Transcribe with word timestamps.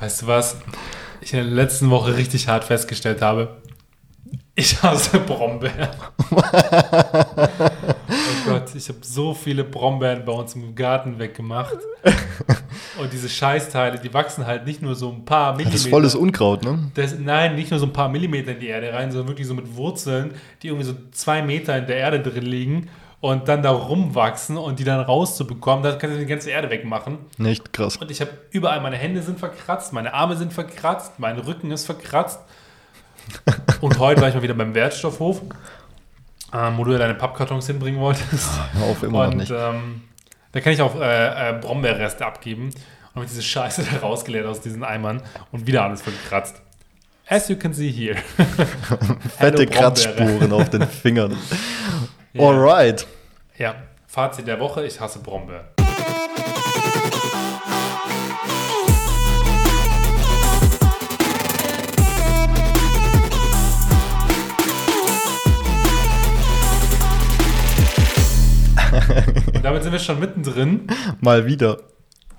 Weißt 0.00 0.22
du 0.22 0.26
was? 0.26 0.56
Ich 1.20 1.32
in 1.32 1.38
der 1.40 1.48
letzten 1.48 1.90
Woche 1.90 2.16
richtig 2.16 2.48
hart 2.48 2.64
festgestellt 2.64 3.20
habe. 3.20 3.56
Ich 4.54 4.80
hasse 4.82 5.18
Brombeeren. 5.20 5.88
oh 6.30 6.42
Gott, 8.46 8.74
ich 8.74 8.88
habe 8.88 8.98
so 9.02 9.34
viele 9.34 9.64
Brombeeren 9.64 10.24
bei 10.24 10.32
uns 10.32 10.54
im 10.54 10.74
Garten 10.74 11.18
weggemacht. 11.18 11.76
Und 13.00 13.12
diese 13.12 13.28
Scheißteile, 13.28 13.98
die 13.98 14.12
wachsen 14.12 14.46
halt 14.46 14.66
nicht 14.66 14.82
nur 14.82 14.94
so 14.94 15.10
ein 15.10 15.24
paar 15.24 15.52
Millimeter. 15.52 15.72
Das 15.72 15.84
ist 15.84 15.90
volles 15.90 16.14
Unkraut, 16.14 16.64
ne? 16.64 16.90
Das, 16.94 17.18
nein, 17.18 17.54
nicht 17.54 17.70
nur 17.70 17.80
so 17.80 17.86
ein 17.86 17.92
paar 17.92 18.08
Millimeter 18.08 18.52
in 18.52 18.60
die 18.60 18.68
Erde 18.68 18.92
rein, 18.92 19.10
sondern 19.10 19.28
wirklich 19.28 19.46
so 19.46 19.54
mit 19.54 19.76
Wurzeln, 19.76 20.32
die 20.62 20.68
irgendwie 20.68 20.86
so 20.86 20.94
zwei 21.12 21.42
Meter 21.42 21.76
in 21.78 21.86
der 21.86 21.96
Erde 21.96 22.20
drin 22.20 22.44
liegen 22.44 22.88
und 23.20 23.48
dann 23.48 23.62
da 23.62 23.70
rumwachsen 23.70 24.56
und 24.56 24.78
die 24.78 24.84
dann 24.84 25.00
rauszubekommen, 25.00 25.82
dann 25.82 25.98
kannst 25.98 26.16
du 26.16 26.20
die 26.20 26.26
ganze 26.26 26.50
Erde 26.50 26.70
wegmachen. 26.70 27.18
Nicht 27.36 27.72
krass. 27.72 27.96
Und 27.96 28.10
ich 28.10 28.20
habe 28.20 28.30
überall, 28.50 28.80
meine 28.80 28.96
Hände 28.96 29.22
sind 29.22 29.38
verkratzt, 29.38 29.92
meine 29.92 30.14
Arme 30.14 30.36
sind 30.36 30.52
verkratzt, 30.52 31.18
mein 31.18 31.38
Rücken 31.38 31.70
ist 31.70 31.86
verkratzt. 31.86 32.40
und 33.80 33.98
heute 33.98 34.20
war 34.20 34.28
ich 34.28 34.34
mal 34.34 34.42
wieder 34.42 34.54
beim 34.54 34.74
Wertstoffhof, 34.74 35.42
ähm, 36.54 36.78
wo 36.78 36.84
du 36.84 36.92
ja 36.92 36.98
deine 36.98 37.14
Pappkartons 37.14 37.66
hinbringen 37.66 38.00
wolltest. 38.00 38.48
Hör 38.72 38.86
auf, 38.86 39.02
immer 39.02 39.24
und, 39.24 39.30
noch 39.30 39.34
nicht. 39.34 39.50
Ähm, 39.50 40.02
da 40.52 40.60
kann 40.60 40.72
ich 40.72 40.80
auch 40.80 40.98
äh, 40.98 41.50
äh, 41.50 41.52
Brombeerreste 41.60 42.24
abgeben. 42.24 42.66
Und 42.66 43.16
habe 43.16 43.26
diese 43.26 43.42
Scheiße 43.42 43.84
da 43.92 43.98
rausgeleert 43.98 44.46
aus 44.46 44.60
diesen 44.60 44.84
Eimern 44.84 45.22
und 45.50 45.66
wieder 45.66 45.82
alles 45.82 46.02
verkratzt. 46.02 46.62
As 47.26 47.48
you 47.48 47.56
can 47.56 47.74
see 47.74 47.90
here. 47.90 48.16
Fette 49.38 49.66
Kratzspuren 49.66 50.50
auf 50.50 50.70
den 50.70 50.88
Fingern. 50.88 51.36
Ja. 52.34 52.42
Alright. 52.42 53.06
Ja, 53.56 53.74
Fazit 54.06 54.46
der 54.46 54.60
Woche, 54.60 54.84
ich 54.84 55.00
hasse 55.00 55.18
Brombeeren. 55.20 55.64
Und 69.54 69.64
damit 69.64 69.82
sind 69.82 69.92
wir 69.92 69.98
schon 69.98 70.20
mittendrin. 70.20 70.86
Mal 71.20 71.46
wieder. 71.46 71.78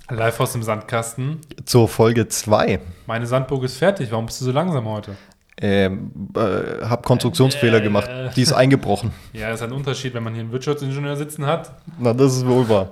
Live 0.09 0.39
aus 0.39 0.53
dem 0.53 0.63
Sandkasten. 0.63 1.41
Zur 1.65 1.87
Folge 1.87 2.27
2. 2.27 2.79
Meine 3.07 3.25
Sandburg 3.25 3.63
ist 3.63 3.77
fertig. 3.77 4.11
Warum 4.11 4.27
bist 4.27 4.41
du 4.41 4.45
so 4.45 4.51
langsam 4.51 4.87
heute? 4.87 5.15
Ähm, 5.61 6.11
äh, 6.35 6.85
habe 6.85 7.01
Konstruktionsfehler 7.01 7.79
äh, 7.79 7.81
gemacht. 7.81 8.09
Die 8.35 8.41
ist 8.41 8.53
eingebrochen. 8.53 9.11
Ja, 9.33 9.49
das 9.49 9.59
ist 9.59 9.67
ein 9.67 9.73
Unterschied, 9.73 10.13
wenn 10.13 10.23
man 10.23 10.33
hier 10.33 10.43
einen 10.43 10.51
Wirtschaftsingenieur 10.51 11.15
sitzen 11.17 11.45
hat. 11.45 11.73
Na, 11.99 12.13
das 12.13 12.37
ist 12.37 12.47
wohl 12.47 12.67
wahr. 12.69 12.91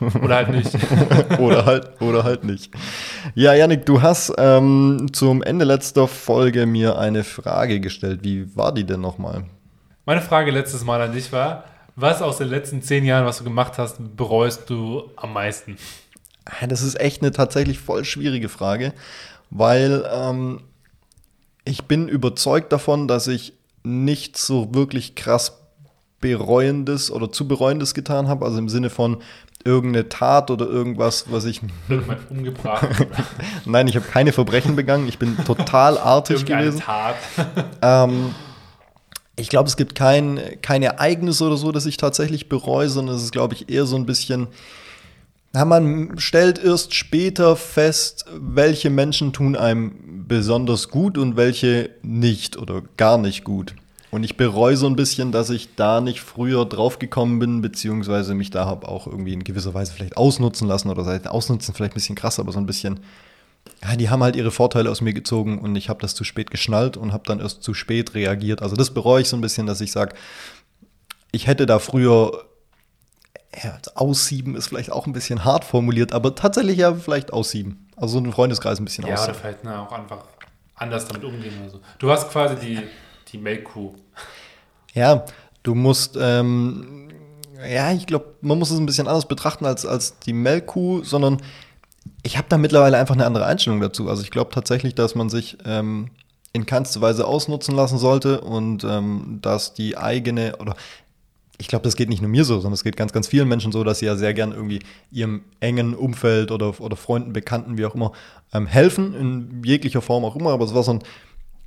Oder 0.22 0.36
halt 0.36 0.50
nicht. 0.50 0.70
oder, 1.38 1.66
halt, 1.66 2.00
oder 2.00 2.24
halt 2.24 2.44
nicht. 2.44 2.72
Ja, 3.34 3.52
Janik, 3.52 3.84
du 3.84 4.00
hast 4.00 4.32
ähm, 4.38 5.08
zum 5.12 5.42
Ende 5.42 5.66
letzter 5.66 6.08
Folge 6.08 6.64
mir 6.64 6.98
eine 6.98 7.22
Frage 7.22 7.80
gestellt. 7.80 8.20
Wie 8.22 8.56
war 8.56 8.72
die 8.72 8.84
denn 8.84 9.02
nochmal? 9.02 9.44
Meine 10.06 10.22
Frage 10.22 10.50
letztes 10.50 10.84
Mal 10.84 11.02
an 11.02 11.12
dich 11.12 11.30
war, 11.32 11.64
was 11.96 12.22
aus 12.22 12.38
den 12.38 12.48
letzten 12.48 12.80
zehn 12.80 13.04
Jahren, 13.04 13.26
was 13.26 13.38
du 13.38 13.44
gemacht 13.44 13.74
hast, 13.76 13.98
bereust 14.16 14.70
du 14.70 15.10
am 15.16 15.34
meisten? 15.34 15.76
Das 16.66 16.80
ist 16.80 16.98
echt 16.98 17.20
eine 17.20 17.32
tatsächlich 17.32 17.78
voll 17.78 18.06
schwierige 18.06 18.48
Frage, 18.48 18.94
weil 19.50 20.08
ähm, 20.10 20.62
ich 21.64 21.84
bin 21.84 22.08
überzeugt 22.08 22.72
davon, 22.72 23.08
dass 23.08 23.26
ich 23.26 23.54
nicht 23.82 24.36
so 24.36 24.74
wirklich 24.74 25.14
krass 25.14 25.60
bereuendes 26.20 27.10
oder 27.10 27.32
zu 27.32 27.48
bereuendes 27.48 27.94
getan 27.94 28.28
habe, 28.28 28.44
also 28.44 28.58
im 28.58 28.68
Sinne 28.68 28.90
von 28.90 29.18
irgendeine 29.64 30.08
Tat 30.08 30.50
oder 30.50 30.66
irgendwas, 30.66 31.26
was 31.30 31.44
ich 31.44 31.60
umgebracht. 32.30 32.88
Nein, 33.64 33.88
ich 33.88 33.96
habe 33.96 34.06
keine 34.06 34.32
Verbrechen 34.32 34.76
begangen. 34.76 35.08
Ich 35.08 35.18
bin 35.18 35.36
total 35.44 35.98
artig 35.98 36.44
gewesen. 36.44 36.80
Tat. 36.80 37.16
ähm, 37.82 38.34
ich 39.36 39.48
glaube, 39.48 39.68
es 39.68 39.76
gibt 39.76 39.94
kein, 39.94 40.40
kein 40.62 40.82
Ereignis 40.82 41.40
oder 41.40 41.56
so, 41.56 41.72
das 41.72 41.86
ich 41.86 41.96
tatsächlich 41.96 42.48
bereue, 42.48 42.88
sondern 42.88 43.16
es 43.16 43.22
ist, 43.22 43.32
glaube 43.32 43.54
ich, 43.54 43.70
eher 43.70 43.86
so 43.86 43.96
ein 43.96 44.06
bisschen 44.06 44.48
na, 45.52 45.64
man 45.64 46.18
stellt 46.18 46.62
erst 46.62 46.94
später 46.94 47.56
fest, 47.56 48.24
welche 48.32 48.90
Menschen 48.90 49.32
tun 49.32 49.56
einem 49.56 50.26
besonders 50.28 50.90
gut 50.90 51.18
und 51.18 51.36
welche 51.36 51.90
nicht 52.02 52.56
oder 52.56 52.82
gar 52.96 53.18
nicht 53.18 53.42
gut. 53.42 53.74
Und 54.12 54.24
ich 54.24 54.36
bereue 54.36 54.76
so 54.76 54.86
ein 54.86 54.96
bisschen, 54.96 55.32
dass 55.32 55.50
ich 55.50 55.74
da 55.76 56.00
nicht 56.00 56.20
früher 56.20 56.64
draufgekommen 56.64 57.38
bin, 57.38 57.62
beziehungsweise 57.62 58.34
mich 58.34 58.50
da 58.50 58.66
habe 58.66 58.88
auch 58.88 59.06
irgendwie 59.06 59.32
in 59.32 59.44
gewisser 59.44 59.74
Weise 59.74 59.92
vielleicht 59.92 60.16
ausnutzen 60.16 60.66
lassen 60.66 60.88
oder 60.88 61.04
seit 61.04 61.28
ausnutzen 61.28 61.74
vielleicht 61.74 61.92
ein 61.92 61.94
bisschen 61.94 62.16
krass, 62.16 62.40
aber 62.40 62.52
so 62.52 62.58
ein 62.58 62.66
bisschen, 62.66 63.00
ja, 63.82 63.94
die 63.96 64.08
haben 64.08 64.22
halt 64.22 64.34
ihre 64.34 64.50
Vorteile 64.50 64.90
aus 64.90 65.00
mir 65.00 65.14
gezogen 65.14 65.58
und 65.58 65.74
ich 65.76 65.88
habe 65.88 66.00
das 66.00 66.14
zu 66.14 66.24
spät 66.24 66.50
geschnallt 66.50 66.96
und 66.96 67.12
habe 67.12 67.24
dann 67.26 67.40
erst 67.40 67.62
zu 67.62 67.72
spät 67.72 68.14
reagiert. 68.14 68.62
Also 68.62 68.74
das 68.74 68.90
bereue 68.92 69.22
ich 69.22 69.28
so 69.28 69.36
ein 69.36 69.42
bisschen, 69.42 69.66
dass 69.66 69.80
ich 69.80 69.92
sage, 69.92 70.14
ich 71.32 71.46
hätte 71.46 71.66
da 71.66 71.78
früher 71.78 72.49
ja, 73.62 73.76
aussieben 73.94 74.54
ist 74.54 74.68
vielleicht 74.68 74.92
auch 74.92 75.06
ein 75.06 75.12
bisschen 75.12 75.44
hart 75.44 75.64
formuliert, 75.64 76.12
aber 76.12 76.34
tatsächlich 76.34 76.78
ja 76.78 76.94
vielleicht 76.94 77.32
aussieben. 77.32 77.88
Also 77.96 78.14
so 78.14 78.18
einen 78.18 78.32
Freundeskreis 78.32 78.78
ein 78.78 78.84
bisschen 78.84 79.06
ja, 79.06 79.14
aussieben. 79.14 79.34
Ja, 79.34 79.40
oder 79.40 79.40
vielleicht 79.40 79.64
ne, 79.64 79.80
auch 79.80 79.92
einfach 79.92 80.24
anders 80.76 81.06
damit 81.06 81.24
umgehen 81.24 81.52
oder 81.60 81.70
so. 81.70 81.80
Du 81.98 82.10
hast 82.10 82.30
quasi 82.30 82.56
die, 82.56 82.78
die 83.28 83.38
Melkkuh. 83.38 83.94
Ja, 84.94 85.24
du 85.62 85.74
musst, 85.74 86.16
ähm, 86.20 87.08
ja, 87.68 87.92
ich 87.92 88.06
glaube, 88.06 88.34
man 88.40 88.58
muss 88.58 88.70
es 88.70 88.78
ein 88.78 88.86
bisschen 88.86 89.08
anders 89.08 89.26
betrachten 89.26 89.66
als, 89.66 89.84
als 89.84 90.18
die 90.20 90.32
Melkkuh, 90.32 91.02
sondern 91.04 91.42
ich 92.22 92.38
habe 92.38 92.48
da 92.48 92.56
mittlerweile 92.56 92.96
einfach 92.98 93.14
eine 93.14 93.26
andere 93.26 93.46
Einstellung 93.46 93.80
dazu. 93.80 94.08
Also 94.08 94.22
ich 94.22 94.30
glaube 94.30 94.50
tatsächlich, 94.52 94.94
dass 94.94 95.14
man 95.14 95.28
sich 95.28 95.58
ähm, 95.64 96.10
in 96.52 96.66
keinster 96.66 97.00
Weise 97.00 97.26
ausnutzen 97.26 97.74
lassen 97.74 97.98
sollte 97.98 98.40
und 98.40 98.84
ähm, 98.84 99.38
dass 99.42 99.74
die 99.74 99.96
eigene, 99.96 100.56
oder 100.56 100.74
ich 101.60 101.68
glaube, 101.68 101.82
das 101.82 101.94
geht 101.94 102.08
nicht 102.08 102.22
nur 102.22 102.30
mir 102.30 102.44
so, 102.44 102.54
sondern 102.54 102.72
es 102.72 102.84
geht 102.84 102.96
ganz, 102.96 103.12
ganz 103.12 103.28
vielen 103.28 103.46
Menschen 103.46 103.70
so, 103.70 103.84
dass 103.84 103.98
sie 103.98 104.06
ja 104.06 104.16
sehr 104.16 104.32
gern 104.32 104.52
irgendwie 104.52 104.80
ihrem 105.12 105.42
engen 105.60 105.94
Umfeld 105.94 106.50
oder, 106.52 106.80
oder 106.80 106.96
Freunden, 106.96 107.34
Bekannten, 107.34 107.76
wie 107.76 107.84
auch 107.84 107.94
immer, 107.94 108.12
ähm, 108.54 108.66
helfen, 108.66 109.14
in 109.14 109.62
jeglicher 109.62 110.00
Form 110.00 110.24
auch 110.24 110.36
immer. 110.36 110.52
Aber 110.52 110.64
es 110.64 110.74
war 110.74 110.82
so 110.82 110.94
ein, 110.94 111.00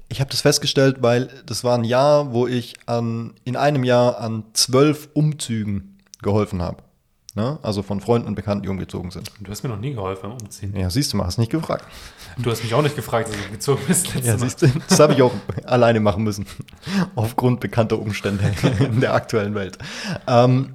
ich 0.09 0.19
habe 0.19 0.31
das 0.31 0.41
festgestellt, 0.41 0.97
weil 1.01 1.29
das 1.45 1.63
war 1.63 1.77
ein 1.77 1.83
Jahr, 1.83 2.33
wo 2.33 2.47
ich 2.47 2.73
an, 2.87 3.33
in 3.43 3.55
einem 3.55 3.83
Jahr 3.83 4.19
an 4.19 4.45
zwölf 4.53 5.09
Umzügen 5.13 5.99
geholfen 6.23 6.63
habe. 6.63 6.77
Ne? 7.35 7.57
Also 7.63 7.81
von 7.81 7.99
Freunden 7.99 8.27
und 8.27 8.35
Bekannten, 8.35 8.61
die 8.61 8.69
umgezogen 8.69 9.09
sind. 9.09 9.31
Du 9.39 9.49
hast 9.49 9.63
mir 9.63 9.69
noch 9.69 9.79
nie 9.79 9.93
geholfen 9.93 10.29
beim 10.29 10.33
Umziehen. 10.33 10.75
Ja, 10.77 10.89
siehst 10.91 11.11
du 11.13 11.17
mal, 11.17 11.25
hast 11.25 11.39
nicht 11.39 11.51
gefragt. 11.51 11.83
Du 12.37 12.51
hast 12.51 12.63
mich 12.63 12.73
auch 12.75 12.83
nicht 12.83 12.95
gefragt, 12.95 13.29
dass 13.29 13.35
du 13.35 13.51
gezogen 13.51 13.81
bist. 13.87 14.13
Ja, 14.23 14.37
siehst 14.37 14.61
du, 14.61 14.67
das 14.87 14.99
habe 14.99 15.13
ich 15.13 15.21
auch 15.23 15.31
alleine 15.65 15.99
machen 15.99 16.23
müssen. 16.23 16.45
Aufgrund 17.15 17.59
bekannter 17.59 17.97
Umstände 17.97 18.43
in 18.79 19.01
der 19.01 19.15
aktuellen 19.15 19.55
Welt. 19.55 19.79
Ähm, 20.27 20.73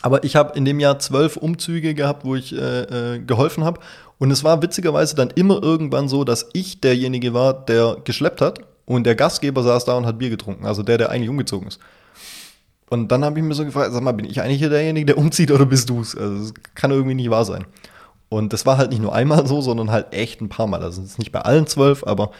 aber 0.00 0.22
ich 0.22 0.36
habe 0.36 0.56
in 0.56 0.64
dem 0.64 0.78
Jahr 0.78 1.00
zwölf 1.00 1.36
Umzüge 1.36 1.94
gehabt, 1.94 2.24
wo 2.24 2.36
ich 2.36 2.54
äh, 2.54 3.14
äh, 3.16 3.18
geholfen 3.18 3.64
habe. 3.64 3.80
Und 4.18 4.30
es 4.30 4.44
war 4.44 4.62
witzigerweise 4.62 5.16
dann 5.16 5.30
immer 5.30 5.60
irgendwann 5.60 6.08
so, 6.08 6.22
dass 6.22 6.48
ich 6.52 6.80
derjenige 6.80 7.34
war, 7.34 7.54
der 7.54 7.96
geschleppt 8.04 8.40
hat 8.40 8.60
und 8.84 9.04
der 9.04 9.16
Gastgeber 9.16 9.64
saß 9.64 9.84
da 9.84 9.96
und 9.96 10.06
hat 10.06 10.18
Bier 10.18 10.30
getrunken. 10.30 10.64
Also 10.64 10.84
der, 10.84 10.98
der 10.98 11.10
eigentlich 11.10 11.28
umgezogen 11.28 11.66
ist. 11.66 11.80
Und 12.90 13.12
dann 13.12 13.24
habe 13.24 13.38
ich 13.38 13.44
mir 13.44 13.54
so 13.54 13.64
gefragt, 13.64 13.92
sag 13.92 14.02
mal, 14.02 14.12
bin 14.12 14.24
ich 14.24 14.40
eigentlich 14.40 14.58
hier 14.58 14.70
derjenige, 14.70 15.06
der 15.06 15.18
umzieht 15.18 15.50
oder 15.50 15.66
bist 15.66 15.90
du 15.90 16.00
es? 16.00 16.16
Also 16.16 16.38
das 16.38 16.54
kann 16.74 16.90
irgendwie 16.90 17.14
nicht 17.14 17.30
wahr 17.30 17.44
sein. 17.44 17.66
Und 18.30 18.52
das 18.52 18.66
war 18.66 18.78
halt 18.78 18.90
nicht 18.90 19.02
nur 19.02 19.14
einmal 19.14 19.46
so, 19.46 19.60
sondern 19.60 19.90
halt 19.90 20.12
echt 20.12 20.40
ein 20.40 20.48
paar 20.48 20.66
Mal. 20.66 20.82
Also 20.82 21.02
es 21.02 21.12
ist 21.12 21.18
nicht 21.18 21.32
bei 21.32 21.40
allen 21.40 21.66
zwölf, 21.66 22.04
aber 22.04 22.30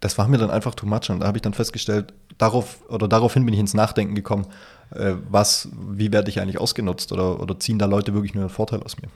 das 0.00 0.18
war 0.18 0.28
mir 0.28 0.38
dann 0.38 0.50
einfach 0.50 0.74
too 0.74 0.86
much. 0.86 1.10
Und 1.10 1.20
da 1.20 1.26
habe 1.26 1.38
ich 1.38 1.42
dann 1.42 1.54
festgestellt, 1.54 2.12
darauf 2.38 2.78
oder 2.88 3.08
daraufhin 3.08 3.44
bin 3.44 3.54
ich 3.54 3.60
ins 3.60 3.74
Nachdenken 3.74 4.14
gekommen, 4.14 4.46
äh, 4.94 5.14
was, 5.30 5.68
wie 5.72 6.12
werde 6.12 6.30
ich 6.30 6.40
eigentlich 6.40 6.58
ausgenutzt 6.58 7.12
oder, 7.12 7.40
oder 7.40 7.58
ziehen 7.58 7.78
da 7.78 7.86
Leute 7.86 8.12
wirklich 8.14 8.34
nur 8.34 8.44
einen 8.44 8.50
Vorteil 8.50 8.82
aus 8.82 8.96
mir? 9.00 9.08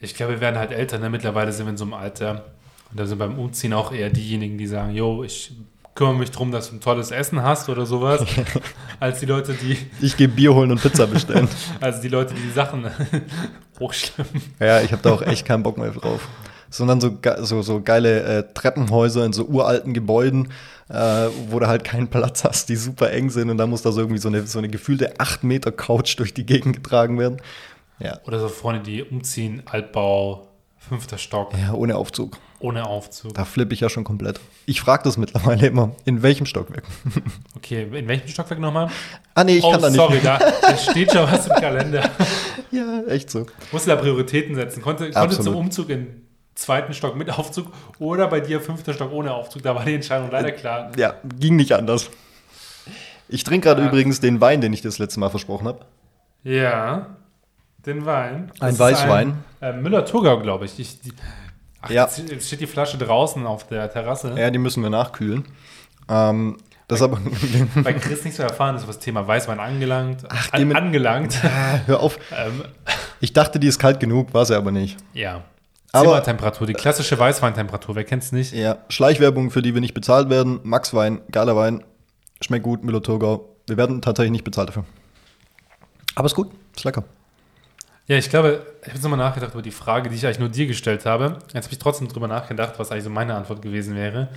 Ich 0.00 0.14
glaube, 0.14 0.34
wir 0.34 0.40
werden 0.40 0.58
halt 0.58 0.72
älter, 0.72 0.98
ne? 0.98 1.08
Mittlerweile 1.08 1.52
sind 1.52 1.66
wir 1.66 1.70
in 1.70 1.76
so 1.76 1.84
einem 1.84 1.94
Alter. 1.94 2.44
Und 2.90 3.00
da 3.00 3.06
sind 3.06 3.18
beim 3.18 3.38
Umziehen 3.38 3.72
auch 3.72 3.92
eher 3.92 4.10
diejenigen, 4.10 4.58
die 4.58 4.66
sagen, 4.66 4.94
yo, 4.94 5.24
ich 5.24 5.52
kümmere 5.96 6.14
mich 6.14 6.30
darum, 6.30 6.52
dass 6.52 6.70
du 6.70 6.76
ein 6.76 6.80
tolles 6.80 7.10
Essen 7.10 7.42
hast 7.42 7.68
oder 7.68 7.86
sowas, 7.86 8.24
als 9.00 9.18
die 9.18 9.26
Leute, 9.26 9.54
die. 9.54 9.76
Ich 10.00 10.16
gehe 10.16 10.28
Bier 10.28 10.54
holen 10.54 10.70
und 10.70 10.80
Pizza 10.80 11.06
bestellen. 11.06 11.48
als 11.80 12.00
die 12.00 12.08
Leute, 12.08 12.34
die 12.34 12.42
die 12.42 12.52
Sachen 12.52 12.88
hochschleppen. 13.80 14.40
Ja, 14.60 14.80
ich 14.82 14.92
habe 14.92 15.02
da 15.02 15.12
auch 15.12 15.22
echt 15.22 15.44
keinen 15.44 15.64
Bock 15.64 15.78
mehr 15.78 15.90
drauf. 15.90 16.28
Sondern 16.68 17.00
so, 17.00 17.16
so, 17.40 17.62
so 17.62 17.80
geile 17.80 18.22
äh, 18.22 18.44
Treppenhäuser 18.52 19.24
in 19.24 19.32
so 19.32 19.44
uralten 19.44 19.94
Gebäuden, 19.94 20.52
äh, 20.88 21.28
wo 21.48 21.58
du 21.58 21.66
halt 21.66 21.84
keinen 21.84 22.08
Platz 22.08 22.44
hast, 22.44 22.68
die 22.68 22.76
super 22.76 23.10
eng 23.12 23.30
sind 23.30 23.50
und 23.50 23.56
da 23.56 23.66
muss 23.66 23.82
da 23.82 23.92
so 23.92 24.00
irgendwie 24.00 24.20
so 24.20 24.28
eine, 24.28 24.46
so 24.46 24.58
eine 24.58 24.68
gefühlte 24.68 25.18
8 25.18 25.44
Meter 25.44 25.72
Couch 25.72 26.18
durch 26.18 26.34
die 26.34 26.44
Gegend 26.44 26.76
getragen 26.76 27.18
werden. 27.18 27.40
Ja. 27.98 28.18
Oder 28.26 28.40
so 28.40 28.48
Freunde, 28.48 28.82
die 28.82 29.02
umziehen, 29.02 29.62
Altbau, 29.64 30.48
fünfter 30.88 31.18
Stock. 31.18 31.52
Ja, 31.58 31.72
ohne 31.72 31.96
Aufzug. 31.96 32.38
Ohne 32.58 32.86
Aufzug. 32.86 33.34
Da 33.34 33.44
flippe 33.44 33.74
ich 33.74 33.80
ja 33.80 33.88
schon 33.88 34.04
komplett. 34.04 34.40
Ich 34.64 34.80
frage 34.80 35.02
das 35.04 35.16
mittlerweile 35.16 35.66
immer. 35.66 35.92
In 36.04 36.22
welchem 36.22 36.46
Stockwerk? 36.46 36.84
Okay, 37.56 37.82
in 37.92 38.06
welchem 38.06 38.28
Stockwerk 38.28 38.60
nochmal? 38.60 38.88
Ah, 39.34 39.42
nee, 39.42 39.56
ich 39.56 39.64
oh, 39.64 39.72
kann 39.72 39.82
da 39.82 39.88
nicht. 39.88 39.96
Sorry, 39.96 40.20
da, 40.22 40.38
da 40.38 40.76
steht 40.76 41.10
schon 41.10 41.30
was 41.30 41.48
im 41.48 41.54
Kalender. 41.54 42.08
ja, 42.70 43.02
echt 43.08 43.30
so. 43.30 43.46
Musst 43.72 43.86
du 43.86 43.90
da 43.90 43.96
Prioritäten 43.96 44.54
setzen? 44.54 44.82
Konnte, 44.82 45.10
konnte 45.10 45.40
zum 45.40 45.56
Umzug 45.56 45.88
in 45.88 46.26
zweiten 46.54 46.94
Stock 46.94 47.16
mit 47.16 47.30
Aufzug 47.30 47.72
oder 47.98 48.28
bei 48.28 48.40
dir 48.40 48.60
fünfter 48.60 48.94
Stock 48.94 49.12
ohne 49.12 49.34
Aufzug. 49.34 49.62
Da 49.62 49.74
war 49.74 49.84
die 49.84 49.94
Entscheidung 49.94 50.30
leider 50.30 50.52
klar. 50.52 50.92
Ja, 50.96 51.14
ging 51.38 51.56
nicht 51.56 51.72
anders. 51.72 52.08
Ich 53.28 53.42
trinke 53.42 53.68
gerade 53.68 53.82
Ja. 53.82 53.88
übrigens 53.88 54.20
den 54.20 54.40
Wein, 54.40 54.60
den 54.60 54.72
ich 54.72 54.82
das 54.82 54.98
letzte 54.98 55.18
Mal 55.18 55.30
versprochen 55.30 55.66
habe. 55.66 55.80
Ja, 56.44 57.16
den 57.84 58.06
Wein. 58.06 58.52
Ein 58.60 58.74
ist 58.74 58.78
Weißwein. 58.78 59.28
Ein, 59.28 59.44
äh, 59.60 59.72
Müller-Thurgau, 59.72 60.40
glaube 60.40 60.64
ich. 60.66 60.78
ich 60.78 61.00
die, 61.00 61.12
ach, 61.82 61.90
Ja. 61.90 62.08
jetzt, 62.18 62.46
steht 62.46 62.60
die 62.60 62.66
Flasche 62.66 62.98
draußen 62.98 63.46
auf 63.46 63.66
der 63.68 63.90
Terrasse. 63.90 64.34
Ja, 64.38 64.50
die 64.50 64.58
müssen 64.58 64.82
wir 64.82 64.90
nachkühlen. 64.90 65.44
Ähm, 66.08 66.56
das 66.88 67.02
aber. 67.02 67.18
Bei 67.82 67.92
Chris 67.94 68.24
nicht 68.24 68.36
so 68.36 68.42
erfahren 68.44 68.76
ist, 68.76 68.86
was 68.86 68.98
Thema 68.98 69.26
Weißwein 69.26 69.58
angelangt. 69.58 70.22
Ach, 70.28 70.52
an, 70.52 70.60
dem- 70.60 70.76
angelangt. 70.76 71.42
Hör 71.86 72.00
auf. 72.00 72.18
ähm, 72.36 72.62
Ich 73.20 73.32
dachte, 73.32 73.58
die 73.58 73.66
ist 73.66 73.78
kalt 73.78 73.98
genug, 74.00 74.32
war 74.34 74.44
sie 74.46 74.56
aber 74.56 74.70
nicht. 74.72 74.96
ja. 75.14 75.42
Zimmertemperatur, 75.94 76.66
die 76.66 76.74
klassische 76.74 77.18
Weißweintemperatur, 77.18 77.94
wer 77.94 78.04
kennt's 78.04 78.30
nicht? 78.30 78.52
Ja, 78.52 78.78
Schleichwerbung, 78.90 79.50
für 79.50 79.62
die 79.62 79.72
wir 79.72 79.80
nicht 79.80 79.94
bezahlt 79.94 80.28
werden. 80.28 80.60
Max 80.62 80.92
Wein, 80.92 81.22
geiler 81.32 81.56
Wein, 81.56 81.82
schmeckt 82.42 82.64
gut, 82.64 82.84
Müller-Thurgau. 82.84 83.48
Wir 83.66 83.78
werden 83.78 84.02
tatsächlich 84.02 84.32
nicht 84.32 84.44
bezahlt 84.44 84.68
dafür. 84.68 84.84
Aber 86.14 86.26
ist 86.26 86.34
gut, 86.34 86.50
ist 86.76 86.84
lecker. 86.84 87.04
Ja, 88.08 88.16
ich 88.16 88.30
glaube, 88.30 88.64
ich 88.82 88.86
habe 88.88 88.94
jetzt 88.94 89.02
nochmal 89.02 89.18
nachgedacht 89.18 89.52
über 89.52 89.62
die 89.62 89.72
Frage, 89.72 90.08
die 90.08 90.14
ich 90.16 90.24
eigentlich 90.24 90.38
nur 90.38 90.48
dir 90.48 90.66
gestellt 90.66 91.06
habe. 91.06 91.38
Jetzt 91.52 91.64
habe 91.64 91.72
ich 91.72 91.78
trotzdem 91.78 92.06
drüber 92.08 92.28
nachgedacht, 92.28 92.74
was 92.78 92.90
eigentlich 92.92 93.04
so 93.04 93.10
meine 93.10 93.34
Antwort 93.34 93.62
gewesen 93.62 93.96
wäre. 93.96 94.28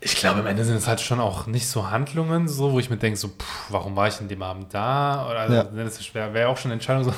Ich 0.00 0.14
glaube, 0.14 0.40
am 0.40 0.46
Ende 0.46 0.64
sind 0.64 0.76
es 0.76 0.86
halt 0.86 1.00
schon 1.00 1.20
auch 1.20 1.46
nicht 1.46 1.66
so 1.68 1.90
Handlungen, 1.90 2.48
so, 2.48 2.72
wo 2.72 2.78
ich 2.78 2.88
mir 2.88 2.96
denke, 2.96 3.18
so, 3.18 3.28
pff, 3.28 3.66
warum 3.70 3.94
war 3.96 4.08
ich 4.08 4.18
an 4.20 4.28
dem 4.28 4.42
Abend 4.42 4.72
da? 4.72 5.26
Oder 5.28 5.40
also, 5.40 5.54
Ja. 5.56 5.64
ne, 5.64 5.84
das 5.84 6.14
wäre 6.14 6.48
auch 6.48 6.56
schon 6.56 6.70
eine 6.70 6.74
Entscheidung, 6.74 7.04
so, 7.04 7.12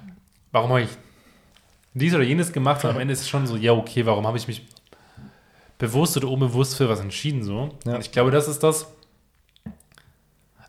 warum 0.52 0.68
habe 0.70 0.82
ich 0.82 0.90
dies 1.94 2.14
oder 2.14 2.22
jenes 2.24 2.52
gemacht? 2.52 2.84
Und 2.84 2.90
am 2.90 3.00
Ende 3.00 3.14
ist 3.14 3.22
es 3.22 3.28
schon 3.28 3.46
so, 3.46 3.56
ja, 3.56 3.72
okay, 3.72 4.04
warum 4.06 4.26
habe 4.26 4.36
ich 4.36 4.46
mich 4.46 4.66
bewusst 5.78 6.16
oder 6.18 6.28
unbewusst 6.28 6.76
für 6.76 6.88
was 6.88 7.00
entschieden, 7.00 7.42
so? 7.42 7.70
Ja. 7.84 7.94
Und 7.94 8.00
ich 8.02 8.12
glaube, 8.12 8.30
das 8.30 8.48
ist 8.48 8.62
das. 8.62 8.86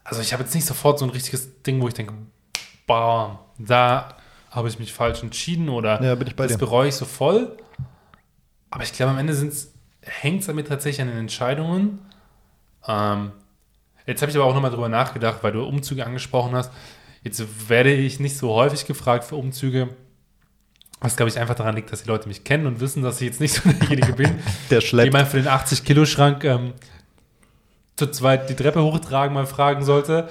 Also, 0.06 0.22
ich 0.22 0.32
habe 0.32 0.44
jetzt 0.44 0.56
nicht 0.56 0.66
sofort 0.66 1.00
so 1.00 1.06
ein 1.06 1.12
richtiges 1.12 1.62
Ding, 1.64 1.82
wo 1.82 1.88
ich 1.90 1.94
denke, 1.94 2.14
boah, 2.88 3.40
da 3.60 4.16
habe 4.50 4.68
ich 4.70 4.80
mich 4.80 4.94
falsch 4.94 5.22
entschieden 5.22 5.70
oder 5.70 6.02
Ja, 6.02 6.16
das 6.16 6.54
dir. 6.54 6.58
bereue 6.58 6.88
ich 6.90 6.96
so 6.96 7.06
voll. 7.06 7.56
Aber 8.72 8.84
ich 8.84 8.94
glaube, 8.94 9.12
am 9.12 9.18
Ende 9.20 9.34
hängt 10.02 10.42
es 10.42 10.48
damit 10.48 10.68
tatsächlich 10.68 11.02
an 11.02 11.10
den 11.10 11.18
Entscheidungen. 11.20 12.00
Ähm, 12.88 13.32
jetzt 14.06 14.22
habe 14.22 14.32
ich 14.32 14.38
aber 14.38 14.46
auch 14.46 14.54
nochmal 14.54 14.72
drüber 14.72 14.90
nachgedacht, 14.90 15.40
weil 15.44 15.52
du 15.52 15.64
Umzüge 15.64 16.06
angesprochen 16.06 16.56
hast. 16.56 16.72
Jetzt 17.24 17.70
werde 17.70 17.94
ich 17.94 18.20
nicht 18.20 18.38
so 18.38 18.54
häufig 18.54 18.86
gefragt 18.86 19.26
für 19.26 19.36
Umzüge. 19.36 19.90
Was, 21.00 21.16
glaube 21.16 21.30
ich, 21.30 21.38
einfach 21.38 21.56
daran 21.56 21.76
liegt, 21.76 21.92
dass 21.92 22.04
die 22.04 22.10
Leute 22.10 22.28
mich 22.28 22.44
kennen 22.44 22.66
und 22.66 22.80
wissen, 22.80 23.04
dass 23.04 23.22
ich 23.22 23.28
jetzt 23.28 23.40
nicht 23.42 23.54
so 23.54 23.70
derjenige 23.82 24.14
bin, 24.14 24.40
Der 24.72 24.80
die 24.80 24.86
schleppt. 24.88 25.14
mal 25.14 25.26
für 25.26 25.38
den 25.38 25.48
80-Kilo-Schrank 25.48 26.44
ähm, 26.44 26.74
zu 27.96 28.08
zweit 28.12 28.50
die 28.50 28.56
Treppe 28.56 28.82
hochtragen 28.82 29.34
mal 29.34 29.46
fragen 29.46 29.84
sollte. 29.84 30.30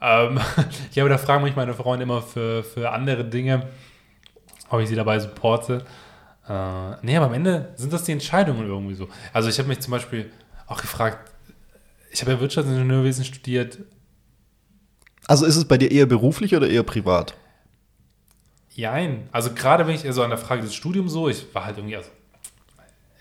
Ähm, 0.00 0.40
ja, 0.92 1.02
aber 1.02 1.10
da 1.10 1.18
fragen 1.18 1.44
mich 1.44 1.56
meine 1.56 1.74
Freunde 1.74 2.04
immer 2.04 2.22
für, 2.22 2.62
für 2.62 2.90
andere 2.90 3.24
Dinge, 3.24 3.68
ob 4.70 4.80
ich 4.80 4.88
sie 4.88 4.94
dabei 4.94 5.18
supporte. 5.18 5.84
Äh, 6.48 6.96
nee, 7.02 7.16
aber 7.16 7.26
am 7.26 7.34
Ende 7.34 7.72
sind 7.76 7.92
das 7.92 8.04
die 8.04 8.12
Entscheidungen 8.12 8.66
irgendwie 8.66 8.94
so. 8.94 9.08
Also 9.32 9.48
ich 9.48 9.58
habe 9.58 9.68
mich 9.68 9.80
zum 9.80 9.90
Beispiel 9.90 10.30
auch 10.66 10.80
gefragt, 10.80 11.32
ich 12.10 12.20
habe 12.22 12.32
ja 12.32 12.40
Wirtschaftsingenieurwesen 12.40 13.24
studiert. 13.24 13.78
Also 15.26 15.44
ist 15.44 15.56
es 15.56 15.66
bei 15.66 15.76
dir 15.76 15.90
eher 15.90 16.06
beruflich 16.06 16.56
oder 16.56 16.68
eher 16.68 16.82
privat? 16.82 17.34
Jein. 18.70 19.28
Also 19.32 19.52
gerade 19.52 19.86
wenn 19.86 19.94
ich 19.94 20.06
also 20.06 20.22
an 20.22 20.30
der 20.30 20.38
Frage 20.38 20.62
des 20.62 20.74
Studiums 20.74 21.12
so, 21.12 21.28
ich 21.28 21.54
war 21.54 21.66
halt 21.66 21.76
irgendwie, 21.76 21.96
also 21.96 22.10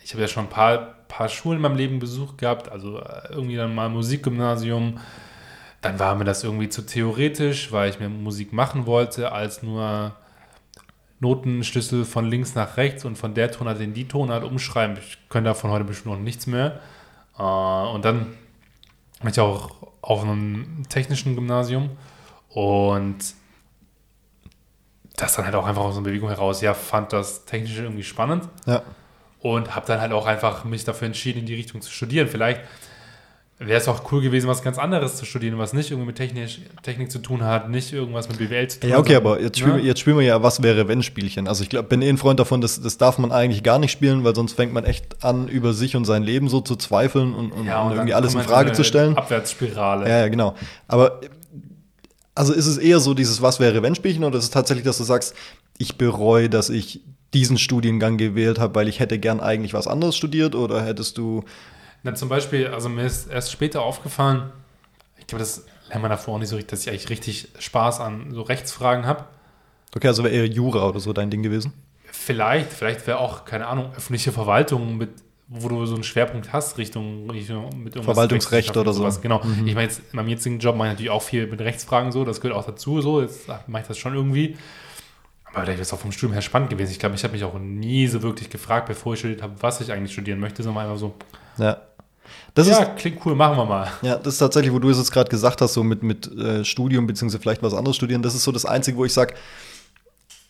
ich 0.04 0.14
habe 0.14 0.22
ja 0.22 0.28
schon 0.28 0.46
ein 0.46 0.50
paar, 0.50 0.78
paar 1.08 1.28
Schulen 1.28 1.58
in 1.58 1.62
meinem 1.64 1.76
Leben 1.76 2.00
besucht 2.00 2.38
gehabt, 2.38 2.70
also 2.70 3.00
äh, 3.00 3.30
irgendwie 3.32 3.56
dann 3.58 3.76
mal 3.76 3.90
Musikgymnasium. 3.90 5.00
Dann 5.82 6.00
war 6.00 6.16
mir 6.16 6.26
das 6.26 6.44
irgendwie 6.44 6.70
zu 6.70 6.82
theoretisch, 6.84 7.72
weil 7.72 7.90
ich 7.90 8.00
mir 8.00 8.10
Musik 8.10 8.52
machen 8.54 8.86
wollte, 8.86 9.32
als 9.32 9.62
nur 9.64 10.16
Notenschlüssel 11.20 12.06
von 12.06 12.26
links 12.30 12.56
nach 12.56 12.78
rechts 12.78 13.06
und 13.06 13.18
von 13.18 13.34
der 13.34 13.52
Tonart 13.52 13.80
in 13.80 13.94
die 13.94 14.08
Tonart 14.08 14.44
umschreiben. 14.44 14.98
Ich 14.98 15.18
könnte 15.30 15.50
davon 15.50 15.72
heute 15.72 15.84
bestimmt 15.84 16.16
noch 16.16 16.22
nichts 16.22 16.48
mehr. 16.48 16.80
Äh, 17.38 17.42
und 17.44 18.06
dann 18.06 18.28
war 19.22 19.32
ich 19.32 19.40
auch 19.40 19.72
auf 20.02 20.24
einem 20.24 20.84
technischen 20.90 21.36
Gymnasium 21.36 21.90
und 22.50 23.18
das 25.16 25.36
dann 25.36 25.46
halt 25.46 25.56
auch 25.56 25.66
einfach 25.66 25.82
aus 25.84 25.96
einer 25.96 26.04
Bewegung 26.04 26.30
heraus, 26.30 26.62
ja, 26.62 26.74
fand 26.76 27.12
das 27.14 27.46
Technische 27.46 27.82
irgendwie 27.82 28.04
spannend 28.04 28.48
Ja. 28.68 28.84
und 29.40 29.76
habe 29.76 29.88
dann 29.88 30.00
halt 30.00 30.12
auch 30.12 30.28
einfach 30.28 30.64
mich 30.64 30.84
dafür 30.84 31.08
entschieden, 31.08 31.40
in 31.40 31.46
die 31.48 31.56
Richtung 31.56 31.82
zu 31.82 31.92
studieren. 31.92 32.28
Vielleicht 32.28 32.62
wäre 33.60 33.80
es 33.80 33.88
auch 33.88 34.12
cool 34.12 34.22
gewesen, 34.22 34.48
was 34.48 34.62
ganz 34.62 34.78
anderes 34.78 35.16
zu 35.16 35.26
studieren, 35.26 35.58
was 35.58 35.74
nicht 35.74 35.90
irgendwie 35.90 36.08
mit 36.08 36.16
Technisch, 36.16 36.62
Technik 36.84 37.10
zu 37.10 37.18
tun 37.18 37.44
hat, 37.44 37.70
nicht 37.70 37.92
irgendwas 37.92 38.30
mit 38.30 38.38
BWL 38.38 38.68
zu 38.68 38.80
tun 38.80 38.90
Ja, 38.90 39.00
okay, 39.00 39.16
aber 39.16 39.42
jetzt 39.42 39.58
spielen, 39.58 39.78
Ne? 39.78 39.82
wir, 39.82 39.88
jetzt 39.88 40.00
spielen 40.00 40.18
wir 40.18 40.26
ja 40.26 40.44
was 40.44 40.62
wäre 40.62 40.88
wenn 40.88 41.02
Spielchen. 41.02 41.48
Also 41.48 41.64
ich 41.64 41.70
glaube, 41.70 41.90
bin 41.90 42.04
eh 42.04 42.10
ein 42.10 42.20
Freund 42.20 42.40
davon, 42.40 42.62
das, 42.62 42.80
das 42.80 42.98
darf 43.00 43.18
man 43.18 43.32
eigentlich 43.32 43.64
gar 43.64 43.80
nicht 43.80 43.92
spielen, 43.92 44.24
weil 44.24 44.36
sonst 44.36 44.54
fängt 44.54 44.74
man 44.74 44.84
echt 44.84 45.24
an, 45.24 45.48
über 45.48 45.74
sich 45.74 45.96
und 45.96 46.06
sein 46.06 46.22
Leben 46.22 46.50
so 46.50 46.62
zu 46.62 46.76
zweifeln 46.76 47.34
und, 47.34 47.52
und, 47.52 47.66
ja, 47.66 47.82
und 47.82 47.88
und 47.88 47.94
irgendwie 47.94 48.14
alles 48.14 48.36
in 48.36 48.42
Frage 48.42 48.74
zu 48.74 48.84
stellen. 48.84 49.18
Abwärtsspirale. 49.18 50.08
Ja, 50.08 50.20
ja, 50.20 50.28
genau. 50.28 50.54
Aber 50.88 51.22
also 52.36 52.54
ist 52.54 52.68
es 52.68 52.78
eher 52.78 53.00
so 53.00 53.16
dieses 53.16 53.42
Was 53.42 53.60
wäre 53.60 53.82
wenn 53.82 53.96
Spielchen 53.96 54.24
oder 54.24 54.38
ist 54.38 54.44
es 54.44 54.52
tatsächlich, 54.52 54.86
dass 54.86 55.00
du 55.00 55.04
sagst, 55.04 55.34
ich 55.80 55.98
bereue, 55.98 56.48
dass 56.48 56.70
ich 56.70 57.02
diesen 57.34 57.58
Studiengang 57.58 58.18
gewählt 58.18 58.60
habe, 58.60 58.76
weil 58.76 58.88
ich 58.88 59.00
hätte 59.00 59.18
gern 59.18 59.40
eigentlich 59.40 59.74
was 59.74 59.88
anderes 59.88 60.16
studiert 60.16 60.54
oder 60.54 60.84
hättest 60.84 61.18
du 61.18 61.44
Na, 62.04 62.14
zum 62.16 62.30
Beispiel, 62.30 62.68
also 62.68 62.90
mir 62.90 63.06
ist 63.06 63.28
erst 63.28 63.52
später 63.52 63.82
aufgefallen, 63.82 64.52
ich 65.18 65.28
glaube, 65.28 65.40
das 65.42 65.66
lernt 65.90 66.02
man 66.02 66.12
davor 66.12 66.36
auch 66.36 66.40
nicht 66.40 66.50
so 66.50 66.56
richtig, 66.56 66.72
dass 66.72 66.82
ich 66.82 66.90
eigentlich 66.90 67.10
richtig 67.10 67.50
Spaß 67.60 68.00
an 68.00 68.32
so 68.32 68.42
Rechtsfragen 68.42 69.06
habe. 69.06 69.26
Okay, 69.96 70.08
also 70.08 70.24
wäre 70.24 70.34
eher 70.34 70.46
Jura 70.46 70.88
oder 70.88 71.00
so 71.00 71.12
dein 71.14 71.30
Ding 71.30 71.44
gewesen. 71.44 71.74
Vielleicht, 72.12 72.72
vielleicht 72.72 73.06
wäre 73.08 73.20
auch, 73.20 73.46
keine 73.46 73.68
Ahnung, 73.68 73.92
öffentliche 73.96 74.32
Verwaltung, 74.32 74.98
mit, 74.98 75.10
wo 75.48 75.70
du 75.70 75.86
so 75.86 75.96
einen 75.96 76.04
Schwerpunkt 76.04 76.54
hast, 76.54 76.78
Richtung, 76.78 77.30
Richtung 77.30 77.70
mit 77.84 77.94
Verwaltungsrecht 77.94 78.72
oder 78.72 78.90
und 78.90 78.94
so. 78.94 79.02
Mhm. 79.02 79.12
sowas. 79.12 79.22
Genau. 79.22 79.42
Ich 79.66 79.76
meine, 79.76 79.84
jetzt 79.84 80.00
in 80.12 80.16
meinem 80.16 80.28
jetzigen 80.30 80.60
Job 80.60 80.76
mache 80.76 80.88
ich 80.90 80.94
natürlich 80.94 81.12
auch 81.12 81.22
viel 81.22 81.48
mit 81.48 81.60
Rechtsfragen 81.62 82.12
so, 82.12 82.26
das 82.26 82.42
gehört 82.42 82.58
auch 82.58 82.66
dazu, 82.66 83.02
so, 83.02 83.22
jetzt 83.22 83.48
mache 83.68 83.82
ich 83.82 83.88
das 83.88 83.98
schon 83.98 84.14
irgendwie. 84.14 84.58
Aber 85.46 85.62
vielleicht 85.64 85.78
wäre 85.78 85.82
es 85.82 85.94
auch 85.94 86.00
vom 86.00 86.12
Studium 86.12 86.34
her 86.34 86.42
spannend 86.42 86.70
gewesen. 86.70 86.92
Ich 86.92 87.00
glaube, 87.00 87.16
ich 87.16 87.24
habe 87.24 87.34
mich 87.34 87.44
auch 87.44 87.58
nie 87.58 88.08
so 88.08 88.22
wirklich 88.22 88.50
gefragt, 88.50 88.88
bevor 88.88 89.14
ich 89.14 89.20
studiert 89.20 89.42
habe, 89.42 89.54
was 89.62 89.80
ich 89.82 89.92
eigentlich 89.92 90.12
studieren 90.14 90.40
möchte, 90.40 90.64
sondern 90.64 90.84
einfach 90.84 90.98
so, 90.98 91.16
Ja. 91.58 91.78
Das 92.58 92.68
ja, 92.68 92.80
ist 92.80 92.96
klingt 92.96 93.24
cool, 93.24 93.36
machen 93.36 93.56
wir 93.56 93.66
mal. 93.66 93.88
Ja, 94.02 94.16
das 94.16 94.34
ist 94.34 94.40
tatsächlich, 94.40 94.74
wo 94.74 94.80
du 94.80 94.90
es 94.90 94.98
jetzt 94.98 95.12
gerade 95.12 95.30
gesagt 95.30 95.62
hast, 95.62 95.74
so 95.74 95.84
mit, 95.84 96.02
mit 96.02 96.28
äh, 96.36 96.66
Studium 96.66 97.06
beziehungsweise 97.06 97.40
vielleicht 97.40 97.62
was 97.62 97.76
anderes 97.76 97.96
studieren, 97.96 98.24
das 98.24 98.34
ist 98.34 98.44
so 98.44 98.52
das 98.52 98.66
Einzige, 98.66 98.98
wo 98.98 99.06
ich 99.06 99.14
sage, 99.14 99.36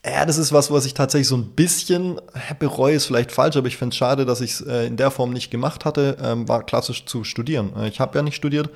ja, 0.06 0.26
das 0.26 0.38
ist 0.38 0.54
was, 0.54 0.72
was 0.72 0.86
ich 0.86 0.94
tatsächlich 0.94 1.28
so 1.28 1.36
ein 1.36 1.50
bisschen 1.50 2.22
bereue, 2.60 2.96
ist 2.96 3.08
vielleicht 3.08 3.34
falsch, 3.34 3.58
aber 3.58 3.68
ich 3.68 3.76
finde 3.76 3.94
es 3.94 3.98
schade, 3.98 4.26
dass 4.26 4.40
ich 4.40 4.52
es 4.52 4.62
äh, 4.62 4.86
in 4.86 4.96
der 4.96 5.12
Form 5.12 5.32
nicht 5.32 5.52
gemacht 5.52 5.84
hatte, 5.84 6.16
ähm, 6.24 6.48
war 6.48 6.64
klassisch 6.64 7.06
zu 7.06 7.26
studieren. 7.26 7.74
Äh, 7.78 7.90
ich 7.90 8.00
habe 8.00 8.18
ja 8.18 8.24
nicht 8.24 8.36
studiert. 8.36 8.70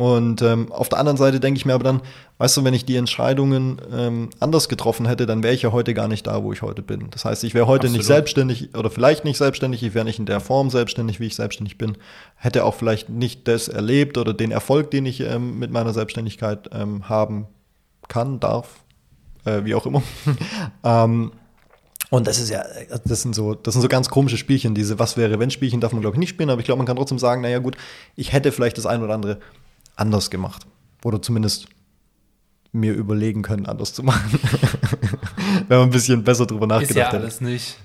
Und 0.00 0.42
ähm, 0.42 0.70
auf 0.70 0.88
der 0.88 1.00
anderen 1.00 1.16
Seite 1.16 1.40
denke 1.40 1.58
ich 1.58 1.66
mir 1.66 1.74
aber 1.74 1.82
dann, 1.82 2.02
weißt 2.38 2.56
du, 2.56 2.62
wenn 2.62 2.72
ich 2.72 2.84
die 2.84 2.94
Entscheidungen 2.94 3.80
ähm, 3.92 4.30
anders 4.38 4.68
getroffen 4.68 5.06
hätte, 5.06 5.26
dann 5.26 5.42
wäre 5.42 5.52
ich 5.52 5.62
ja 5.62 5.72
heute 5.72 5.92
gar 5.92 6.06
nicht 6.06 6.24
da, 6.28 6.44
wo 6.44 6.52
ich 6.52 6.62
heute 6.62 6.82
bin. 6.82 7.10
Das 7.10 7.24
heißt, 7.24 7.42
ich 7.42 7.52
wäre 7.52 7.66
heute 7.66 7.88
nicht 7.88 8.02
Absolut. 8.02 8.16
selbstständig 8.16 8.76
oder 8.76 8.90
vielleicht 8.90 9.24
nicht 9.24 9.38
selbstständig, 9.38 9.82
ich 9.82 9.94
wäre 9.94 10.04
nicht 10.04 10.20
in 10.20 10.26
der 10.26 10.38
Form 10.38 10.70
selbstständig, 10.70 11.18
wie 11.18 11.26
ich 11.26 11.34
selbstständig 11.34 11.78
bin, 11.78 11.98
hätte 12.36 12.64
auch 12.64 12.76
vielleicht 12.76 13.08
nicht 13.08 13.48
das 13.48 13.66
erlebt 13.66 14.18
oder 14.18 14.34
den 14.34 14.52
Erfolg, 14.52 14.92
den 14.92 15.04
ich 15.04 15.20
ähm, 15.20 15.58
mit 15.58 15.72
meiner 15.72 15.92
Selbstständigkeit 15.92 16.70
ähm, 16.72 17.08
haben 17.08 17.48
kann, 18.06 18.38
darf, 18.38 18.84
äh, 19.46 19.64
wie 19.64 19.74
auch 19.74 19.84
immer. 19.84 20.04
ähm, 20.84 21.32
und 22.10 22.28
das 22.28 22.38
ist 22.38 22.50
ja, 22.50 22.62
das 23.04 23.22
sind 23.22 23.34
so, 23.34 23.54
das 23.54 23.74
sind 23.74 23.82
so 23.82 23.88
ganz 23.88 24.08
komische 24.08 24.36
Spielchen. 24.36 24.76
Diese 24.76 25.00
Was 25.00 25.16
wäre 25.16 25.40
wenn 25.40 25.50
Spielchen 25.50 25.80
darf 25.80 25.92
man 25.92 26.02
glaube 26.02 26.14
ich 26.14 26.20
nicht 26.20 26.30
spielen, 26.30 26.50
aber 26.50 26.60
ich 26.60 26.66
glaube, 26.66 26.78
man 26.78 26.86
kann 26.86 26.96
trotzdem 26.96 27.18
sagen, 27.18 27.42
naja 27.42 27.58
gut, 27.58 27.76
ich 28.14 28.32
hätte 28.32 28.52
vielleicht 28.52 28.78
das 28.78 28.86
ein 28.86 29.02
oder 29.02 29.14
andere 29.14 29.40
anders 29.98 30.30
gemacht 30.30 30.66
oder 31.04 31.20
zumindest 31.20 31.66
mir 32.72 32.92
überlegen 32.92 33.42
können, 33.42 33.66
anders 33.66 33.94
zu 33.94 34.02
machen, 34.02 34.38
wenn 35.68 35.78
man 35.78 35.88
ein 35.88 35.90
bisschen 35.92 36.22
besser 36.22 36.46
drüber 36.46 36.66
Ist 36.66 36.70
ja 36.70 36.80
nachgedacht 36.80 37.12
hätte. 37.12 37.22
alles 37.22 37.40
nicht. 37.40 37.78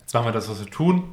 Jetzt 0.00 0.12
machen 0.14 0.26
wir 0.26 0.32
das, 0.32 0.48
was 0.48 0.58
wir 0.60 0.66
tun. 0.70 1.04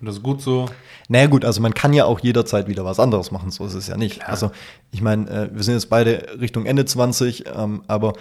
Und 0.00 0.06
das 0.06 0.16
ist 0.16 0.22
gut 0.22 0.40
so. 0.40 0.66
Naja 1.08 1.26
gut, 1.26 1.44
also 1.44 1.60
man 1.60 1.74
kann 1.74 1.92
ja 1.92 2.04
auch 2.04 2.20
jederzeit 2.20 2.68
wieder 2.68 2.84
was 2.84 3.00
anderes 3.00 3.30
machen, 3.30 3.50
so 3.50 3.66
ist 3.66 3.74
es 3.74 3.88
ja 3.88 3.96
nicht. 3.96 4.16
Klar. 4.20 4.28
Also 4.28 4.50
ich 4.92 5.00
meine, 5.02 5.28
äh, 5.28 5.50
wir 5.52 5.62
sind 5.64 5.74
jetzt 5.74 5.90
beide 5.90 6.38
Richtung 6.38 6.66
Ende 6.66 6.84
20, 6.84 7.44
ähm, 7.52 7.82
aber 7.88 8.12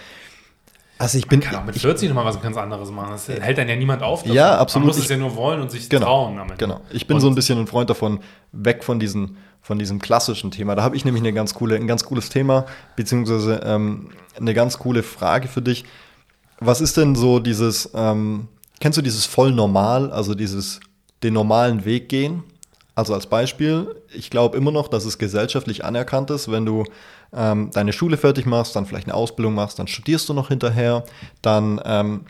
also 0.98 1.18
ich 1.20 1.28
bin, 1.28 1.42
Kann 1.42 1.56
auch 1.58 1.66
mit 1.66 1.76
ich, 1.76 1.84
40 1.84 2.10
nochmal 2.10 2.26
was 2.26 2.42
ganz 2.42 2.58
anderes 2.58 2.90
machen. 2.90 3.12
Das 3.12 3.28
hält 3.28 3.58
dann 3.60 3.70
ja 3.70 3.76
niemand 3.76 4.02
auf. 4.02 4.22
davon. 4.24 4.36
Ja, 4.36 4.58
absolut. 4.58 4.88
Man 4.88 4.96
muss 4.96 5.04
es 5.04 5.10
ja 5.10 5.18
nur 5.18 5.36
wollen 5.36 5.62
und 5.62 5.70
sich 5.70 5.88
Genau, 5.90 6.06
trauen. 6.06 6.40
Am 6.40 6.50
Ende. 6.50 6.56
Genau. 6.58 6.82
Ich 6.90 7.06
bin 7.06 7.16
und 7.16 7.22
so 7.22 7.28
ein 7.28 7.36
bisschen 7.36 7.60
ein 7.60 7.68
Freund 7.68 7.90
davon, 7.92 8.20
weg 8.52 8.84
von, 8.84 9.00
diesen, 9.00 9.38
von 9.68 9.78
diesem 9.78 10.00
klassischen 10.00 10.50
Thema. 10.50 10.76
Da 10.76 10.84
habe 10.84 10.96
ich 10.96 11.04
nämlich 11.04 11.22
eine 11.22 11.34
ganz 11.34 11.54
coole, 11.54 11.76
ein 11.76 11.88
ganz 11.88 12.06
cooles 12.06 12.30
Thema, 12.30 12.66
beziehungsweise 12.96 13.60
ähm, 13.66 14.12
eine 14.40 14.54
ganz 14.54 14.80
coole 14.80 15.04
Frage 15.04 15.50
für 15.50 15.62
dich. 15.62 15.84
Was 16.62 16.80
ist 16.80 16.96
denn 16.96 17.16
so 17.16 17.40
dieses, 17.40 17.90
ähm, 17.94 18.48
kennst 18.80 18.98
du 18.98 19.02
dieses 19.02 19.26
voll 19.26 19.52
normal, 19.52 20.10
also 20.14 20.36
dieses 20.36 20.80
den 21.22 21.34
normalen 21.34 21.84
Weg 21.84 22.08
gehen? 22.08 22.44
Also 22.96 23.14
als 23.14 23.28
Beispiel, 23.28 23.94
ich 24.14 24.30
glaube 24.30 24.56
immer 24.56 24.72
noch, 24.72 24.88
dass 24.88 25.04
es 25.04 25.18
gesellschaftlich 25.18 25.84
anerkannt 25.84 26.30
ist, 26.30 26.50
wenn 26.50 26.66
du 26.66 26.86
ähm, 27.34 27.70
deine 27.74 27.92
Schule 27.92 28.16
fertig 28.16 28.46
machst, 28.46 28.74
dann 28.74 28.86
vielleicht 28.86 29.08
eine 29.08 29.16
Ausbildung 29.16 29.54
machst, 29.54 29.80
dann 29.80 29.88
studierst 29.88 30.30
du 30.30 30.34
noch 30.34 30.48
hinterher, 30.48 31.04
dann 31.42 31.82
ähm, 31.84 32.22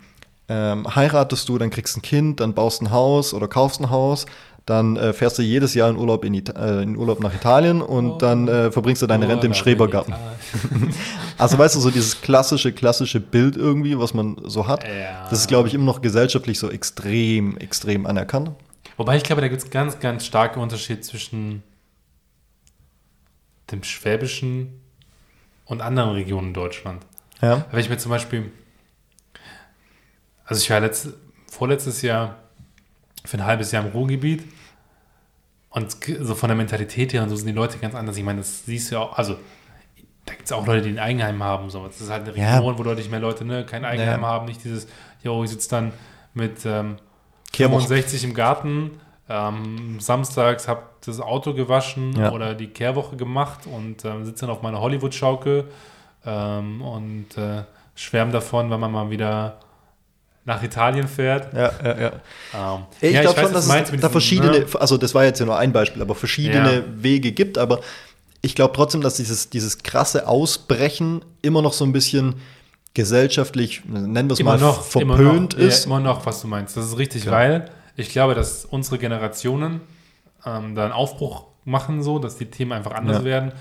ähm, 0.50 0.96
heiratest 0.96 1.48
du, 1.50 1.60
dann 1.60 1.70
kriegst 1.70 1.98
ein 1.98 2.02
Kind, 2.02 2.40
dann 2.40 2.56
baust 2.56 2.82
ein 2.82 2.90
Haus 2.90 3.36
oder 3.36 3.48
kaufst 3.48 3.80
ein 3.80 3.92
Haus, 3.92 4.26
dann 4.68 4.98
äh, 4.98 5.14
fährst 5.14 5.38
du 5.38 5.42
jedes 5.42 5.74
Jahr 5.76 5.90
in 5.90 5.96
Urlaub, 5.96 6.26
in, 6.26 6.34
äh, 6.34 6.82
in 6.82 6.98
Urlaub 6.98 7.22
nach 7.22 7.34
Italien 7.34 7.82
und 7.82 8.12
oh, 8.12 8.18
dann 8.18 8.50
äh, 8.50 8.70
verbringst 8.70 9.02
du 9.02 9.08
deine 9.08 9.26
oh, 9.26 9.30
Rente 9.30 9.48
im 9.48 9.54
Schrebergarten. 9.54 10.14
also 11.38 11.58
weißt 11.58 11.76
du, 11.76 11.80
so 11.80 11.90
dieses 11.90 12.20
klassische, 12.20 12.74
klassische 12.74 13.22
Bild 13.22 13.56
irgendwie, 13.56 13.98
was 13.98 14.14
man 14.14 14.36
so 14.44 14.68
hat, 14.68 14.84
ja. 14.84 15.26
das 15.30 15.40
ist, 15.40 15.48
glaube 15.48 15.70
ich, 15.70 15.74
immer 15.74 15.86
noch 15.86 16.02
gesellschaftlich 16.02 16.60
so 16.60 16.70
extrem, 16.70 17.56
extrem 17.58 18.06
anerkannt. 18.06 18.52
Wobei 18.98 19.16
ich 19.16 19.24
glaube, 19.24 19.42
da 19.42 19.48
gibt 19.48 19.64
es 19.64 19.70
ganz, 19.70 20.00
ganz 20.00 20.26
starke 20.26 20.60
Unterschiede 20.60 21.00
zwischen 21.00 21.64
dem 23.72 23.84
Schwäbischen 23.84 24.82
und 25.64 25.82
anderen 25.82 26.10
Regionen 26.10 26.50
in 26.50 26.54
Deutschland. 26.54 27.06
Ja. 27.42 27.66
Wenn 27.72 27.80
ich 27.80 27.90
mir 27.90 27.98
zum 27.98 28.10
Beispiel, 28.10 28.52
also 30.44 30.62
ich 30.62 30.70
war 30.70 30.82
letzt, 30.82 31.08
vorletztes 31.50 32.02
Jahr 32.02 32.36
für 33.24 33.38
ein 33.38 33.46
halbes 33.46 33.72
Jahr 33.72 33.86
im 33.86 33.92
Ruhrgebiet 33.92 34.44
und 35.70 35.98
so 36.22 36.36
von 36.36 36.50
der 36.50 36.56
Mentalität 36.56 37.14
her 37.14 37.24
und 37.24 37.30
so 37.30 37.36
sind 37.36 37.48
die 37.48 37.54
Leute 37.54 37.78
ganz 37.78 37.94
anders. 37.96 38.18
Ich 38.18 38.24
meine, 38.24 38.40
das 38.40 38.66
siehst 38.66 38.92
du 38.92 38.96
ja 38.96 39.02
auch, 39.02 39.18
also 39.18 39.38
da 40.26 40.34
gibt 40.34 40.46
es 40.46 40.52
auch 40.52 40.66
Leute, 40.66 40.84
die 40.84 40.90
ein 40.90 41.00
Eigenheim 41.00 41.44
haben. 41.44 41.70
So. 41.70 41.86
Das 41.86 42.02
ist 42.02 42.10
halt 42.10 42.24
eine 42.24 42.36
Region, 42.36 42.64
ja. 42.66 42.78
wo 42.78 42.84
deutlich 42.84 43.10
mehr 43.10 43.20
Leute 43.20 43.46
ne, 43.46 43.66
kein 43.66 43.86
Eigenheim 43.86 44.22
ja. 44.22 44.28
haben, 44.28 44.46
nicht 44.46 44.64
dieses, 44.64 44.88
jo, 45.24 45.44
ich 45.44 45.50
sitze 45.50 45.70
dann 45.70 45.94
mit 46.34 46.66
ähm, 46.66 46.98
65 47.54 48.24
im 48.24 48.34
Garten, 48.34 49.00
ähm, 49.30 50.00
samstags 50.00 50.68
habe 50.68 50.84
das 51.06 51.20
Auto 51.20 51.54
gewaschen 51.54 52.14
ja. 52.18 52.32
oder 52.32 52.54
die 52.54 52.68
Kehrwoche 52.68 53.16
gemacht 53.16 53.66
und 53.66 54.06
ähm, 54.06 54.26
sitze 54.26 54.46
dann 54.46 54.56
auf 54.56 54.62
meiner 54.62 54.80
Hollywood-Schaukel 54.80 55.66
ähm, 56.26 56.82
und 56.82 57.38
äh, 57.38 57.64
schwärme 57.96 58.32
davon, 58.32 58.70
wenn 58.70 58.80
man 58.80 58.92
mal 58.92 59.10
wieder 59.10 59.60
nach 60.48 60.64
Italien 60.64 61.08
fährt. 61.10 61.54
Ja, 61.54 61.72
ja, 61.84 62.00
ja. 62.00 62.12
Ähm, 62.56 62.86
ich 63.02 63.12
ja, 63.12 63.22
glaube 63.22 63.42
schon, 63.42 63.54
dass 63.54 63.68
es 63.68 64.00
da 64.00 64.10
verschiedene, 64.10 64.60
ne? 64.60 64.66
also 64.80 64.98
das 64.98 65.14
war 65.14 65.26
jetzt 65.26 65.40
ja 65.40 65.46
nur 65.46 65.58
ein 65.58 65.74
Beispiel, 65.74 66.02
aber 66.02 66.16
verschiedene 66.16 66.74
ja. 66.74 66.84
Wege 66.96 67.34
gibt, 67.34 67.58
aber 67.58 67.82
ich 68.42 68.56
glaube 68.56 68.74
trotzdem, 68.74 69.02
dass 69.02 69.16
dieses, 69.16 69.50
dieses 69.50 69.80
krasse 69.80 70.26
Ausbrechen 70.26 71.24
immer 71.42 71.62
noch 71.62 71.74
so 71.74 71.84
ein 71.84 71.92
bisschen 71.92 72.36
gesellschaftlich, 72.94 73.84
nennen 73.86 74.30
wir 74.30 74.34
es 74.34 74.42
mal, 74.42 74.58
noch, 74.58 74.84
verpönt 74.84 75.20
immer 75.20 75.34
noch, 75.34 75.54
ist. 75.58 75.80
Ja, 75.80 75.86
immer 75.88 76.00
noch, 76.00 76.26
was 76.26 76.42
du 76.42 76.48
meinst. 76.48 76.78
Das 76.78 76.86
ist 76.86 76.98
richtig, 76.98 77.26
ja. 77.26 77.32
weil 77.34 77.70
ich 77.98 78.10
glaube, 78.10 78.34
dass 78.34 78.64
unsere 78.64 78.98
Generationen 78.98 79.82
ähm, 80.46 80.76
da 80.76 80.86
einen 80.86 80.94
Aufbruch 80.94 81.44
machen, 81.66 82.02
so, 82.02 82.20
dass 82.20 82.38
die 82.38 82.46
Themen 82.46 82.72
einfach 82.72 82.94
anders 82.94 83.20
ja. 83.20 83.26
werden. 83.26 83.52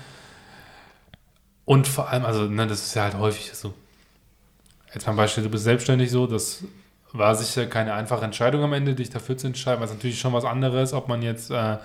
Und 1.65 1.85
vor 1.85 2.09
allem, 2.09 2.23
also, 2.23 2.43
ne, 2.43 2.65
das 2.65 2.85
ist 2.85 2.95
ja 2.95 3.03
halt 3.03 3.17
häufig 3.17 3.51
so. 3.53 3.73
Jetzt 4.93 5.05
mal 5.05 5.13
ein 5.13 5.17
Beispiel, 5.17 5.43
du 5.43 5.49
bist 5.49 5.63
selbstständig 5.63 6.11
so, 6.11 6.27
das 6.27 6.63
war 7.13 7.35
sicher 7.35 7.65
keine 7.65 7.93
einfache 7.93 8.25
Entscheidung 8.25 8.63
am 8.63 8.73
Ende, 8.73 8.95
dich 8.95 9.09
dafür 9.09 9.37
zu 9.37 9.47
entscheiden, 9.47 9.79
weil 9.79 9.87
es 9.87 9.93
natürlich 9.93 10.19
schon 10.19 10.33
was 10.33 10.45
anderes, 10.45 10.93
ob 10.93 11.07
man 11.07 11.21
jetzt 11.21 11.51
äh, 11.51 11.77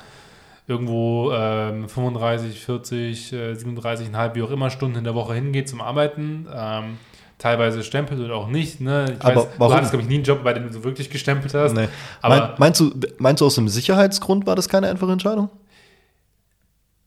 irgendwo 0.67 1.33
äh, 1.33 1.89
35, 1.89 2.61
40, 2.61 3.33
äh, 3.33 3.37
37,5, 3.53 4.35
wie 4.35 4.43
auch 4.43 4.51
immer 4.51 4.71
Stunden 4.71 4.99
in 4.99 5.05
der 5.05 5.15
Woche 5.15 5.35
hingeht 5.35 5.69
zum 5.69 5.81
Arbeiten. 5.81 6.47
Ähm, 6.55 6.99
teilweise 7.39 7.83
stempelt 7.83 8.21
oder 8.21 8.37
auch 8.37 8.47
nicht. 8.47 8.81
Ne? 8.81 9.17
Ich 9.19 9.25
aber 9.25 9.37
weiß, 9.37 9.49
warum? 9.59 9.71
Du 9.73 9.77
hattest, 9.77 9.93
glaube 9.93 10.03
ich, 10.05 10.09
nie 10.09 10.17
einen 10.17 10.25
Job, 10.25 10.45
bei 10.45 10.53
dem 10.53 10.69
du 10.69 10.73
so 10.73 10.85
wirklich 10.85 11.11
gestempelt 11.11 11.53
hast. 11.55 11.75
Nee. 11.75 11.89
Aber 12.21 12.55
meinst, 12.59 12.81
du, 12.81 12.93
meinst 13.19 13.41
du 13.41 13.47
aus 13.47 13.57
dem 13.57 13.69
Sicherheitsgrund 13.69 14.47
war 14.47 14.55
das 14.55 14.69
keine 14.69 14.89
einfache 14.89 15.11
Entscheidung? 15.11 15.51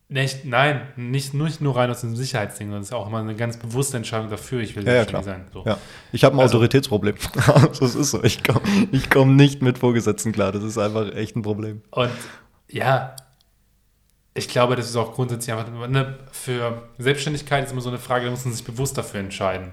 Nicht, 0.07 0.45
nein, 0.45 0.81
nicht, 0.97 1.33
nicht 1.33 1.61
nur 1.61 1.75
rein 1.75 1.89
aus 1.89 2.01
dem 2.01 2.15
Sicherheitsding, 2.15 2.67
sondern 2.67 2.83
es 2.83 2.89
ist 2.89 2.93
auch 2.93 3.07
immer 3.07 3.19
eine 3.19 3.35
ganz 3.35 3.57
bewusste 3.57 3.97
Entscheidung 3.97 4.29
dafür, 4.29 4.61
ich 4.61 4.75
will 4.75 4.85
ja, 4.85 5.03
ja, 5.03 5.23
sein. 5.23 5.47
So. 5.51 5.63
Ja. 5.65 5.79
Ich 6.11 6.23
habe 6.23 6.35
ein 6.35 6.39
also, 6.39 6.57
Autoritätsproblem. 6.57 7.15
das 7.79 7.95
ist 7.95 8.11
so. 8.11 8.23
Ich 8.23 8.43
komme 8.43 8.61
ich 8.91 9.09
komm 9.09 9.35
nicht 9.35 9.63
mit 9.63 9.79
Vorgesetzten 9.79 10.31
klar. 10.31 10.51
Das 10.51 10.63
ist 10.63 10.77
einfach 10.77 11.13
echt 11.15 11.35
ein 11.35 11.41
Problem. 11.41 11.81
Und 11.89 12.11
ja, 12.69 13.15
ich 14.35 14.47
glaube, 14.47 14.75
das 14.75 14.87
ist 14.89 14.95
auch 14.95 15.13
grundsätzlich 15.13 15.55
einfach 15.55 15.87
ne, 15.87 16.19
für 16.31 16.83
Selbstständigkeit 16.99 17.65
ist 17.65 17.71
immer 17.71 17.81
so 17.81 17.89
eine 17.89 17.97
Frage, 17.97 18.25
da 18.25 18.31
muss 18.31 18.45
man 18.45 18.53
sich 18.53 18.63
bewusst 18.63 18.97
dafür 18.97 19.21
entscheiden 19.21 19.71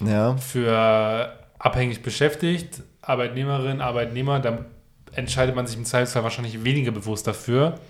ja. 0.00 0.36
für 0.36 1.32
abhängig 1.58 2.02
beschäftigt, 2.02 2.82
Arbeitnehmerin, 3.02 3.80
Arbeitnehmer, 3.80 4.40
da 4.40 4.64
entscheidet 5.12 5.56
man 5.56 5.66
sich 5.66 5.76
im 5.76 5.84
Zweifelsfall 5.84 6.22
wahrscheinlich 6.22 6.62
weniger 6.64 6.92
bewusst 6.92 7.26
dafür. 7.26 7.80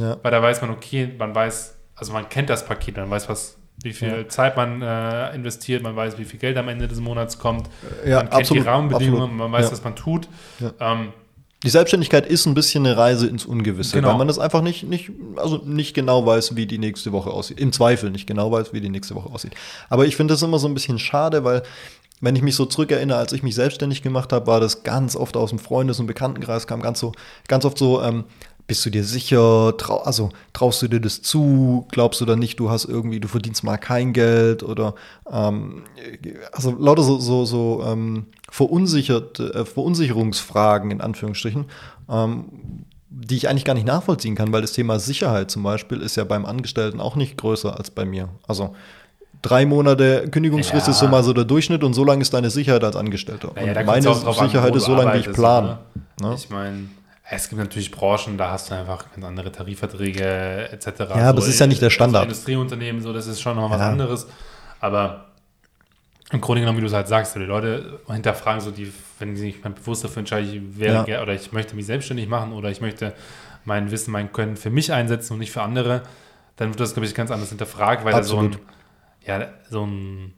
Ja. 0.00 0.16
Weil 0.22 0.30
da 0.30 0.42
weiß 0.42 0.60
man, 0.60 0.70
okay, 0.70 1.12
man 1.18 1.34
weiß, 1.34 1.76
also 1.96 2.12
man 2.12 2.28
kennt 2.28 2.50
das 2.50 2.64
Paket, 2.64 2.96
man 2.96 3.10
weiß, 3.10 3.28
was, 3.28 3.56
wie 3.82 3.92
viel 3.92 4.08
ja. 4.08 4.28
Zeit 4.28 4.56
man 4.56 4.82
äh, 4.82 5.34
investiert, 5.34 5.82
man 5.82 5.96
weiß, 5.96 6.18
wie 6.18 6.24
viel 6.24 6.38
Geld 6.38 6.56
am 6.56 6.68
Ende 6.68 6.88
des 6.88 7.00
Monats 7.00 7.38
kommt, 7.38 7.68
ja, 8.04 8.16
man 8.16 8.30
kennt 8.30 8.40
absolut, 8.40 8.62
die 8.62 8.68
Rahmenbedingungen, 8.68 9.22
absolut. 9.22 9.38
man 9.38 9.52
weiß, 9.52 9.66
ja. 9.66 9.72
was 9.72 9.84
man 9.84 9.96
tut. 9.96 10.28
Ähm, 10.80 11.12
die 11.64 11.70
Selbstständigkeit 11.70 12.24
ist 12.24 12.46
ein 12.46 12.54
bisschen 12.54 12.86
eine 12.86 12.96
Reise 12.96 13.26
ins 13.26 13.44
Ungewisse, 13.44 13.96
genau. 13.96 14.10
weil 14.10 14.18
man 14.18 14.28
das 14.28 14.38
einfach 14.38 14.62
nicht, 14.62 14.84
nicht, 14.84 15.10
also 15.36 15.56
nicht 15.64 15.92
genau 15.92 16.24
weiß, 16.24 16.54
wie 16.54 16.66
die 16.66 16.78
nächste 16.78 17.10
Woche 17.10 17.30
aussieht. 17.30 17.58
Im 17.58 17.72
Zweifel 17.72 18.10
nicht 18.10 18.28
genau 18.28 18.52
weiß, 18.52 18.72
wie 18.72 18.80
die 18.80 18.88
nächste 18.88 19.16
Woche 19.16 19.28
aussieht. 19.28 19.54
Aber 19.88 20.06
ich 20.06 20.14
finde 20.14 20.34
das 20.34 20.42
immer 20.42 20.60
so 20.60 20.68
ein 20.68 20.74
bisschen 20.74 21.00
schade, 21.00 21.42
weil 21.42 21.64
wenn 22.20 22.36
ich 22.36 22.42
mich 22.42 22.54
so 22.54 22.64
zurückerinnere, 22.64 23.18
als 23.18 23.32
ich 23.32 23.42
mich 23.42 23.56
selbstständig 23.56 24.02
gemacht 24.02 24.32
habe, 24.32 24.46
war 24.46 24.60
das 24.60 24.84
ganz 24.84 25.16
oft 25.16 25.36
aus 25.36 25.50
dem 25.50 25.58
Freundes- 25.58 25.98
und 25.98 26.06
Bekanntenkreis, 26.06 26.68
kam 26.68 26.80
ganz 26.80 27.00
so, 27.00 27.12
ganz 27.48 27.64
oft 27.64 27.78
so, 27.78 28.02
ähm, 28.02 28.24
bist 28.68 28.84
du 28.84 28.90
dir 28.90 29.02
sicher? 29.02 29.74
Trau 29.78 30.02
also 30.02 30.28
traust 30.52 30.82
du 30.82 30.88
dir 30.88 31.00
das 31.00 31.22
zu? 31.22 31.86
Glaubst 31.90 32.20
du 32.20 32.26
dann 32.26 32.38
nicht, 32.38 32.60
du 32.60 32.70
hast 32.70 32.84
irgendwie, 32.84 33.18
du 33.18 33.26
verdienst 33.26 33.64
mal 33.64 33.78
kein 33.78 34.12
Geld 34.12 34.62
oder 34.62 34.94
ähm, 35.32 35.84
also 36.52 36.76
lauter 36.78 37.02
so, 37.02 37.18
so, 37.18 37.46
so 37.46 37.82
ähm, 37.84 38.26
verunsichert, 38.48 39.40
äh, 39.40 39.64
Verunsicherungsfragen 39.64 40.90
in 40.90 41.00
Anführungsstrichen, 41.00 41.64
ähm, 42.10 42.44
die 43.08 43.36
ich 43.36 43.48
eigentlich 43.48 43.64
gar 43.64 43.74
nicht 43.74 43.86
nachvollziehen 43.86 44.34
kann, 44.34 44.52
weil 44.52 44.60
das 44.60 44.72
Thema 44.72 45.00
Sicherheit 45.00 45.50
zum 45.50 45.62
Beispiel 45.62 46.02
ist 46.02 46.16
ja 46.16 46.24
beim 46.24 46.44
Angestellten 46.44 47.00
auch 47.00 47.16
nicht 47.16 47.38
größer 47.38 47.74
als 47.74 47.90
bei 47.90 48.04
mir. 48.04 48.28
Also 48.46 48.76
drei 49.40 49.64
Monate 49.64 50.28
Kündigungsfrist 50.30 50.88
ja. 50.88 50.92
ist 50.92 50.98
so 50.98 51.08
mal 51.08 51.22
so 51.22 51.32
der 51.32 51.44
Durchschnitt 51.44 51.82
und 51.84 51.94
so 51.94 52.04
lange 52.04 52.20
ist 52.20 52.34
deine 52.34 52.50
Sicherheit 52.50 52.84
als 52.84 52.96
Angestellter. 52.96 53.52
Naja, 53.54 53.80
und 53.80 53.86
meine 53.86 54.14
Sicherheit 54.14 54.72
an, 54.72 54.76
ist 54.76 54.84
so 54.84 54.94
lange, 54.94 55.14
wie 55.14 55.20
ich 55.20 55.32
plane. 55.32 55.78
Ne? 56.20 56.34
Ich 56.36 56.50
meine, 56.50 56.88
es 57.30 57.48
gibt 57.48 57.60
natürlich 57.60 57.90
Branchen, 57.90 58.38
da 58.38 58.50
hast 58.50 58.70
du 58.70 58.74
einfach 58.74 59.10
ganz 59.12 59.24
andere 59.24 59.52
Tarifverträge 59.52 60.70
etc. 60.72 60.86
Ja, 60.98 61.28
aber 61.28 61.40
so, 61.40 61.46
das 61.46 61.48
ist 61.48 61.60
ja 61.60 61.66
nicht 61.66 61.82
der 61.82 61.90
Standard. 61.90 62.22
Also 62.22 62.32
Industrieunternehmen, 62.32 63.02
so, 63.02 63.12
das 63.12 63.26
ist 63.26 63.40
schon 63.40 63.56
noch 63.56 63.70
was 63.70 63.80
ja. 63.80 63.90
anderes. 63.90 64.26
Aber 64.80 65.26
im 66.30 66.40
Grunde 66.40 66.60
genommen, 66.60 66.78
wie 66.78 66.82
du 66.82 66.86
es 66.86 66.94
halt 66.94 67.08
sagst, 67.08 67.34
die 67.34 67.40
Leute 67.40 68.00
hinterfragen 68.06 68.60
so, 68.60 68.70
die, 68.70 68.92
wenn 69.18 69.36
sie 69.36 69.42
sich 69.42 69.62
bewusst 69.62 70.04
dafür 70.04 70.20
entscheiden, 70.20 70.48
ich 70.48 70.78
wäre 70.78 71.08
ja. 71.08 71.22
oder 71.22 71.34
ich 71.34 71.52
möchte 71.52 71.76
mich 71.76 71.86
selbstständig 71.86 72.28
machen 72.28 72.52
oder 72.52 72.70
ich 72.70 72.80
möchte 72.80 73.14
mein 73.64 73.90
Wissen, 73.90 74.10
mein 74.10 74.32
Können 74.32 74.56
für 74.56 74.70
mich 74.70 74.92
einsetzen 74.92 75.34
und 75.34 75.40
nicht 75.40 75.52
für 75.52 75.62
andere, 75.62 76.02
dann 76.56 76.68
wird 76.70 76.80
das, 76.80 76.94
glaube 76.94 77.06
ich, 77.06 77.14
ganz 77.14 77.30
anders 77.30 77.50
hinterfragt, 77.50 78.04
weil 78.04 78.14
Absolut. 78.14 78.54
da 78.54 78.58
so 78.58 79.32
ein, 79.32 79.40
ja, 79.40 79.48
so 79.70 79.86
ein 79.86 80.34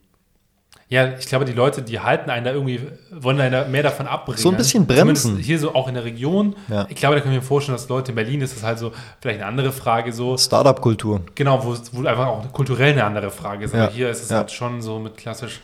ja, 0.90 1.16
ich 1.16 1.26
glaube, 1.26 1.44
die 1.44 1.52
Leute, 1.52 1.82
die 1.82 2.00
halten 2.00 2.30
einen 2.30 2.44
da 2.44 2.52
irgendwie, 2.52 2.80
wollen 3.12 3.40
einen 3.40 3.52
da 3.52 3.64
mehr 3.64 3.85
davon 3.85 4.09
abbringen. 4.09 4.40
So 4.40 4.50
ein 4.50 4.56
bisschen 4.56 4.88
bremsen. 4.88 5.14
Zumindest 5.16 5.47
hier 5.47 5.59
so 5.61 5.73
auch 5.73 5.87
in 5.87 5.94
der 5.94 6.02
Region. 6.02 6.56
Ja. 6.68 6.85
Ich 6.88 6.97
glaube, 6.97 7.14
da 7.14 7.20
können 7.20 7.32
wir 7.32 7.40
mir 7.40 7.47
vorstellen, 7.47 7.76
dass 7.78 7.88
Leute 7.88 8.11
in 8.11 8.16
Berlin 8.16 8.40
ist 8.40 8.56
das 8.56 8.64
halt 8.64 8.80
so 8.80 8.90
vielleicht 9.20 9.38
eine 9.38 9.49
andere 9.49 9.70
Frage 9.70 10.12
so. 10.12 10.37
Startup-Kultur. 10.37 11.20
Genau, 11.37 11.64
wo, 11.64 11.76
wo 11.92 12.04
einfach 12.04 12.26
auch 12.26 12.52
kulturell 12.52 12.90
eine 12.90 13.04
andere 13.04 13.30
Frage 13.30 13.66
ist. 13.66 13.75
Aber 13.75 13.85
ja. 13.85 13.90
hier 13.90 14.11
ist 14.11 14.25
es 14.25 14.30
ja. 14.30 14.38
halt 14.38 14.50
schon 14.50 14.82
so 14.82 14.99
mit 14.99 15.16
klassisch 15.16 15.61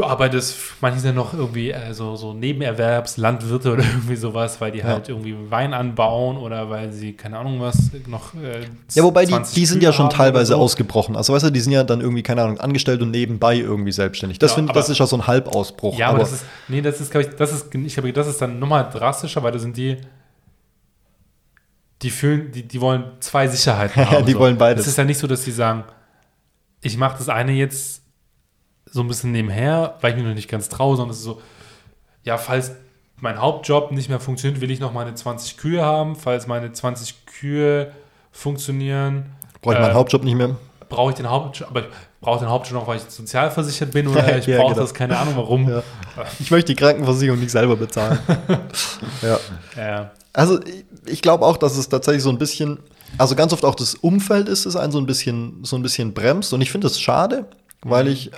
du 0.00 0.06
arbeitest, 0.06 0.56
manche 0.80 1.00
sind 1.00 1.14
noch 1.14 1.34
irgendwie 1.34 1.70
äh, 1.70 1.92
so, 1.92 2.32
Nebenerwerbslandwirte 2.32 3.72
oder 3.72 3.84
irgendwie 3.94 4.16
sowas, 4.16 4.60
weil 4.60 4.72
die 4.72 4.78
ja. 4.78 4.84
halt 4.84 5.08
irgendwie 5.08 5.36
Wein 5.50 5.74
anbauen 5.74 6.36
oder 6.36 6.70
weil 6.70 6.92
sie, 6.92 7.12
keine 7.12 7.38
Ahnung 7.38 7.60
was, 7.60 7.90
noch. 8.06 8.34
Äh, 8.34 8.66
ja, 8.94 9.02
wobei 9.02 9.26
die, 9.26 9.36
die 9.54 9.66
sind 9.66 9.82
ja 9.82 9.92
schon 9.92 10.10
teilweise 10.10 10.52
so. 10.52 10.58
ausgebrochen. 10.58 11.16
Also 11.16 11.32
weißt 11.34 11.46
du, 11.46 11.50
die 11.50 11.60
sind 11.60 11.72
ja 11.72 11.84
dann 11.84 12.00
irgendwie, 12.00 12.22
keine 12.22 12.42
Ahnung, 12.42 12.58
angestellt 12.60 13.02
und 13.02 13.10
nebenbei 13.10 13.56
irgendwie 13.56 13.92
selbstständig. 13.92 14.38
Das, 14.38 14.52
ja, 14.52 14.56
find, 14.56 14.74
das 14.74 14.88
ist 14.88 14.98
ja 14.98 15.06
so 15.06 15.16
ein 15.16 15.26
Halbausbruch. 15.26 15.96
Ja, 15.98 16.08
aber, 16.08 16.16
aber 16.16 16.24
das 16.24 16.32
ist, 16.32 16.44
nee, 16.68 16.80
das 16.80 17.00
ist, 17.00 17.10
glaube 17.10 17.28
ich, 17.28 17.36
das 17.36 17.52
ist, 17.52 17.74
ich 17.74 17.94
glaube, 17.94 18.12
das 18.12 18.26
ist 18.26 18.40
dann 18.40 18.58
nochmal 18.58 18.88
drastischer, 18.90 19.42
weil 19.42 19.52
da 19.52 19.58
sind 19.58 19.76
die, 19.76 19.98
die 22.02 22.10
fühlen, 22.10 22.50
die, 22.52 22.66
die 22.66 22.80
wollen 22.80 23.04
zwei 23.20 23.46
Sicherheiten 23.48 24.04
haben. 24.10 24.24
die 24.24 24.32
so. 24.32 24.38
wollen 24.38 24.56
beides. 24.56 24.82
Es 24.86 24.92
ist 24.92 24.98
ja 24.98 25.04
nicht 25.04 25.18
so, 25.18 25.26
dass 25.26 25.44
sie 25.44 25.52
sagen, 25.52 25.84
ich 26.82 26.96
mache 26.96 27.18
das 27.18 27.28
eine 27.28 27.52
jetzt 27.52 27.99
so 28.90 29.00
ein 29.00 29.08
bisschen 29.08 29.32
nebenher, 29.32 29.96
weil 30.00 30.10
ich 30.12 30.16
mich 30.16 30.26
noch 30.26 30.34
nicht 30.34 30.48
ganz 30.50 30.68
traue, 30.68 30.96
sondern 30.96 31.12
es 31.12 31.18
ist 31.18 31.24
so, 31.24 31.40
ja, 32.24 32.38
falls 32.38 32.72
mein 33.16 33.40
Hauptjob 33.40 33.92
nicht 33.92 34.08
mehr 34.08 34.20
funktioniert, 34.20 34.60
will 34.60 34.70
ich 34.70 34.80
noch 34.80 34.92
meine 34.92 35.14
20 35.14 35.56
Kühe 35.56 35.82
haben. 35.82 36.16
Falls 36.16 36.46
meine 36.46 36.72
20 36.72 37.26
Kühe 37.26 37.92
funktionieren. 38.32 39.26
Brauche 39.60 39.74
ich 39.74 39.80
äh, 39.80 39.82
meinen 39.82 39.94
Hauptjob 39.94 40.24
nicht 40.24 40.36
mehr? 40.36 40.56
brauche 40.90 41.10
ich 41.12 41.16
den 41.16 41.30
Hauptjob, 41.30 41.70
aber 41.70 41.80
ich 41.82 41.86
brauche 42.20 42.40
den 42.40 42.48
Hauptjob 42.50 42.80
noch, 42.80 42.86
weil 42.86 42.96
ich 42.98 43.04
sozialversichert 43.04 43.92
bin 43.92 44.08
oder 44.08 44.36
ich 44.38 44.46
Ja, 44.46 44.58
brauche 44.58 44.74
genau. 44.74 44.82
das, 44.82 44.92
keine 44.92 45.16
Ahnung 45.16 45.34
warum. 45.36 45.68
Ja. 45.68 45.82
Ich 46.38 46.50
möchte 46.50 46.72
die 46.72 46.76
Krankenversicherung 46.76 47.40
nicht 47.40 47.52
selber 47.52 47.76
bezahlen. 47.76 48.18
ja. 49.22 49.38
Ja. 49.76 50.10
Also 50.32 50.60
ich, 50.62 50.84
ich 51.06 51.22
glaube 51.22 51.46
auch, 51.46 51.56
dass 51.56 51.76
es 51.76 51.88
tatsächlich 51.88 52.22
so 52.22 52.30
ein 52.30 52.38
bisschen, 52.38 52.80
also 53.16 53.34
ganz 53.34 53.52
oft 53.52 53.64
auch 53.64 53.74
das 53.74 53.94
Umfeld 53.94 54.48
ist, 54.48 54.66
es 54.66 54.76
einen 54.76 54.92
so 54.92 54.98
ein 54.98 55.06
bisschen, 55.06 55.60
so 55.64 55.76
ein 55.76 55.82
bisschen 55.82 56.12
bremst. 56.12 56.52
Und 56.52 56.60
ich 56.60 56.70
finde 56.70 56.88
das 56.88 57.00
schade, 57.00 57.46
weil 57.82 58.08
ich 58.08 58.30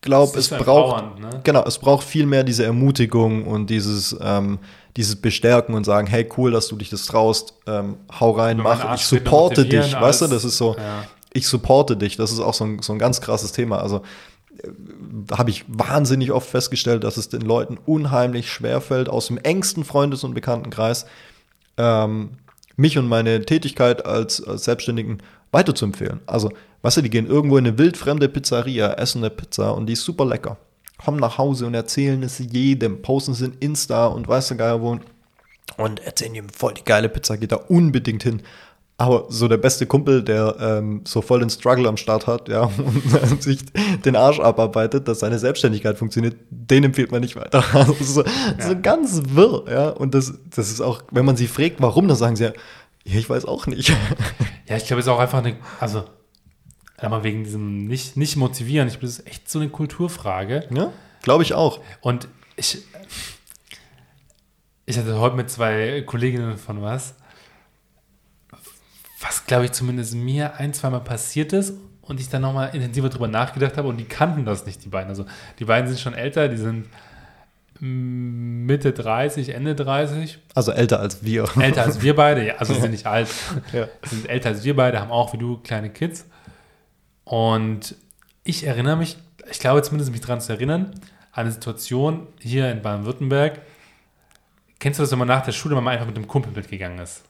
glaube, 0.00 0.38
es 0.38 0.50
ist 0.50 0.58
braucht, 0.58 1.18
ne? 1.18 1.40
genau, 1.44 1.64
es 1.64 1.78
braucht 1.78 2.04
viel 2.04 2.26
mehr 2.26 2.44
diese 2.44 2.64
Ermutigung 2.64 3.46
und 3.46 3.68
dieses, 3.68 4.16
ähm, 4.20 4.58
dieses 4.96 5.16
Bestärken 5.16 5.74
und 5.74 5.84
sagen, 5.84 6.06
hey, 6.06 6.28
cool, 6.36 6.50
dass 6.50 6.68
du 6.68 6.76
dich 6.76 6.90
das 6.90 7.06
traust, 7.06 7.54
ähm, 7.66 7.96
hau 8.20 8.32
rein, 8.32 8.58
mach, 8.58 8.94
ich 8.94 9.04
supporte 9.04 9.64
dich, 9.64 9.94
weißt 9.94 10.22
du, 10.22 10.26
das 10.28 10.44
ist 10.44 10.58
so, 10.58 10.76
ja. 10.76 11.04
ich 11.32 11.46
supporte 11.46 11.96
dich, 11.96 12.16
das 12.16 12.32
ist 12.32 12.40
auch 12.40 12.54
so 12.54 12.64
ein, 12.64 12.82
so 12.82 12.92
ein 12.92 12.98
ganz 12.98 13.20
krasses 13.20 13.52
Thema. 13.52 13.80
Also 13.80 14.02
habe 15.32 15.50
ich 15.50 15.64
wahnsinnig 15.68 16.32
oft 16.32 16.48
festgestellt, 16.48 17.04
dass 17.04 17.16
es 17.16 17.28
den 17.28 17.42
Leuten 17.42 17.78
unheimlich 17.86 18.50
schwerfällt, 18.50 19.08
aus 19.08 19.28
dem 19.28 19.38
engsten 19.38 19.84
Freundes- 19.84 20.24
und 20.24 20.34
Bekanntenkreis 20.34 21.06
ähm, 21.76 22.30
mich 22.76 22.98
und 22.98 23.08
meine 23.08 23.44
Tätigkeit 23.44 24.06
als, 24.06 24.42
als 24.42 24.64
Selbstständigen 24.64 25.22
weiterzuempfehlen. 25.50 26.20
Also, 26.26 26.50
weißt 26.82 26.98
du, 26.98 27.02
die 27.02 27.10
gehen 27.10 27.26
irgendwo 27.26 27.56
in 27.58 27.66
eine 27.66 27.78
wildfremde 27.78 28.28
Pizzeria, 28.28 28.92
essen 28.94 29.18
eine 29.18 29.30
Pizza 29.30 29.74
und 29.74 29.86
die 29.86 29.94
ist 29.94 30.04
super 30.04 30.24
lecker. 30.24 30.56
Kommen 30.98 31.18
nach 31.18 31.38
Hause 31.38 31.66
und 31.66 31.74
erzählen 31.74 32.22
es 32.22 32.38
jedem, 32.38 33.02
posten 33.02 33.32
es 33.32 33.40
in 33.40 33.54
Insta 33.60 34.06
und 34.06 34.26
weißt 34.26 34.50
du 34.50 34.56
geil 34.56 34.80
wo 34.80 34.98
und 35.76 36.00
erzählen 36.00 36.34
ihm 36.34 36.48
voll 36.48 36.74
die 36.74 36.84
geile 36.84 37.08
Pizza, 37.08 37.36
geht 37.36 37.52
da 37.52 37.56
unbedingt 37.56 38.22
hin. 38.22 38.42
Aber 39.00 39.26
so 39.28 39.46
der 39.46 39.58
beste 39.58 39.86
Kumpel, 39.86 40.24
der 40.24 40.56
ähm, 40.58 41.02
so 41.04 41.22
voll 41.22 41.38
den 41.38 41.50
Struggle 41.50 41.88
am 41.88 41.96
Start 41.96 42.26
hat, 42.26 42.48
ja, 42.48 42.62
und 43.30 43.42
sich 43.42 43.60
den 44.04 44.16
Arsch 44.16 44.40
abarbeitet, 44.40 45.06
dass 45.06 45.20
seine 45.20 45.38
Selbstständigkeit 45.38 45.96
funktioniert, 45.96 46.36
den 46.50 46.82
empfiehlt 46.82 47.12
man 47.12 47.20
nicht 47.20 47.36
weiter. 47.36 47.62
Also 47.72 47.94
so, 48.00 48.24
so 48.58 48.80
ganz 48.82 49.22
wirr, 49.28 49.64
ja. 49.70 49.90
Und 49.90 50.14
das, 50.14 50.34
das 50.50 50.72
ist 50.72 50.80
auch, 50.80 51.02
wenn 51.12 51.24
man 51.24 51.36
sie 51.36 51.46
fragt, 51.46 51.76
warum, 51.78 52.08
dann 52.08 52.16
sagen 52.16 52.34
sie 52.34 52.44
ja, 52.44 52.52
ja, 53.08 53.18
ich 53.18 53.28
weiß 53.28 53.46
auch 53.46 53.66
nicht. 53.66 53.92
Ja, 54.68 54.76
ich 54.76 54.84
glaube, 54.84 55.00
es 55.00 55.06
ist 55.06 55.10
auch 55.10 55.18
einfach 55.18 55.38
eine, 55.38 55.56
also, 55.80 56.04
einmal 56.98 57.24
wegen 57.24 57.42
diesem 57.42 57.86
nicht, 57.86 58.18
nicht 58.18 58.36
motivieren, 58.36 58.86
ich 58.86 58.94
glaube, 58.94 59.06
das 59.06 59.20
ist 59.20 59.26
echt 59.26 59.50
so 59.50 59.58
eine 59.58 59.70
Kulturfrage. 59.70 60.68
ja, 60.70 60.92
glaube 61.22 61.42
ich 61.42 61.54
auch. 61.54 61.80
Und 62.02 62.28
ich, 62.56 62.84
ich 64.84 64.98
hatte 64.98 65.18
heute 65.18 65.36
mit 65.36 65.48
zwei 65.48 66.02
Kolleginnen 66.02 66.58
von 66.58 66.82
was, 66.82 67.14
was 69.20 69.46
glaube 69.46 69.64
ich 69.64 69.72
zumindest 69.72 70.14
mir 70.14 70.56
ein, 70.56 70.74
zweimal 70.74 71.00
passiert 71.00 71.54
ist 71.54 71.72
und 72.02 72.20
ich 72.20 72.28
dann 72.28 72.42
nochmal 72.42 72.74
intensiver 72.74 73.08
drüber 73.08 73.28
nachgedacht 73.28 73.78
habe 73.78 73.88
und 73.88 73.96
die 73.96 74.04
kannten 74.04 74.44
das 74.44 74.66
nicht, 74.66 74.84
die 74.84 74.90
beiden. 74.90 75.08
Also 75.08 75.24
die 75.58 75.64
beiden 75.64 75.88
sind 75.88 75.98
schon 75.98 76.12
älter, 76.14 76.48
die 76.48 76.58
sind 76.58 76.88
Mitte 77.80 78.92
30, 78.92 79.50
Ende 79.54 79.74
30, 79.74 80.38
Also 80.54 80.72
älter 80.72 81.00
als 81.00 81.22
wir. 81.24 81.48
älter 81.60 81.82
als 81.84 82.02
wir 82.02 82.16
beide, 82.16 82.46
ja, 82.46 82.54
also 82.56 82.74
sind 82.74 82.90
nicht 82.90 83.06
alt, 83.06 83.28
Ja. 83.72 83.86
sind 84.04 84.28
älter 84.28 84.48
als 84.50 84.64
wir 84.64 84.74
beide, 84.76 85.00
haben 85.00 85.10
auch 85.12 85.32
wie 85.32 85.38
du 85.38 85.58
kleine 85.58 85.90
Kids. 85.90 86.26
Und 87.24 87.94
ich 88.44 88.66
erinnere 88.66 88.96
mich, 88.96 89.16
ich 89.50 89.58
glaube 89.60 89.82
zumindest 89.82 90.10
mich 90.12 90.20
daran 90.20 90.40
zu 90.40 90.52
erinnern, 90.52 90.92
an 91.32 91.42
eine 91.44 91.52
Situation 91.52 92.26
hier 92.40 92.70
in 92.72 92.82
Baden-Württemberg. 92.82 93.60
Kennst 94.80 94.98
du 94.98 95.02
das, 95.02 95.10
wenn 95.12 95.18
man 95.18 95.28
nach 95.28 95.44
der 95.44 95.52
Schule 95.52 95.80
mal 95.80 95.90
einfach 95.92 96.06
mit 96.06 96.16
einem 96.16 96.26
Kumpel 96.28 96.52
mitgegangen 96.54 96.98
ist? 96.98 97.22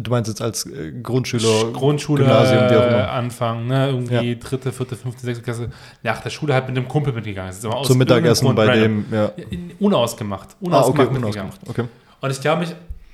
Du 0.00 0.10
meinst 0.10 0.28
jetzt 0.28 0.42
als 0.42 0.66
äh, 0.66 0.92
Grundschüler, 1.02 1.72
Grundschule, 1.72 2.24
Gymnasium, 2.24 2.70
wie 2.70 2.76
auch 2.76 2.86
immer. 2.86 3.10
Anfang, 3.10 3.66
ne, 3.66 3.88
irgendwie 3.88 4.30
Ja. 4.32 4.34
dritte, 4.34 4.70
vierte, 4.72 4.94
fünfte, 4.96 5.22
sechste 5.24 5.42
Klasse, 5.42 5.70
nach 6.02 6.20
der 6.20 6.30
Schule 6.30 6.52
halt 6.54 6.68
mit 6.68 6.76
einem 6.76 6.86
Kumpel 6.88 7.12
mitgegangen 7.12 7.50
ist. 7.50 7.64
Aber 7.64 7.82
Zum 7.82 7.98
Mittagessen 7.98 8.54
bei 8.54 8.66
Grund 8.66 8.76
dem, 8.76 9.06
ja. 9.10 9.24
random. 9.26 9.44
In- 9.50 9.70
Unausgemacht. 9.80 10.48
Ah, 10.50 10.54
okay, 10.60 10.66
Unausgemacht 10.66 11.12
mitgegangen. 11.12 11.50
unausgemacht. 11.52 11.60
Okay. 11.80 11.88
Und 12.20 12.30
ich 12.30 12.40
glaube, 12.40 12.64
ich, 12.64 12.70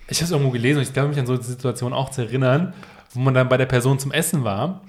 ich 0.09 0.17
habe 0.19 0.25
es 0.25 0.31
irgendwo 0.33 0.51
gelesen 0.51 0.79
und 0.79 0.83
ich 0.85 0.93
glaube 0.93 1.09
mich 1.11 1.19
an 1.19 1.27
so 1.27 1.35
eine 1.35 1.43
Situation 1.43 1.93
auch 1.93 2.11
zu 2.11 2.23
erinnern, 2.23 2.75
wo 3.15 3.21
man 3.21 3.35
dann 3.35 3.49
bei 3.49 3.57
der 3.57 3.67
Person 3.67 3.99
zum 3.99 4.11
Essen 4.13 4.43
war 4.45 4.81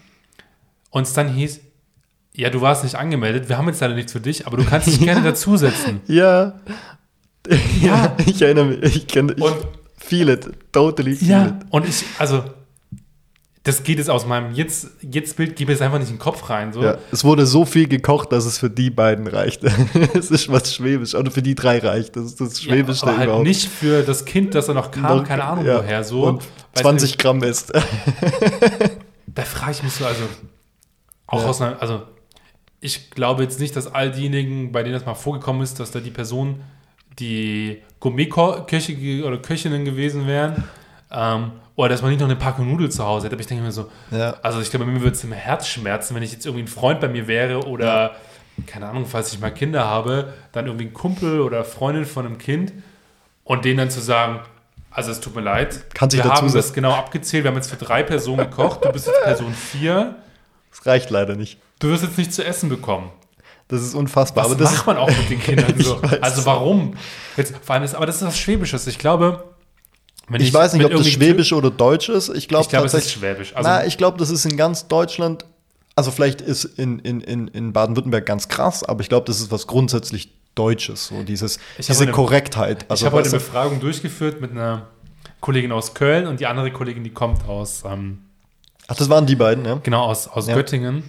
und 0.90 1.04
es 1.04 1.14
dann 1.14 1.28
hieß, 1.30 1.60
ja, 2.36 2.50
du 2.50 2.62
warst 2.62 2.84
nicht 2.84 2.96
angemeldet, 2.96 3.50
wir 3.50 3.58
haben 3.60 3.68
jetzt 3.68 3.82
leider 3.82 3.94
nichts 3.94 4.12
für 4.12 4.20
dich, 4.22 4.48
aber 4.48 4.58
du 4.58 4.64
kannst 4.66 4.88
dich 4.88 5.00
gerne 5.04 5.22
dazusetzen. 5.22 6.02
Ja. 6.08 6.54
Ja, 7.82 8.16
ich 8.26 8.42
erinnere 8.42 8.66
mich. 8.66 8.96
Ich 8.96 9.08
kenne 9.08 9.34
ich 9.38 9.42
Und- 9.44 9.56
feel 10.06 10.30
it. 10.30 10.50
Totally 10.72 11.16
feel 11.16 11.30
Ja, 11.30 11.46
it. 11.48 11.54
und 11.70 11.88
ich, 11.88 12.04
also, 12.20 12.44
das 13.64 13.84
geht 13.84 13.98
jetzt 13.98 14.10
aus 14.10 14.26
meinem 14.26 14.54
jetzt, 14.54 14.88
jetzt 15.02 15.38
Bild, 15.38 15.56
gebe 15.56 15.72
ich 15.72 15.78
es 15.78 15.82
einfach 15.82 15.98
nicht 15.98 16.10
in 16.10 16.16
den 16.16 16.20
Kopf 16.20 16.50
rein. 16.50 16.74
So. 16.74 16.84
Ja, 16.84 16.98
es 17.14 17.24
wurde 17.24 17.46
so 17.46 17.64
viel 17.64 17.88
gekocht, 17.88 18.32
dass 18.34 18.44
es 18.46 18.58
für 18.58 18.70
die 18.70 18.90
beiden 18.90 19.26
reicht. 19.26 19.64
es 20.14 20.32
ist 20.32 20.50
was 20.52 20.76
Schwäbisch. 20.76 21.16
Oder 21.16 21.32
für 21.32 21.42
die 21.42 21.56
drei 21.56 21.80
reicht. 21.80 22.18
Das 22.18 22.26
ist 22.26 22.42
das 22.42 22.62
Schwäbischste 22.62 23.06
ja, 23.06 23.12
aber 23.12 23.20
halt 23.20 23.28
überhaupt. 23.30 23.48
nicht 23.48 23.70
für 23.70 24.02
das 24.04 24.26
Kind, 24.26 24.54
das 24.54 24.66
da 24.66 24.74
noch 24.74 24.92
kam, 24.92 25.20
Noch- 25.20 25.24
keine 25.26 25.46
Ahnung 25.46 25.66
ja. 25.66 25.78
woher. 25.78 26.04
So, 26.04 26.26
Und 26.28 26.44
Weiß 26.74 26.82
20 26.82 27.18
Gramm 27.18 27.42
ist. 27.44 27.72
Da 29.36 29.42
frage 29.44 29.72
ich 29.72 29.82
mich 29.84 29.94
so, 29.94 30.06
also 30.06 30.24
auch 31.26 31.42
Ja. 31.42 31.48
aus 31.50 31.60
einer, 31.62 31.82
also 31.82 32.04
ich 32.82 33.10
glaube 33.12 33.42
jetzt 33.44 33.60
nicht, 33.60 33.76
dass 33.76 33.88
all 33.88 34.12
diejenigen, 34.12 34.72
bei 34.72 34.84
denen 34.84 34.94
das 34.94 35.06
mal 35.06 35.16
vorgekommen 35.16 35.62
ist, 35.64 35.80
dass 35.80 35.90
da 35.92 36.00
die 36.00 36.12
Person 36.12 36.62
die 37.20 37.82
Gourmet-Köche 38.04 39.24
oder 39.26 39.38
Köchinnen 39.38 39.86
gewesen 39.86 40.28
wären 40.28 40.64
ähm, 41.12 41.52
oder 41.76 41.90
dass 41.90 42.02
man 42.02 42.12
nicht 42.12 42.20
noch 42.20 42.28
eine 42.28 42.36
Packung 42.36 42.70
Nudeln 42.70 42.92
zu 42.92 43.04
Hause 43.04 43.26
hätte. 43.26 43.36
Aber 43.36 43.42
ich 43.42 43.48
denke 43.48 43.64
mir 43.64 43.72
so, 43.72 43.90
Ja. 44.12 44.36
also 44.44 44.60
ich 44.62 44.70
glaube, 44.70 44.86
mir 44.86 45.00
würde 45.02 45.16
es 45.16 45.24
im 45.24 45.32
Herz 45.32 45.68
schmerzen, 45.68 46.14
wenn 46.16 46.22
ich 46.24 46.32
jetzt 46.32 46.46
irgendwie 46.46 46.64
ein 46.66 46.68
Freund 46.68 47.00
bei 47.00 47.08
mir 47.08 47.28
wäre 47.28 47.66
oder 47.68 48.12
keine 48.68 48.88
Ahnung, 48.88 49.06
falls 49.08 49.34
ich 49.34 49.40
mal 49.40 49.50
Kinder 49.52 49.86
habe, 49.86 50.34
dann 50.52 50.68
irgendwie 50.68 50.86
ein 50.86 50.94
Kumpel 50.94 51.42
oder 51.42 51.64
Freundin 51.64 52.06
von 52.06 52.26
einem 52.26 52.38
Kind 52.38 52.72
und 53.44 53.66
denen 53.66 53.78
dann 53.80 53.90
zu 53.90 54.00
sagen, 54.00 54.42
also 54.92 55.10
es 55.10 55.20
tut 55.22 55.34
mir 55.36 55.42
leid, 55.42 55.86
Kann 55.96 56.10
sich 56.12 56.20
wir 56.20 56.26
haben 56.26 56.36
dazusetzen. 56.36 56.56
das 56.68 56.74
genau 56.74 56.92
abgezählt, 56.92 57.44
wir 57.46 57.50
haben 57.50 57.56
jetzt 57.56 57.72
für 57.72 57.84
drei 57.84 58.04
Personen 58.04 58.50
gekocht, 58.50 58.86
du 58.86 58.92
bist 58.92 59.08
jetzt 59.08 59.22
Person 59.24 59.54
vier, 59.56 60.16
Das 60.70 60.86
reicht 60.86 61.10
leider 61.10 61.36
nicht. 61.36 61.58
du 61.80 61.90
wirst 61.90 62.04
jetzt 62.04 62.18
nicht 62.18 62.32
zu 62.32 62.46
essen 62.46 62.70
bekommen. 62.70 63.10
Das 63.70 63.82
ist 63.82 63.96
unfassbar. 63.96 64.46
Was 64.46 64.52
aber 64.52 64.62
das 64.64 64.74
macht 64.74 64.88
man 64.88 64.98
auch 64.98 65.08
mit 65.10 65.30
den 65.30 65.40
Kindern 65.44 65.74
Ich 65.78 65.86
so? 65.86 66.00
Also 66.22 66.46
warum? 66.46 66.96
Jetzt, 67.38 67.54
vor 67.64 67.76
allem 67.76 67.84
ist, 67.84 67.96
aber 67.96 68.06
das 68.06 68.18
ist 68.18 68.24
was 68.28 68.38
Schwäbisches. 68.38 68.86
Ich 68.88 69.00
glaube, 69.00 69.44
wenn 70.28 70.42
ich 70.42 70.54
weiß 70.54 70.74
nicht, 70.74 70.86
ob 70.86 70.92
das 70.92 71.08
Schwäbisch 71.08 71.54
oder 71.54 71.72
Deutsch 71.72 72.10
ist. 72.10 72.30
Ich 72.30 72.48
glaube 72.48 72.64
Ich 72.64 72.70
glaube, 72.70 72.86
es 72.88 72.94
ist. 72.94 73.12
Schwäbisch. 73.12 73.56
Also, 73.56 73.70
na, 73.70 73.86
ich 73.86 73.98
glaube, 73.98 74.18
das 74.18 74.30
ist 74.30 74.46
in 74.46 74.58
ganz 74.58 74.88
Deutschland. 74.88 75.46
Also 75.96 76.10
vielleicht 76.12 76.42
ist 76.42 76.66
in, 76.66 77.00
in, 77.00 77.22
in, 77.22 77.48
in 77.50 77.72
Baden-Württemberg 77.72 78.26
ganz 78.26 78.48
krass, 78.48 78.84
aber 78.84 79.02
ich 79.02 79.10
glaube, 79.10 79.28
das 79.28 79.40
ist 79.40 79.52
was 79.52 79.68
grundsätzlich 79.68 80.32
Deutsches, 80.56 81.08
so 81.08 81.22
dieses, 81.24 81.58
Ich 81.78 81.86
diese 81.88 82.04
eine- 82.04 82.12
Korrektheit. 82.12 82.84
ich 82.84 82.92
Also, 82.92 83.06
habe 83.08 83.18
heute 83.18 83.30
eine 83.30 83.38
Befragung 83.40 83.80
durchgeführt 83.80 84.40
mit 84.42 84.52
einer 84.52 84.88
Kollegin 85.40 85.72
aus 85.72 85.94
Köln 85.94 86.26
und 86.28 86.40
die 86.40 86.48
andere 86.48 86.72
Kollegin, 86.72 87.04
die 87.04 87.10
kommt 87.12 87.48
aus, 87.48 87.84
ähm, 87.86 88.20
ach, 88.88 88.96
das 88.96 89.10
waren 89.10 89.26
die 89.28 89.36
beiden, 89.36 89.66
ja. 89.66 89.80
genau, 89.84 90.04
aus, 90.06 90.28
aus 90.28 90.48
Ja. 90.48 90.56
Göttingen. 90.56 91.04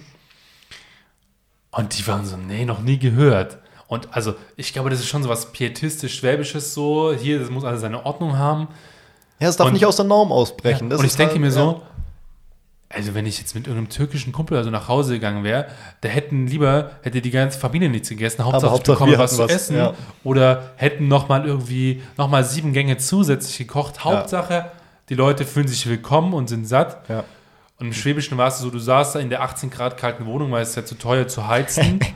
Und 1.75 1.97
die 1.97 2.07
waren 2.07 2.25
so, 2.25 2.37
nee, 2.37 2.65
noch 2.65 2.79
nie 2.81 2.97
gehört. 2.97 3.57
Und 3.87 4.07
also, 4.15 4.33
ich 4.55 4.73
glaube, 4.73 4.89
das 4.89 4.99
ist 4.99 5.07
schon 5.07 5.21
so 5.21 5.29
was 5.29 5.51
pietistisch-schwäbisches 5.51 6.73
so. 6.73 7.13
Hier, 7.13 7.39
das 7.39 7.49
muss 7.51 7.63
alles 7.63 7.81
seine 7.81 8.03
Ordnung 8.05 8.37
haben. 8.37 8.67
Ja, 9.39 9.49
es 9.49 9.57
darf 9.57 9.67
Und- 9.67 9.73
nicht 9.73 9.85
aus 9.85 9.97
der 9.97 10.05
Norm 10.05 10.31
ausbrechen. 10.31 10.85
Ja, 10.85 10.89
Das 10.91 10.99
und 11.01 11.05
ich 11.05 11.15
denke 11.15 11.33
halt- 11.33 11.41
mir 11.41 11.47
ja. 11.47 11.53
so, 11.53 11.81
also 12.89 13.13
wenn 13.13 13.25
ich 13.25 13.37
jetzt 13.39 13.53
mit 13.55 13.67
irgendeinem 13.67 13.89
türkischen 13.89 14.31
Kumpel 14.31 14.57
also 14.57 14.69
nach 14.69 14.87
Hause 14.87 15.13
gegangen 15.13 15.43
wäre, 15.43 15.67
da 16.01 16.07
hätten 16.09 16.47
lieber, 16.47 16.91
hätte 17.01 17.21
die 17.21 17.29
ganze 17.31 17.59
Familie 17.59 17.89
nichts 17.89 18.07
gegessen, 18.09 18.45
Hauptsache, 18.45 18.71
Hauptsache, 18.71 18.93
bekomme 18.95 19.11
wir 19.11 19.19
was 19.19 19.31
hatten 19.33 19.37
zu 19.37 19.43
was, 19.43 19.51
essen. 19.51 19.75
ja. 19.77 19.93
Oder 20.23 20.71
hätten 20.77 21.07
nochmal 21.09 21.45
irgendwie, 21.45 22.01
nochmal 22.17 22.43
sieben 22.45 22.71
Gänge 22.73 22.97
zusätzlich 22.97 23.57
gekocht. 23.57 24.03
Hauptsache, 24.05 24.71
die 25.09 25.15
Leute 25.15 25.45
fühlen 25.45 25.67
sich 25.67 25.85
willkommen 25.87 26.33
und 26.33 26.47
sind 26.47 26.65
satt. 26.67 27.07
Ja. 27.09 27.23
Und 27.77 27.87
im 27.87 27.93
Schwäbischen 27.93 28.37
war 28.37 28.47
es 28.47 28.59
so, 28.59 28.69
du 28.69 28.79
saßt 28.79 29.15
da 29.15 29.19
in 29.19 29.29
der 29.29 29.41
18 29.41 29.69
Grad 29.69 29.97
kalten 29.97 30.25
Wohnung, 30.25 30.51
weil 30.51 30.63
es 30.63 30.75
ja 30.75 30.85
zu 30.85 30.95
teuer 30.95 31.27
zu 31.27 31.47
heizen. 31.47 31.99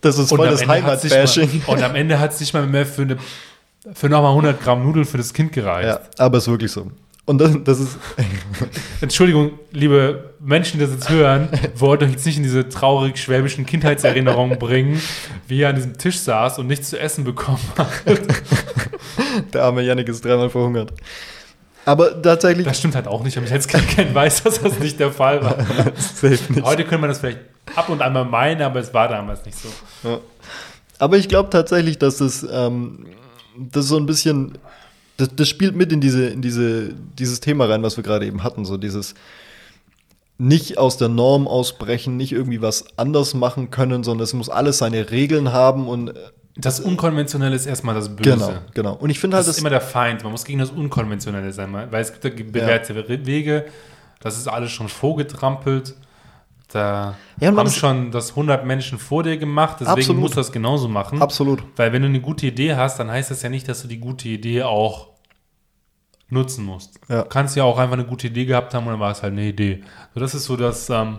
Das 0.00 0.18
ist 0.18 0.30
voll 0.30 0.48
das 0.48 0.66
Heimatbashing. 0.66 1.62
und 1.66 1.80
am 1.80 1.94
Ende 1.94 2.18
hat 2.18 2.32
es 2.32 2.40
nicht 2.40 2.52
mal 2.52 2.66
mehr 2.66 2.84
für, 2.84 3.02
eine, 3.02 3.18
für 3.94 4.08
nochmal 4.08 4.30
100 4.30 4.60
Gramm 4.60 4.82
Nudeln 4.82 5.04
für 5.04 5.16
das 5.16 5.32
Kind 5.32 5.52
gereicht. 5.52 5.86
Ja, 5.86 6.00
aber 6.18 6.38
es 6.38 6.44
ist 6.44 6.50
wirklich 6.50 6.72
so. 6.72 6.90
Und 7.24 7.38
das, 7.38 7.56
das 7.62 7.78
ist, 7.78 7.98
Entschuldigung, 9.00 9.52
liebe 9.70 10.34
Menschen, 10.40 10.80
die 10.80 10.86
das 10.86 10.94
jetzt 10.94 11.08
hören, 11.08 11.48
wollte 11.76 12.04
euch 12.04 12.10
jetzt 12.10 12.26
nicht 12.26 12.36
in 12.36 12.42
diese 12.42 12.68
traurig 12.68 13.16
schwäbischen 13.16 13.64
Kindheitserinnerungen 13.64 14.58
bringen, 14.58 15.00
wie 15.46 15.62
er 15.62 15.68
an 15.68 15.76
diesem 15.76 15.96
Tisch 15.96 16.18
saß 16.18 16.58
und 16.58 16.66
nichts 16.66 16.90
zu 16.90 16.98
essen 16.98 17.22
bekommen 17.22 17.62
hat. 17.78 17.88
der 19.54 19.62
arme 19.62 19.82
Yannick 19.82 20.08
ist 20.08 20.24
dreimal 20.24 20.50
verhungert. 20.50 20.92
Aber 21.84 22.22
tatsächlich, 22.22 22.66
Das 22.66 22.78
stimmt 22.78 22.94
halt 22.94 23.08
auch 23.08 23.24
nicht, 23.24 23.36
aber 23.36 23.46
ich 23.46 23.52
jetzt 23.52 23.68
keinen 23.68 24.14
weiß, 24.14 24.44
dass 24.44 24.60
das 24.60 24.78
nicht 24.78 25.00
der 25.00 25.12
Fall 25.12 25.42
war. 25.42 25.56
nicht. 26.22 26.62
Heute 26.62 26.84
könnte 26.84 26.98
man 26.98 27.10
das 27.10 27.18
vielleicht 27.18 27.40
ab 27.74 27.88
und 27.88 28.02
an 28.02 28.12
mal 28.12 28.24
meinen, 28.24 28.62
aber 28.62 28.80
es 28.80 28.94
war 28.94 29.08
damals 29.08 29.44
nicht 29.44 29.58
so. 29.58 29.68
Ja. 30.08 30.18
Aber 30.98 31.16
ich 31.16 31.28
glaube 31.28 31.50
tatsächlich, 31.50 31.98
dass 31.98 32.18
das, 32.18 32.46
ähm, 32.50 33.06
das 33.56 33.86
so 33.86 33.96
ein 33.96 34.06
bisschen, 34.06 34.58
das, 35.16 35.30
das 35.34 35.48
spielt 35.48 35.74
mit 35.74 35.92
in 35.92 36.00
diese, 36.00 36.28
in 36.28 36.42
diese, 36.42 36.94
dieses 37.18 37.40
Thema 37.40 37.66
rein, 37.66 37.82
was 37.82 37.96
wir 37.96 38.04
gerade 38.04 38.26
eben 38.26 38.44
hatten, 38.44 38.64
so 38.64 38.76
dieses, 38.76 39.14
nicht 40.38 40.78
aus 40.78 40.96
der 40.96 41.08
Norm 41.08 41.48
ausbrechen, 41.48 42.16
nicht 42.16 42.32
irgendwie 42.32 42.62
was 42.62 42.98
anders 42.98 43.34
machen 43.34 43.70
können, 43.70 44.04
sondern 44.04 44.24
es 44.24 44.32
muss 44.32 44.48
alles 44.48 44.78
seine 44.78 45.10
Regeln 45.10 45.52
haben 45.52 45.88
und 45.88 46.10
äh, 46.10 46.14
Das 46.56 46.80
Unkonventionelle 46.80 47.56
ist 47.56 47.66
erstmal 47.66 47.94
das 47.94 48.14
Böse. 48.14 48.30
genau, 48.36 48.52
genau. 48.74 48.94
Und 48.94 49.08
ich 49.10 49.18
finde 49.18 49.36
halt, 49.36 49.46
Das 49.46 49.54
ist 49.54 49.60
immer 49.60 49.70
der 49.70 49.80
Feind. 49.80 50.22
Man 50.22 50.32
muss 50.32 50.44
gegen 50.44 50.58
das 50.58 50.70
Unkonventionelle 50.70 51.52
sein, 51.52 51.72
weil 51.72 51.94
es 52.02 52.12
gibt 52.12 52.24
ja 52.24 52.44
bewährte 52.44 53.08
Wege. 53.26 53.64
Das 54.20 54.36
ist 54.36 54.48
alles 54.48 54.70
schon 54.70 54.88
vorgetrampelt. 54.88 55.94
Da 56.68 57.16
Ja, 57.40 57.54
haben 57.54 57.70
schon 57.70 58.10
das 58.10 58.30
100 58.30 58.64
Menschen 58.66 58.98
vor 58.98 59.22
dir 59.22 59.36
gemacht. 59.36 59.78
Deswegen 59.80 59.98
Absolut. 59.98 60.20
musst 60.20 60.34
du 60.34 60.40
das 60.40 60.52
genauso 60.52 60.88
machen. 60.88 61.20
absolut. 61.22 61.62
Weil 61.76 61.92
wenn 61.92 62.02
du 62.02 62.08
eine 62.08 62.20
gute 62.20 62.46
Idee 62.46 62.74
hast, 62.74 62.98
dann 62.98 63.10
heißt 63.10 63.30
das 63.30 63.42
ja 63.42 63.48
nicht, 63.48 63.68
dass 63.68 63.82
du 63.82 63.88
die 63.88 63.98
gute 63.98 64.28
Idee 64.28 64.62
auch 64.62 65.08
nutzen 66.28 66.64
musst. 66.64 66.98
Ja. 67.08 67.22
Du 67.22 67.28
kannst 67.28 67.56
ja 67.56 67.64
auch 67.64 67.78
einfach 67.78 67.94
eine 67.94 68.06
gute 68.06 68.28
Idee 68.28 68.46
gehabt 68.46 68.72
haben 68.74 68.86
und 68.86 68.92
dann 68.92 69.00
war 69.00 69.10
es 69.12 69.22
halt 69.22 69.32
eine 69.32 69.46
Idee. 69.46 69.82
So, 70.14 70.20
das 70.20 70.34
ist 70.34 70.44
so 70.46 70.56
das, 70.56 70.88
ähm, 70.88 71.18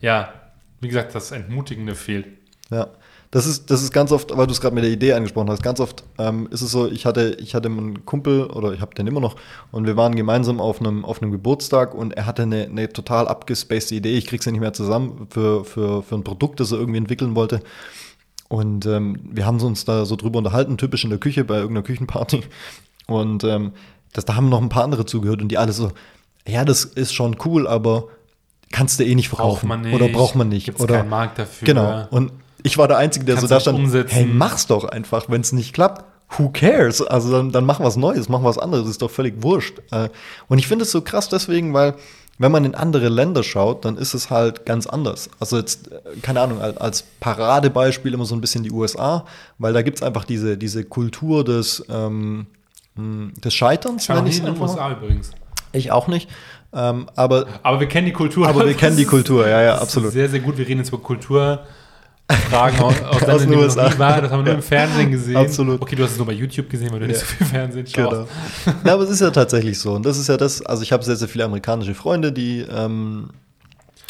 ja, 0.00 0.32
wie 0.80 0.88
gesagt, 0.88 1.14
das 1.14 1.32
Entmutigende 1.32 1.94
fehlt. 1.94 2.26
Ja, 2.70 2.86
das 3.30 3.46
ist, 3.46 3.70
das 3.70 3.82
ist 3.82 3.92
ganz 3.92 4.10
oft, 4.10 4.34
weil 4.36 4.46
du 4.46 4.52
es 4.52 4.60
gerade 4.60 4.74
mit 4.74 4.84
der 4.84 4.90
Idee 4.90 5.12
angesprochen 5.12 5.50
hast, 5.50 5.62
ganz 5.62 5.80
oft 5.80 6.02
ähm, 6.18 6.48
ist 6.50 6.62
es 6.62 6.70
so, 6.70 6.90
ich 6.90 7.04
hatte, 7.04 7.36
ich 7.40 7.54
hatte 7.54 7.68
einen 7.68 8.06
Kumpel 8.06 8.44
oder 8.44 8.72
ich 8.72 8.80
habe 8.80 8.94
den 8.94 9.06
immer 9.06 9.20
noch 9.20 9.36
und 9.70 9.86
wir 9.86 9.96
waren 9.96 10.14
gemeinsam 10.14 10.60
auf 10.60 10.80
einem, 10.80 11.04
auf 11.04 11.20
einem 11.20 11.30
Geburtstag 11.30 11.94
und 11.94 12.12
er 12.12 12.24
hatte 12.24 12.42
eine, 12.42 12.64
eine 12.64 12.90
total 12.90 13.28
abgespacede 13.28 13.96
Idee, 13.96 14.16
ich 14.16 14.26
krieg's 14.26 14.46
ja 14.46 14.52
nicht 14.52 14.62
mehr 14.62 14.72
zusammen 14.72 15.26
für, 15.30 15.64
für, 15.64 16.02
für 16.02 16.14
ein 16.14 16.24
Produkt, 16.24 16.60
das 16.60 16.72
er 16.72 16.78
irgendwie 16.78 16.98
entwickeln 16.98 17.34
wollte. 17.34 17.60
Und 18.48 18.86
ähm, 18.86 19.18
wir 19.30 19.44
haben 19.44 19.60
uns 19.60 19.84
da 19.84 20.06
so 20.06 20.16
drüber 20.16 20.38
unterhalten, 20.38 20.78
typisch 20.78 21.04
in 21.04 21.10
der 21.10 21.18
Küche 21.18 21.44
bei 21.44 21.56
irgendeiner 21.56 21.84
Küchenparty. 21.84 22.44
Und 23.06 23.44
ähm, 23.44 23.72
das, 24.14 24.24
da 24.24 24.36
haben 24.36 24.48
noch 24.48 24.62
ein 24.62 24.70
paar 24.70 24.84
andere 24.84 25.04
zugehört 25.04 25.42
und 25.42 25.48
die 25.48 25.58
alle 25.58 25.72
so, 25.72 25.92
ja, 26.46 26.64
das 26.64 26.84
ist 26.84 27.12
schon 27.12 27.36
cool, 27.44 27.66
aber 27.66 28.08
kannst 28.72 28.98
du 29.00 29.04
eh 29.04 29.14
nicht 29.14 29.28
verkaufen. 29.28 29.68
Braucht 29.68 29.68
man 29.68 29.80
nicht. 29.82 29.94
Oder 29.94 30.08
braucht 30.08 30.34
man 30.34 30.48
nicht. 30.48 30.64
Gibt's 30.64 30.80
oder 30.80 30.98
keinen 30.98 31.10
Markt 31.10 31.38
dafür. 31.38 31.66
Genau. 31.66 32.06
Und 32.10 32.32
ich 32.62 32.78
war 32.78 32.88
der 32.88 32.98
Einzige, 32.98 33.24
der 33.24 33.36
Kannst 33.36 33.48
so 33.48 33.48
da 33.48 33.54
nicht 33.56 33.62
stand, 33.62 33.78
umsetzen. 33.78 34.14
hey, 34.14 34.26
mach's 34.26 34.66
doch 34.66 34.84
einfach, 34.84 35.26
wenn 35.28 35.40
es 35.40 35.52
nicht 35.52 35.72
klappt. 35.72 36.04
Who 36.36 36.50
cares? 36.50 37.00
Also 37.00 37.32
dann, 37.32 37.52
dann 37.52 37.64
mach 37.64 37.80
was 37.80 37.96
Neues, 37.96 38.28
mach 38.28 38.42
was 38.44 38.58
anderes, 38.58 38.88
ist 38.88 39.00
doch 39.00 39.10
völlig 39.10 39.42
wurscht. 39.42 39.78
Äh, 39.90 40.10
Und 40.48 40.58
ich 40.58 40.66
finde 40.66 40.82
es 40.84 40.90
so 40.90 41.00
krass 41.00 41.28
deswegen, 41.30 41.72
weil 41.72 41.94
wenn 42.40 42.52
man 42.52 42.64
in 42.66 42.74
andere 42.74 43.08
Länder 43.08 43.42
schaut, 43.42 43.84
dann 43.84 43.96
ist 43.96 44.12
es 44.14 44.28
halt 44.30 44.66
ganz 44.66 44.86
anders. 44.86 45.30
Also 45.40 45.56
jetzt, 45.56 45.90
äh, 45.90 46.00
keine 46.22 46.40
Ahnung, 46.42 46.60
als- 46.60 47.04
Paradebeispiel 47.20 48.12
immer 48.12 48.26
so 48.26 48.34
ein 48.34 48.40
bisschen 48.40 48.62
die 48.62 48.70
USA, 48.70 49.24
weil 49.58 49.72
da 49.72 49.82
gibt's 49.82 50.02
einfach 50.02 50.24
diese, 50.24 50.58
diese 50.58 50.84
Kultur 50.84 51.44
des, 51.44 51.82
ähm, 51.88 52.46
mh, 52.96 53.32
des 53.42 53.54
Scheiterns. 53.54 54.02
Ich 54.04 54.08
war 54.10 54.20
nie 54.22 54.28
ich's 54.30 54.38
in 54.40 54.44
den. 54.46 54.60
USA 54.60 54.92
übrigens. 54.92 55.30
Ich 55.72 55.90
auch 55.92 56.08
nicht. 56.08 56.28
Ähm, 56.74 57.06
aber 57.16 57.46
Aber 57.62 57.80
wir 57.80 57.88
kennen 57.88 58.06
die 58.06 58.12
Kultur. 58.12 58.46
Aber 58.46 58.66
wir 58.66 58.74
kennen 58.74 58.96
die 58.98 59.04
Kultur, 59.06 59.48
ja, 59.48 59.62
ja, 59.62 59.78
absolut. 59.78 60.12
Sehr, 60.12 60.28
sehr 60.28 60.40
gut. 60.40 60.58
Wir 60.58 60.66
reden 60.68 60.80
jetzt 60.80 60.88
über 60.90 60.98
Kulturfragen 62.28 62.80
aus, 62.80 63.02
aus 63.02 63.22
Aus 63.22 63.40
den 63.42 63.54
USA. 63.54 63.88
Das 63.88 63.98
haben 64.30 64.30
wir 64.30 64.42
nur 64.44 64.54
im 64.54 64.62
Fernsehen 64.62 65.10
gesehen. 65.10 65.36
Absolut. 65.36 65.80
Okay, 65.80 65.96
du 65.96 66.02
hast 66.04 66.12
es 66.12 66.18
nur 66.18 66.26
bei 66.26 66.32
YouTube 66.34 66.68
gesehen, 66.68 66.92
weil 66.92 67.00
du 67.00 67.06
nicht 67.06 67.16
Ja. 67.20 67.26
so 67.26 67.26
viel 67.26 67.46
Fernsehen 67.46 67.86
schaust. 67.86 68.10
Genau. 68.64 68.74
Na, 68.84 68.92
aber 68.92 69.02
es 69.04 69.10
ist 69.10 69.20
ja 69.20 69.30
tatsächlich 69.30 69.78
so. 69.78 69.92
Und 69.94 70.04
das 70.04 70.18
ist 70.18 70.28
ja 70.28 70.36
das, 70.36 70.64
also 70.64 70.82
ich 70.82 70.92
habe 70.92 71.02
sehr, 71.04 71.16
sehr 71.16 71.28
viele 71.28 71.44
amerikanische 71.44 71.94
Freunde, 71.94 72.30
die, 72.32 72.60
ähm, 72.70 73.30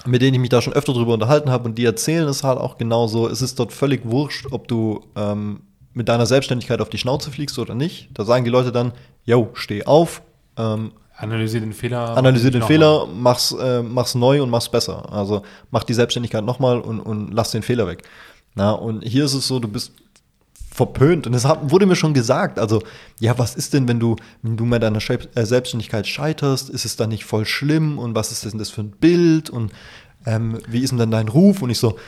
mit 0.07 0.23
denen 0.23 0.35
ich 0.35 0.41
mich 0.41 0.51
da 0.51 0.61
schon 0.61 0.73
öfter 0.73 0.93
drüber 0.93 1.15
unterhalten 1.15 1.51
habe 1.51 1.69
und 1.69 1.77
die 1.79 1.85
erzählen 1.85 2.27
es 2.29 2.43
halt 2.43 2.59
auch 2.59 2.77
genauso. 2.79 3.29
Es 3.29 3.41
ist 3.43 3.59
dort 3.59 3.73
völlig 3.73 4.03
wurscht, 4.05 4.47
ob 4.51 4.67
du 4.69 5.01
ähm, 5.17 5.61
mit 5.93 6.09
deiner 6.09 6.27
Selbstständigkeit 6.27 6.81
auf 6.81 6.89
die 6.91 6.99
Schnauze 6.99 7.31
fliegst 7.31 7.59
oder 7.59 7.75
nicht. 7.75 8.09
Da 8.15 8.25
sagen 8.25 8.45
die 8.45 8.51
Leute 8.51 8.73
dann, 8.73 8.93
yo, 9.25 9.51
steh 9.55 9.85
auf, 9.85 10.23
ähm, 10.57 10.93
Analysier 11.19 11.61
den 11.61 11.73
Fehler. 11.73 12.17
analysier 12.17 12.53
den. 12.53 12.63
Fehler, 12.63 13.07
mach's, 13.07 13.53
äh, 13.53 13.83
mach's 13.83 14.15
neu 14.15 14.41
und 14.41 14.51
mach's 14.51 14.69
besser. 14.69 15.13
Also 15.13 15.43
mach 15.73 15.83
die 15.83 15.95
Selbstständigkeit 15.95 16.45
nochmal 16.45 16.81
und, 16.81 17.01
und 17.01 17.33
lass 17.33 17.51
den 17.51 17.63
Fehler 17.63 17.89
weg. 17.89 18.05
Na, 18.55 18.71
und 18.71 19.03
hier 19.03 19.25
ist 19.25 19.35
es 19.35 19.49
so, 19.49 19.59
du 19.59 19.67
bist 19.67 19.93
verpönt. 20.73 21.27
Und 21.27 21.35
es 21.35 21.45
hat, 21.45 21.73
wurde 21.73 21.87
mir 21.87 21.97
schon 21.97 22.15
gesagt, 22.15 22.59
also, 22.61 22.83
ja, 23.19 23.37
was 23.37 23.57
ist 23.57 23.75
denn, 23.75 23.89
wenn 23.89 23.99
du, 23.99 24.15
wenn 24.43 24.57
du 24.57 24.65
mit 24.65 24.81
deiner 24.81 25.01
äh, 25.11 25.45
Selbstständigkeit 25.45 26.07
scheiterst? 26.07 26.71
Ist 26.71 26.85
es 26.85 26.95
dann 26.95 27.09
nicht 27.09 27.25
voll 27.25 27.45
schlimm? 27.47 27.99
Und 27.99 28.15
was 28.15 28.31
ist 28.31 28.45
denn 28.45 28.59
das 28.59 28.71
für 28.71 28.83
ein 28.83 28.93
Bild? 28.93 29.51
Und 29.51 29.73
ähm, 30.25 30.61
wie 30.69 30.81
ist 30.81 30.91
denn 30.91 30.99
dann 30.99 31.11
dein 31.11 31.29
Ruf? 31.29 31.63
Und 31.63 31.71
ich 31.71 31.79
so, 31.79 31.99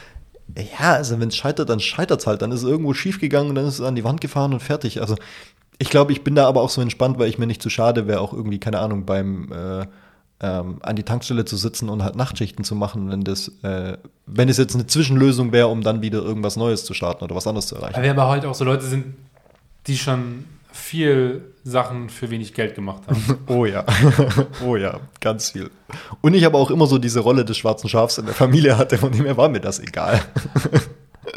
ja, 0.56 0.94
also 0.94 1.18
wenn 1.18 1.28
es 1.28 1.36
scheitert, 1.36 1.68
dann 1.68 1.80
scheitert 1.80 2.20
es 2.20 2.26
halt. 2.28 2.42
Dann 2.42 2.52
ist 2.52 2.62
es 2.62 2.68
irgendwo 2.68 2.94
schief 2.94 3.20
gegangen 3.20 3.50
und 3.50 3.54
dann 3.56 3.66
ist 3.66 3.74
es 3.74 3.80
an 3.80 3.96
die 3.96 4.04
Wand 4.04 4.20
gefahren 4.20 4.52
und 4.52 4.60
fertig. 4.60 5.00
Also 5.00 5.16
ich 5.80 5.88
glaube, 5.88 6.12
ich 6.12 6.22
bin 6.22 6.34
da 6.34 6.46
aber 6.46 6.60
auch 6.60 6.68
so 6.68 6.82
entspannt, 6.82 7.18
weil 7.18 7.28
ich 7.30 7.38
mir 7.38 7.46
nicht 7.46 7.62
zu 7.62 7.70
schade 7.70 8.06
wäre, 8.06 8.20
auch 8.20 8.34
irgendwie, 8.34 8.60
keine 8.60 8.80
Ahnung, 8.80 9.06
beim 9.06 9.50
äh, 9.50 9.86
ähm, 10.42 10.76
an 10.82 10.94
die 10.94 11.04
Tankstelle 11.04 11.46
zu 11.46 11.56
sitzen 11.56 11.88
und 11.88 12.04
halt 12.04 12.16
Nachtschichten 12.16 12.64
zu 12.64 12.74
machen, 12.74 13.10
wenn 13.10 13.24
das, 13.24 13.48
äh, 13.62 13.96
wenn 14.26 14.50
es 14.50 14.58
jetzt 14.58 14.74
eine 14.74 14.86
Zwischenlösung 14.86 15.52
wäre, 15.52 15.68
um 15.68 15.82
dann 15.82 16.02
wieder 16.02 16.18
irgendwas 16.18 16.56
Neues 16.56 16.84
zu 16.84 16.92
starten 16.92 17.24
oder 17.24 17.34
was 17.34 17.46
anderes 17.46 17.66
zu 17.66 17.76
erreichen. 17.76 17.96
Weil 17.96 18.02
wir 18.02 18.10
aber 18.10 18.28
heute 18.28 18.50
auch 18.50 18.54
so 18.54 18.64
Leute 18.64 18.84
sind, 18.84 19.14
die 19.86 19.96
schon 19.96 20.44
viel 20.70 21.54
Sachen 21.64 22.10
für 22.10 22.30
wenig 22.30 22.52
Geld 22.52 22.74
gemacht 22.74 23.02
haben. 23.06 23.38
Oh 23.46 23.64
ja, 23.64 23.84
oh 24.66 24.76
ja, 24.76 25.00
ganz 25.20 25.50
viel. 25.50 25.70
Und 26.20 26.34
ich 26.34 26.44
habe 26.44 26.58
auch 26.58 26.70
immer 26.70 26.86
so 26.86 26.98
diese 26.98 27.20
Rolle 27.20 27.46
des 27.46 27.56
schwarzen 27.56 27.88
Schafs 27.88 28.18
in 28.18 28.26
der 28.26 28.34
Familie 28.34 28.76
hatte, 28.76 28.98
von 28.98 29.12
dem 29.12 29.24
her 29.24 29.38
war 29.38 29.48
mir 29.48 29.60
das 29.60 29.78
egal. 29.78 30.20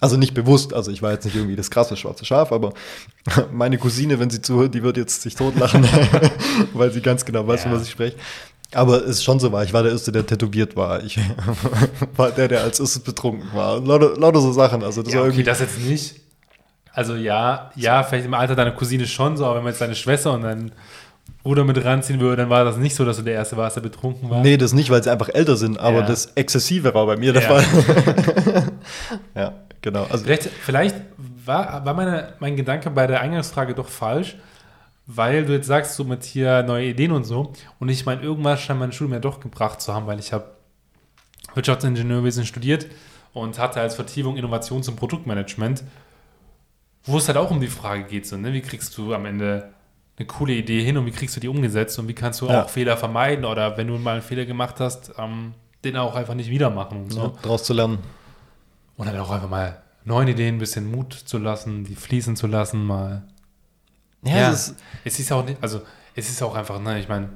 Also 0.00 0.16
nicht 0.16 0.34
bewusst, 0.34 0.74
also 0.74 0.90
ich 0.90 1.00
war 1.00 1.12
jetzt 1.12 1.24
nicht 1.24 1.36
irgendwie 1.36 1.54
das 1.54 1.70
krasse 1.70 1.96
schwarze 1.96 2.24
Schaf, 2.24 2.50
aber 2.50 2.72
meine 3.52 3.78
Cousine, 3.78 4.18
wenn 4.18 4.30
sie 4.30 4.42
zuhört, 4.42 4.74
die 4.74 4.82
wird 4.82 4.96
jetzt 4.96 5.22
sich 5.22 5.36
totlachen, 5.36 5.86
weil 6.72 6.90
sie 6.90 7.00
ganz 7.00 7.24
genau 7.24 7.46
weiß, 7.46 7.62
Ja. 7.64 7.70
von 7.70 7.78
was 7.78 7.86
ich 7.86 7.92
spreche. 7.92 8.16
Aber 8.74 8.96
es 9.02 9.18
ist 9.18 9.24
schon 9.24 9.38
so 9.38 9.52
war, 9.52 9.62
ich 9.62 9.72
war 9.72 9.82
der 9.84 9.92
Erste, 9.92 10.10
der 10.10 10.26
tätowiert 10.26 10.74
war. 10.76 11.04
Ich 11.04 11.20
war 12.16 12.30
der, 12.32 12.48
der 12.48 12.62
als 12.62 12.80
erstes 12.80 13.02
betrunken 13.02 13.50
war. 13.52 13.78
Lauter, 13.80 14.18
lauter 14.18 14.40
so 14.40 14.50
Sachen. 14.50 14.82
Also 14.82 15.02
das 15.02 15.12
ja, 15.12 15.20
war 15.20 15.26
okay, 15.26 15.34
irgendwie. 15.34 15.44
das 15.44 15.60
jetzt 15.60 15.78
nicht. 15.78 16.16
Also 16.92 17.14
ja, 17.14 17.70
ja, 17.76 18.02
vielleicht 18.02 18.26
im 18.26 18.34
Alter 18.34 18.56
deiner 18.56 18.72
Cousine 18.72 19.06
schon 19.06 19.36
so, 19.36 19.44
aber 19.44 19.56
wenn 19.56 19.62
man 19.64 19.72
jetzt 19.72 19.80
deine 19.80 19.94
Schwester 19.94 20.32
und 20.32 20.42
deinen 20.42 20.72
Bruder 21.42 21.64
mit 21.64 21.84
ranziehen 21.84 22.20
würde, 22.20 22.36
dann 22.36 22.50
war 22.50 22.64
das 22.64 22.76
nicht 22.76 22.94
so, 22.94 23.04
dass 23.04 23.16
du 23.16 23.22
der 23.24 23.34
Erste 23.34 23.56
warst, 23.56 23.76
der 23.76 23.80
betrunken 23.80 24.30
war. 24.30 24.42
Nee, 24.42 24.56
das 24.56 24.72
nicht, 24.72 24.90
weil 24.90 25.02
sie 25.02 25.10
einfach 25.10 25.28
älter 25.28 25.56
sind, 25.56 25.78
aber 25.78 26.00
Ja. 26.00 26.06
das 26.06 26.26
Exzessive 26.36 26.94
war 26.94 27.06
bei 27.06 27.16
mir 27.16 27.32
der 27.32 27.42
Ja. 27.42 27.48
Fall. 27.48 27.64
ja, 29.34 29.52
genau. 29.80 30.04
Also, 30.04 30.24
Vielleicht, 30.24 30.44
vielleicht 30.44 30.94
war, 31.44 31.84
war 31.84 31.94
meine, 31.94 32.34
mein 32.38 32.54
Gedanke 32.56 32.90
bei 32.90 33.06
der 33.08 33.20
Eingangsfrage 33.20 33.74
doch 33.74 33.88
falsch, 33.88 34.36
weil 35.06 35.44
du 35.44 35.52
jetzt 35.52 35.66
sagst, 35.66 35.96
so 35.96 36.04
mit 36.04 36.22
hier 36.22 36.62
neue 36.62 36.86
Ideen 36.86 37.10
und 37.10 37.24
so. 37.24 37.52
Und 37.80 37.88
ich 37.88 38.06
meine, 38.06 38.22
irgendwas 38.22 38.60
scheint 38.60 38.78
mein 38.78 38.92
Studium 38.92 39.14
ja 39.14 39.18
doch 39.18 39.40
gebracht 39.40 39.80
zu 39.80 39.92
haben, 39.92 40.06
weil 40.06 40.20
ich 40.20 40.32
habe 40.32 40.44
Wirtschaftsingenieurwesen 41.54 42.46
studiert 42.46 42.86
und 43.32 43.58
hatte 43.58 43.80
als 43.80 43.94
Vertiefung 43.94 44.36
Innovations- 44.36 44.88
und 44.88 44.96
Produktmanagement, 44.96 45.82
wo 47.04 47.18
es 47.18 47.26
halt 47.26 47.36
auch 47.36 47.50
um 47.50 47.60
die 47.60 47.66
Frage 47.68 48.04
geht, 48.04 48.26
so, 48.26 48.36
ne? 48.36 48.52
wie 48.52 48.60
kriegst 48.60 48.96
du 48.96 49.12
am 49.12 49.26
Ende 49.26 49.70
eine 50.18 50.26
coole 50.26 50.52
Idee 50.54 50.82
hin 50.84 50.96
und 50.98 51.06
wie 51.06 51.10
kriegst 51.10 51.36
du 51.36 51.40
die 51.40 51.48
umgesetzt 51.48 51.98
und 51.98 52.06
wie 52.08 52.14
kannst 52.14 52.40
du 52.40 52.48
Ja. 52.48 52.62
auch 52.64 52.68
Fehler 52.68 52.96
vermeiden 52.96 53.44
oder 53.44 53.76
wenn 53.76 53.86
du 53.88 53.98
mal 53.98 54.12
einen 54.14 54.22
Fehler 54.22 54.44
gemacht 54.44 54.78
hast, 54.80 55.12
ähm, 55.18 55.54
den 55.84 55.96
auch 55.96 56.14
einfach 56.14 56.34
nicht 56.34 56.50
wieder 56.50 56.70
machen 56.70 57.10
so. 57.10 57.20
ja, 57.20 57.32
daraus 57.42 57.64
zu 57.64 57.72
lernen. 57.72 57.98
Und 58.96 59.06
dann 59.06 59.18
auch 59.18 59.30
einfach 59.30 59.48
mal 59.48 59.82
neuen 60.04 60.28
Ideen 60.28 60.56
ein 60.56 60.58
bisschen 60.58 60.90
Mut 60.90 61.12
zu 61.14 61.38
lassen, 61.38 61.84
die 61.84 61.94
fließen 61.94 62.36
zu 62.36 62.46
lassen, 62.46 62.84
mal. 62.84 63.22
Ja, 64.24 64.50
es 64.52 64.68
ist, 64.68 64.76
es 65.04 65.18
ist 65.18 65.32
auch 65.32 65.44
nicht, 65.44 65.58
also 65.60 65.80
es 66.14 66.28
ist 66.28 66.42
auch 66.42 66.54
einfach, 66.54 66.78
ne, 66.80 67.00
ich 67.00 67.08
meine, 67.08 67.30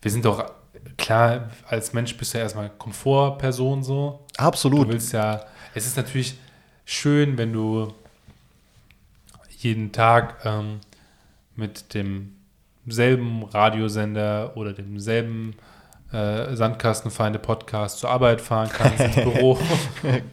wir 0.00 0.10
sind 0.10 0.24
doch, 0.24 0.52
klar, 0.96 1.50
als 1.68 1.92
Mensch 1.92 2.16
bist 2.16 2.32
du 2.34 2.38
ja 2.38 2.44
erstmal 2.44 2.70
Komfortperson 2.70 3.82
so. 3.82 4.24
Du 4.36 4.42
absolut. 4.44 4.88
willst 4.88 5.12
ja, 5.12 5.44
es 5.74 5.86
ist 5.86 5.96
natürlich 5.96 6.34
schön, 6.84 7.36
wenn 7.38 7.52
du 7.52 7.92
jeden 9.62 9.92
Tag 9.92 10.36
ähm, 10.44 10.80
mit 11.56 11.94
demselben 11.94 13.44
Radiosender 13.44 14.52
oder 14.56 14.72
demselben 14.72 15.54
äh, 16.12 16.54
Sandkastenfeinde 16.54 17.38
Podcast 17.38 17.98
zur 17.98 18.10
Arbeit 18.10 18.40
fahren 18.40 18.68
kannst, 18.72 19.00
ins 19.00 19.14
Büro, 19.24 19.58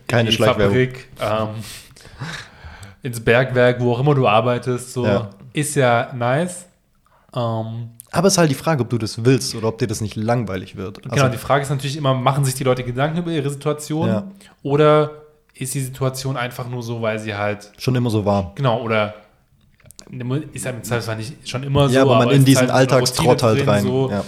Keine 0.08 0.30
in 0.30 0.36
die. 0.36 0.44
Fabrik, 0.44 1.10
ähm, 1.22 1.50
ins 3.02 3.20
Bergwerk, 3.24 3.80
wo 3.80 3.94
auch 3.94 4.00
immer 4.00 4.16
du 4.16 4.28
arbeitest, 4.28 4.94
so 4.94 5.06
Ja. 5.06 5.30
ist 5.54 5.76
ja 5.76 6.12
nice. 6.14 6.66
Ähm, 7.34 7.92
Aber 8.12 8.28
es 8.28 8.34
ist 8.34 8.38
halt 8.40 8.50
die 8.50 8.56
Frage, 8.56 8.82
ob 8.82 8.90
du 8.90 8.98
das 8.98 9.24
willst 9.24 9.56
oder 9.56 9.68
ob 9.68 9.78
dir 9.78 9.88
das 9.88 10.02
nicht 10.02 10.16
langweilig 10.16 10.76
wird. 10.76 10.98
Also, 11.06 11.10
genau, 11.16 11.30
die 11.30 11.38
Frage 11.38 11.62
ist 11.64 11.70
natürlich 11.70 11.96
immer, 11.96 12.14
machen 12.14 12.44
sich 12.44 12.56
die 12.56 12.64
Leute 12.64 12.84
Gedanken 12.84 13.20
über 13.20 13.32
ihre 13.32 13.50
Situation 13.50 14.08
Ja. 14.10 14.24
oder 14.64 15.12
ist 15.60 15.74
die 15.74 15.82
Situation 15.82 16.38
einfach 16.38 16.68
nur 16.70 16.82
so, 16.82 17.02
weil 17.02 17.20
sie 17.20 17.36
halt 17.36 17.72
schon 17.78 17.96
immer 17.96 18.10
so 18.10 18.26
war. 18.26 18.54
Genau, 18.56 18.82
oder 18.82 19.14
ist 20.54 20.66
halt 20.66 20.86
Zweifelsfall 20.86 21.18
nicht 21.18 21.48
schon 21.48 21.64
immer 21.64 21.90
so. 21.90 21.96
ja, 21.96 22.02
aber 22.02 22.18
man 22.20 22.30
es 22.30 22.36
in 22.38 22.46
diesen 22.46 22.62
halt 22.62 22.72
Alltagstrott 22.72 23.44
halt 23.44 23.68
rein. 23.68 23.84
So. 23.84 24.10
Ja. 24.10 24.24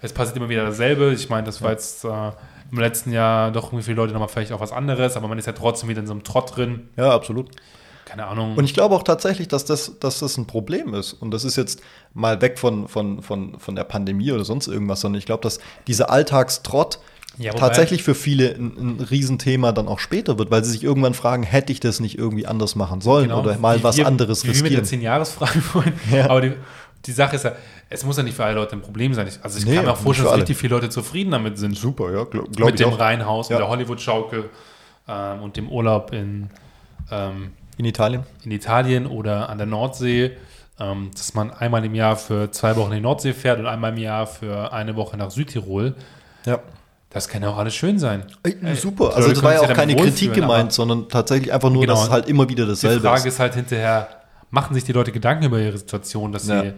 Es 0.00 0.12
passiert 0.12 0.36
immer 0.36 0.48
wieder 0.48 0.64
dasselbe. 0.64 1.12
Ich 1.12 1.28
meine, 1.28 1.44
das 1.44 1.60
war 1.60 1.72
jetzt 1.72 2.04
äh, 2.04 2.30
im 2.70 2.78
letzten 2.78 3.12
Jahr 3.12 3.50
doch 3.50 3.66
irgendwie 3.66 3.82
viele 3.82 3.96
Leute 3.96 4.12
nochmal 4.12 4.28
vielleicht 4.28 4.52
auch 4.52 4.60
was 4.60 4.72
anderes, 4.72 5.16
aber 5.16 5.28
man 5.28 5.38
ist 5.38 5.46
ja 5.46 5.52
trotzdem 5.52 5.88
wieder 5.88 6.00
in 6.00 6.06
so 6.06 6.12
einem 6.12 6.24
Trott 6.24 6.56
drin. 6.56 6.88
ja, 6.96 7.10
absolut. 7.10 7.50
keine 8.04 8.26
Ahnung. 8.26 8.56
Und 8.56 8.64
ich 8.64 8.74
glaube 8.74 8.94
auch 8.94 9.02
tatsächlich, 9.02 9.48
dass 9.48 9.64
das, 9.64 9.98
dass 9.98 10.20
das 10.20 10.36
ein 10.36 10.46
Problem 10.46 10.94
ist. 10.94 11.12
Und 11.12 11.32
das 11.32 11.44
ist 11.44 11.56
jetzt 11.56 11.82
mal 12.14 12.40
weg 12.40 12.58
von, 12.58 12.88
von, 12.88 13.22
von, 13.22 13.58
von 13.58 13.74
der 13.74 13.84
Pandemie 13.84 14.32
oder 14.32 14.44
sonst 14.44 14.68
irgendwas, 14.68 15.00
sondern 15.00 15.18
ich 15.18 15.26
glaube, 15.26 15.42
dass 15.42 15.58
dieser 15.86 16.10
Alltagstrott 16.10 17.00
Ja, 17.38 17.52
tatsächlich 17.52 18.02
für 18.02 18.14
viele 18.14 18.50
ein, 18.54 18.76
ein 18.98 19.00
Riesenthema 19.00 19.72
dann 19.72 19.86
auch 19.88 19.98
später 20.00 20.38
wird, 20.38 20.50
weil 20.50 20.64
sie 20.64 20.72
sich 20.72 20.82
irgendwann 20.82 21.14
fragen, 21.14 21.42
hätte 21.44 21.72
ich 21.72 21.80
das 21.80 22.00
nicht 22.00 22.18
irgendwie 22.18 22.46
anders 22.46 22.74
machen 22.74 23.00
sollen 23.00 23.30
oder 23.32 23.56
mal 23.58 23.74
Genau. 23.74 23.80
Wie 23.80 23.84
was 23.84 23.96
wir- 23.96 24.06
anderes 24.06 24.44
wie 24.44 24.48
wir 24.54 24.62
mit 24.62 24.72
der 24.72 24.80
riskieren. 24.82 25.02
10-Jahres-Frage 25.02 25.60
vorhin. 25.60 25.92
Ja. 26.12 26.30
Aber 26.30 26.40
die, 26.40 26.52
die 27.06 27.12
Sache 27.12 27.36
ist 27.36 27.44
ja, 27.44 27.52
es 27.90 28.04
muss 28.04 28.16
ja 28.16 28.22
nicht 28.24 28.34
für 28.36 28.44
alle 28.44 28.54
Leute 28.56 28.72
ein 28.76 28.82
Problem 28.82 29.14
sein. 29.14 29.28
Ich, 29.28 29.38
also 29.42 29.58
ich 29.58 29.64
Nee, 29.66 29.76
kann 29.76 29.84
mir 29.84 29.92
auch 29.92 29.96
vorstellen, 29.96 30.28
dass 30.30 30.38
richtig 30.40 30.56
viele 30.58 30.74
Leute 30.74 30.88
zufrieden 30.90 31.30
damit 31.30 31.58
sind. 31.58 31.76
Super, 31.76 32.12
ja, 32.12 32.24
glaube 32.24 32.48
mit 32.50 32.70
ich 32.74 32.84
dem 32.84 32.88
auch. 32.92 32.98
Reihenhaus, 32.98 33.48
Ja. 33.48 33.56
mit 33.56 33.62
der 33.64 33.68
Hollywood-Schaukel 33.70 34.50
ähm, 35.08 35.42
und 35.42 35.56
dem 35.56 35.68
Urlaub 35.68 36.12
in, 36.12 36.50
ähm, 37.10 37.52
In 37.76 37.84
Italien. 37.84 38.24
in 38.44 38.50
Italien 38.50 39.06
oder 39.06 39.48
an 39.48 39.58
der 39.58 39.66
Nordsee, 39.68 40.32
ähm, 40.80 41.10
dass 41.16 41.34
man 41.34 41.50
einmal 41.52 41.84
im 41.84 41.94
Jahr 41.94 42.16
für 42.16 42.50
zwei 42.50 42.74
Wochen 42.76 42.90
in 42.90 42.96
die 42.96 43.02
Nordsee 43.02 43.32
fährt 43.32 43.58
und 43.60 43.66
einmal 43.66 43.92
im 43.92 43.98
Jahr 43.98 44.26
für 44.26 44.72
eine 44.72 44.96
Woche 44.96 45.16
nach 45.16 45.30
Südtirol. 45.30 45.94
Ja. 46.46 46.58
Das 47.10 47.26
kann 47.28 47.42
ja 47.42 47.48
auch 47.48 47.56
alles 47.56 47.74
schön 47.74 47.98
sein. 47.98 48.24
Ey, 48.42 48.74
super. 48.76 49.14
Also 49.16 49.30
das 49.30 49.42
war 49.42 49.54
ja 49.54 49.60
auch 49.60 49.72
keine 49.72 49.96
Kritik 49.96 50.34
gemeint, 50.34 50.72
sondern 50.72 51.08
tatsächlich 51.08 51.52
einfach 51.52 51.70
nur, 51.70 51.82
Genau. 51.82 51.94
dass 51.94 52.04
es 52.04 52.10
halt 52.10 52.28
immer 52.28 52.48
wieder 52.48 52.64
Die 52.64 52.70
dasselbe 52.70 53.00
Frage 53.00 53.20
ist. 53.20 53.26
ist 53.34 53.40
halt 53.40 53.54
hinterher, 53.54 54.08
machen 54.50 54.74
sich 54.74 54.84
die 54.84 54.92
Leute 54.92 55.10
Gedanken 55.10 55.44
über 55.44 55.58
ihre 55.58 55.78
Situation, 55.78 56.32
dass 56.32 56.46
Ja. 56.46 56.62
sie 56.62 56.72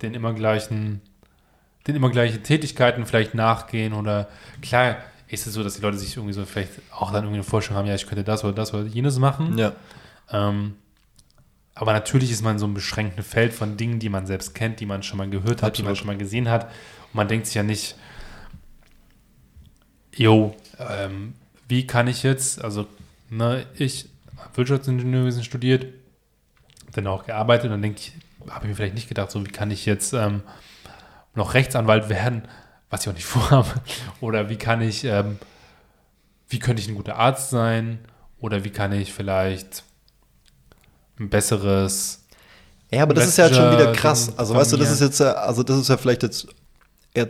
den 0.00 0.14
immer 0.14 0.32
gleichen, 0.32 1.02
den 1.86 1.96
immer 1.96 2.08
gleichen 2.10 2.42
Tätigkeiten 2.42 3.04
vielleicht 3.04 3.34
nachgehen 3.34 3.92
oder 3.92 4.28
klar 4.62 4.96
ist 5.28 5.46
es 5.46 5.52
so, 5.54 5.62
dass 5.62 5.74
die 5.74 5.82
Leute 5.82 5.98
sich 5.98 6.16
irgendwie 6.16 6.32
so 6.34 6.44
vielleicht 6.46 6.70
auch 6.90 7.08
dann 7.12 7.24
irgendwie 7.24 7.36
eine 7.36 7.44
Vorstellung 7.44 7.78
haben, 7.80 7.86
ja, 7.88 7.94
ich 7.94 8.06
könnte 8.06 8.24
das 8.24 8.42
oder 8.44 8.52
das 8.54 8.72
oder 8.72 8.84
jenes 8.84 9.18
machen. 9.18 9.58
Ja. 9.58 9.72
Ähm, 10.30 10.76
aber 11.74 11.92
natürlich 11.92 12.30
ist 12.30 12.42
man 12.42 12.58
so 12.58 12.66
ein 12.66 12.72
beschränktes 12.74 13.26
Feld 13.26 13.52
von 13.52 13.76
Dingen, 13.76 13.98
die 13.98 14.08
man 14.08 14.26
selbst 14.26 14.54
kennt, 14.54 14.80
die 14.80 14.86
man 14.86 15.02
schon 15.02 15.18
mal 15.18 15.28
gehört 15.28 15.62
hat, 15.62 15.76
die 15.76 15.82
man 15.82 15.90
Absolut. 15.92 15.98
schon 15.98 16.06
mal 16.06 16.16
gesehen 16.16 16.48
hat. 16.48 16.64
Und 16.66 17.14
man 17.14 17.26
denkt 17.28 17.46
sich 17.46 17.56
ja 17.56 17.62
nicht, 17.64 17.96
jo, 20.16 20.54
ähm, 20.78 21.34
wie 21.68 21.86
kann 21.86 22.06
ich 22.06 22.22
jetzt, 22.22 22.62
also 22.62 22.86
ne, 23.30 23.66
ich 23.76 24.08
habe 24.36 24.56
Wirtschaftsingenieurwesen 24.56 25.44
studiert, 25.44 25.86
dann 26.92 27.06
auch 27.06 27.24
gearbeitet 27.26 27.66
und 27.66 27.72
dann 27.72 27.82
denke 27.82 28.00
ich, 28.00 28.12
habe 28.48 28.64
ich 28.64 28.70
mir 28.70 28.76
vielleicht 28.76 28.94
nicht 28.94 29.08
gedacht, 29.08 29.30
so 29.30 29.44
wie 29.44 29.50
kann 29.50 29.70
ich 29.70 29.86
jetzt 29.86 30.12
ähm, 30.12 30.42
noch 31.34 31.54
Rechtsanwalt 31.54 32.08
werden, 32.08 32.42
was 32.90 33.02
ich 33.02 33.08
auch 33.08 33.14
nicht 33.14 33.24
vorhabe, 33.26 33.70
oder 34.20 34.48
wie 34.48 34.56
kann 34.56 34.80
ich, 34.80 35.04
ähm, 35.04 35.38
wie 36.48 36.58
könnte 36.58 36.82
ich 36.82 36.88
ein 36.88 36.94
guter 36.94 37.16
Arzt 37.16 37.50
sein, 37.50 37.98
oder 38.38 38.64
wie 38.64 38.70
kann 38.70 38.92
ich 38.92 39.12
vielleicht 39.12 39.84
ein 41.18 41.30
besseres 41.30 42.24
Ja, 42.90 43.04
aber 43.04 43.14
das 43.14 43.28
ist 43.28 43.38
ja 43.38 43.44
halt 43.44 43.54
schon 43.54 43.72
wieder 43.72 43.92
krass. 43.92 44.36
Also 44.36 44.54
weißt 44.54 44.72
du, 44.72 44.76
das 44.76 44.90
ist 44.90 45.00
jetzt 45.00 45.20
ja, 45.20 45.32
also 45.32 45.62
das 45.62 45.78
ist 45.78 45.88
ja 45.88 45.96
vielleicht 45.96 46.22
jetzt, 46.22 46.46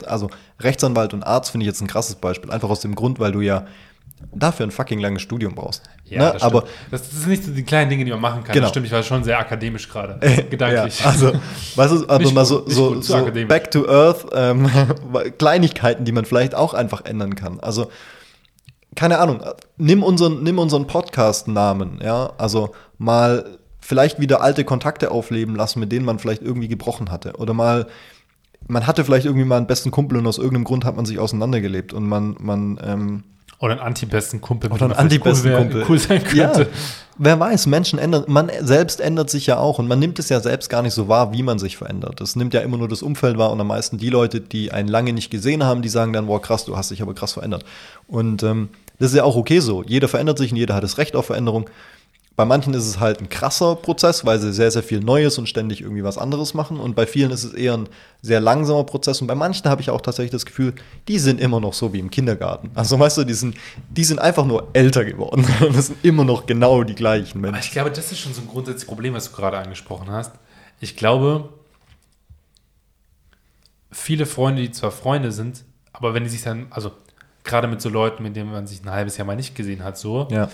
also 0.06 0.30
Rechtsanwalt 0.60 1.14
und 1.14 1.22
Arzt 1.22 1.50
finde 1.50 1.64
ich 1.64 1.68
jetzt 1.68 1.80
ein 1.80 1.86
krasses 1.86 2.16
Beispiel. 2.16 2.50
Einfach 2.50 2.70
aus 2.70 2.80
dem 2.80 2.94
Grund, 2.94 3.20
weil 3.20 3.32
du 3.32 3.40
ja 3.40 3.66
dafür 4.32 4.66
ein 4.66 4.70
fucking 4.70 5.00
langes 5.00 5.22
Studium 5.22 5.54
brauchst. 5.54 5.82
Ja, 6.04 6.26
Ne? 6.26 6.32
das 6.34 6.42
aber 6.42 6.62
das, 6.90 7.02
das 7.02 7.10
sind 7.10 7.28
nicht 7.28 7.44
so 7.44 7.52
die 7.52 7.62
kleinen 7.62 7.90
Dinge, 7.90 8.04
die 8.04 8.10
man 8.10 8.20
machen 8.20 8.44
kann. 8.44 8.52
Genau. 8.54 8.64
Das 8.64 8.70
stimmt, 8.70 8.86
ich 8.86 8.92
war 8.92 9.02
schon 9.02 9.24
sehr 9.24 9.38
akademisch 9.38 9.88
gerade, 9.88 10.18
Äh, 10.22 10.44
gedanklich. 10.44 11.00
Ja, 11.00 11.06
also, 11.06 11.32
weißt 11.74 11.92
du, 11.92 12.04
aber 12.08 12.18
Nicht 12.18 12.34
mal 12.34 12.44
so, 12.44 12.68
so, 12.68 12.94
gut, 12.94 13.04
so 13.04 13.26
back 13.46 13.70
to 13.70 13.86
earth, 13.86 14.26
ähm, 14.34 14.70
Kleinigkeiten, 15.38 16.04
die 16.04 16.12
man 16.12 16.24
vielleicht 16.24 16.54
auch 16.54 16.74
einfach 16.74 17.04
ändern 17.04 17.34
kann. 17.34 17.60
Also, 17.60 17.90
keine 18.94 19.18
Ahnung, 19.18 19.42
nimm 19.76 20.02
unseren, 20.02 20.42
nimm 20.42 20.58
unseren 20.58 20.86
Podcast-Namen, 20.86 22.00
ja, 22.02 22.32
also 22.38 22.70
mal 22.96 23.58
vielleicht 23.80 24.20
wieder 24.20 24.40
alte 24.40 24.64
Kontakte 24.64 25.10
aufleben 25.10 25.56
lassen, 25.56 25.80
mit 25.80 25.92
denen 25.92 26.06
man 26.06 26.18
vielleicht 26.18 26.40
irgendwie 26.42 26.68
gebrochen 26.68 27.10
hatte. 27.10 27.34
Oder 27.34 27.52
mal, 27.52 27.86
man 28.68 28.86
hatte 28.86 29.04
vielleicht 29.04 29.26
irgendwie 29.26 29.44
mal 29.44 29.56
einen 29.58 29.66
besten 29.66 29.90
Kumpel 29.90 30.18
und 30.18 30.26
aus 30.26 30.38
irgendeinem 30.38 30.64
Grund 30.64 30.84
hat 30.84 30.96
man 30.96 31.04
sich 31.04 31.18
auseinandergelebt 31.18 31.92
und 31.92 32.06
man, 32.08 32.36
man, 32.40 32.78
ähm, 32.82 33.24
Oder 33.60 33.72
einen 33.72 33.80
antibesten 33.82 34.40
Kumpel. 34.40 34.70
oder 34.72 34.84
einen 34.84 34.92
antibesten 34.94 35.50
cool 35.52 35.58
Kumpel. 35.58 35.84
Cool 35.88 35.98
sein 35.98 36.22
Ja, 36.34 36.48
könnte. 36.48 36.70
wer 37.18 37.38
weiß, 37.38 37.66
Menschen 37.66 37.98
ändern, 37.98 38.24
man 38.26 38.50
selbst 38.60 39.00
ändert 39.00 39.30
sich 39.30 39.46
ja 39.46 39.58
auch 39.58 39.78
und 39.78 39.86
man 39.88 39.98
nimmt 39.98 40.18
es 40.18 40.28
ja 40.28 40.40
selbst 40.40 40.68
gar 40.70 40.82
nicht 40.82 40.94
so 40.94 41.08
wahr, 41.08 41.32
wie 41.32 41.42
man 41.42 41.58
sich 41.58 41.76
verändert. 41.76 42.20
Das 42.20 42.36
nimmt 42.36 42.54
ja 42.54 42.60
immer 42.60 42.76
nur 42.78 42.88
das 42.88 43.02
Umfeld 43.02 43.38
wahr 43.38 43.50
und 43.52 43.60
am 43.60 43.66
meisten 43.68 43.98
die 43.98 44.10
Leute, 44.10 44.40
die 44.40 44.72
einen 44.72 44.88
lange 44.88 45.12
nicht 45.12 45.30
gesehen 45.30 45.62
haben, 45.64 45.82
die 45.82 45.88
sagen 45.88 46.12
dann, 46.12 46.26
wow, 46.26 46.40
krass, 46.40 46.64
du 46.64 46.76
hast 46.76 46.90
dich 46.90 47.02
aber 47.02 47.14
krass 47.14 47.32
verändert. 47.34 47.64
Und 48.06 48.42
ähm, 48.42 48.68
das 48.98 49.10
ist 49.10 49.16
ja 49.16 49.24
auch 49.24 49.36
okay 49.36 49.60
so. 49.60 49.82
Jeder 49.82 50.08
verändert 50.08 50.38
sich 50.38 50.52
und 50.52 50.56
jeder 50.58 50.74
hat 50.74 50.84
das 50.84 50.98
Recht 50.98 51.16
auf 51.16 51.26
Veränderung. 51.26 51.68
Bei 52.36 52.44
manchen 52.44 52.74
ist 52.74 52.86
es 52.86 52.98
halt 52.98 53.20
ein 53.20 53.28
krasser 53.28 53.76
Prozess, 53.76 54.24
weil 54.26 54.40
sie 54.40 54.52
sehr, 54.52 54.70
sehr 54.72 54.82
viel 54.82 54.98
Neues 54.98 55.38
und 55.38 55.48
ständig 55.48 55.82
irgendwie 55.82 56.02
was 56.02 56.18
anderes 56.18 56.52
machen. 56.52 56.80
Und 56.80 56.96
bei 56.96 57.06
vielen 57.06 57.30
ist 57.30 57.44
es 57.44 57.52
eher 57.52 57.74
ein 57.76 57.88
sehr 58.22 58.40
langsamer 58.40 58.82
Prozess. 58.82 59.20
Und 59.20 59.28
bei 59.28 59.36
manchen 59.36 59.70
habe 59.70 59.80
ich 59.82 59.90
auch 59.90 60.00
tatsächlich 60.00 60.32
das 60.32 60.44
Gefühl, 60.44 60.74
die 61.06 61.20
sind 61.20 61.40
immer 61.40 61.60
noch 61.60 61.74
so 61.74 61.92
wie 61.92 62.00
im 62.00 62.10
Kindergarten. 62.10 62.72
Also 62.74 62.98
weißt 62.98 63.18
du, 63.18 63.24
die 63.24 63.34
sind, 63.34 63.56
die 63.88 64.02
sind 64.02 64.18
einfach 64.18 64.46
nur 64.46 64.66
älter 64.72 65.04
geworden. 65.04 65.46
Und 65.60 65.76
das 65.76 65.86
sind 65.86 66.04
immer 66.04 66.24
noch 66.24 66.44
genau 66.46 66.82
die 66.82 66.96
gleichen 66.96 67.38
Aber 67.38 67.52
Menschen. 67.52 67.66
ich 67.66 67.70
glaube, 67.72 67.92
das 67.92 68.10
ist 68.10 68.18
schon 68.18 68.34
so 68.34 68.40
ein 68.40 68.48
grundsätzliches 68.48 68.88
Problem, 68.88 69.14
was 69.14 69.30
du 69.30 69.36
gerade 69.36 69.56
angesprochen 69.58 70.10
hast. 70.10 70.32
Ich 70.80 70.96
glaube, 70.96 71.50
viele 73.92 74.26
Freunde, 74.26 74.62
die 74.62 74.72
zwar 74.72 74.90
Freunde 74.90 75.30
sind, 75.32 75.64
aber 75.92 76.14
wenn 76.14 76.24
die 76.24 76.30
sich 76.30 76.42
dann, 76.42 76.66
also 76.70 76.90
gerade 77.44 77.68
mit 77.68 77.80
so 77.80 77.88
Leuten, 77.88 78.22
mit 78.22 78.34
denen 78.34 78.50
man 78.50 78.66
sich 78.66 78.82
ein 78.82 78.90
halbes 78.90 79.16
Jahr 79.16 79.26
mal 79.26 79.36
nicht 79.36 79.54
gesehen 79.54 79.84
hat, 79.84 79.96
so, 79.96 80.26
Ja. 80.32 80.48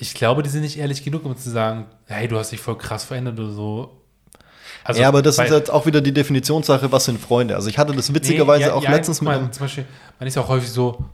Ich 0.00 0.14
glaube, 0.14 0.42
die 0.42 0.48
sind 0.48 0.62
nicht 0.62 0.78
ehrlich 0.78 1.04
genug, 1.04 1.24
um 1.26 1.36
zu 1.36 1.50
sagen, 1.50 1.86
hey, 2.06 2.26
du 2.26 2.38
hast 2.38 2.50
dich 2.52 2.60
voll 2.60 2.76
krass 2.78 3.04
verändert 3.04 3.38
oder 3.38 3.50
so. 3.50 3.96
Also, 4.82 5.00
ja, 5.02 5.08
aber 5.08 5.20
das 5.20 5.38
ist 5.38 5.50
jetzt 5.50 5.70
auch 5.70 5.84
wieder 5.84 6.00
die 6.00 6.12
Definitionssache, 6.12 6.90
was 6.90 7.04
sind 7.04 7.20
Freunde. 7.20 7.54
Also 7.54 7.68
ich 7.68 7.76
hatte 7.76 7.92
das 7.92 8.12
witzigerweise 8.14 8.62
Nee, 8.64 8.68
ja, 8.70 8.74
auch 8.74 8.82
ja, 8.82 8.90
letztens 8.92 9.20
mit 9.20 9.28
mal, 9.28 9.36
einem, 9.38 9.52
Zum 9.52 9.64
Beispiel, 9.64 9.84
man 10.18 10.26
ist 10.26 10.36
ja 10.36 10.42
auch 10.42 10.48
häufig 10.48 10.70
so, 10.70 11.04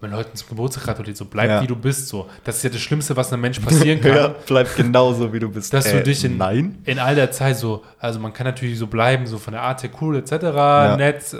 wenn 0.00 0.10
Leuten 0.10 0.36
zum 0.36 0.48
Geburtstag 0.50 0.84
gratuliert, 0.84 1.16
so 1.16 1.24
bleib 1.24 1.48
Ja. 1.48 1.62
wie 1.62 1.66
du 1.68 1.74
bist, 1.76 2.08
so. 2.08 2.28
Das 2.44 2.56
ist 2.58 2.64
ja 2.64 2.70
das 2.70 2.80
Schlimmste, 2.80 3.16
was 3.16 3.32
einem 3.32 3.40
Menschen 3.40 3.64
passieren 3.64 4.00
kann. 4.02 4.14
ja, 4.14 4.34
bleib 4.46 4.76
genauso 4.76 5.32
wie 5.32 5.38
du 5.38 5.48
bist. 5.48 5.72
Dass 5.72 5.86
Äh, 5.86 5.98
du 5.98 6.02
dich 6.02 6.22
in, 6.22 6.36
nein. 6.36 6.78
in 6.84 6.98
all 6.98 7.14
der 7.14 7.30
Zeit 7.30 7.56
so, 7.56 7.82
also 7.98 8.20
man 8.20 8.34
kann 8.34 8.44
natürlich 8.46 8.78
so 8.78 8.88
bleiben, 8.88 9.26
so 9.26 9.38
von 9.38 9.52
der 9.54 9.62
Art 9.62 9.82
her 9.82 9.90
cool, 10.02 10.16
etc., 10.18 10.32
nett. 10.98 11.32
äh, 11.32 11.38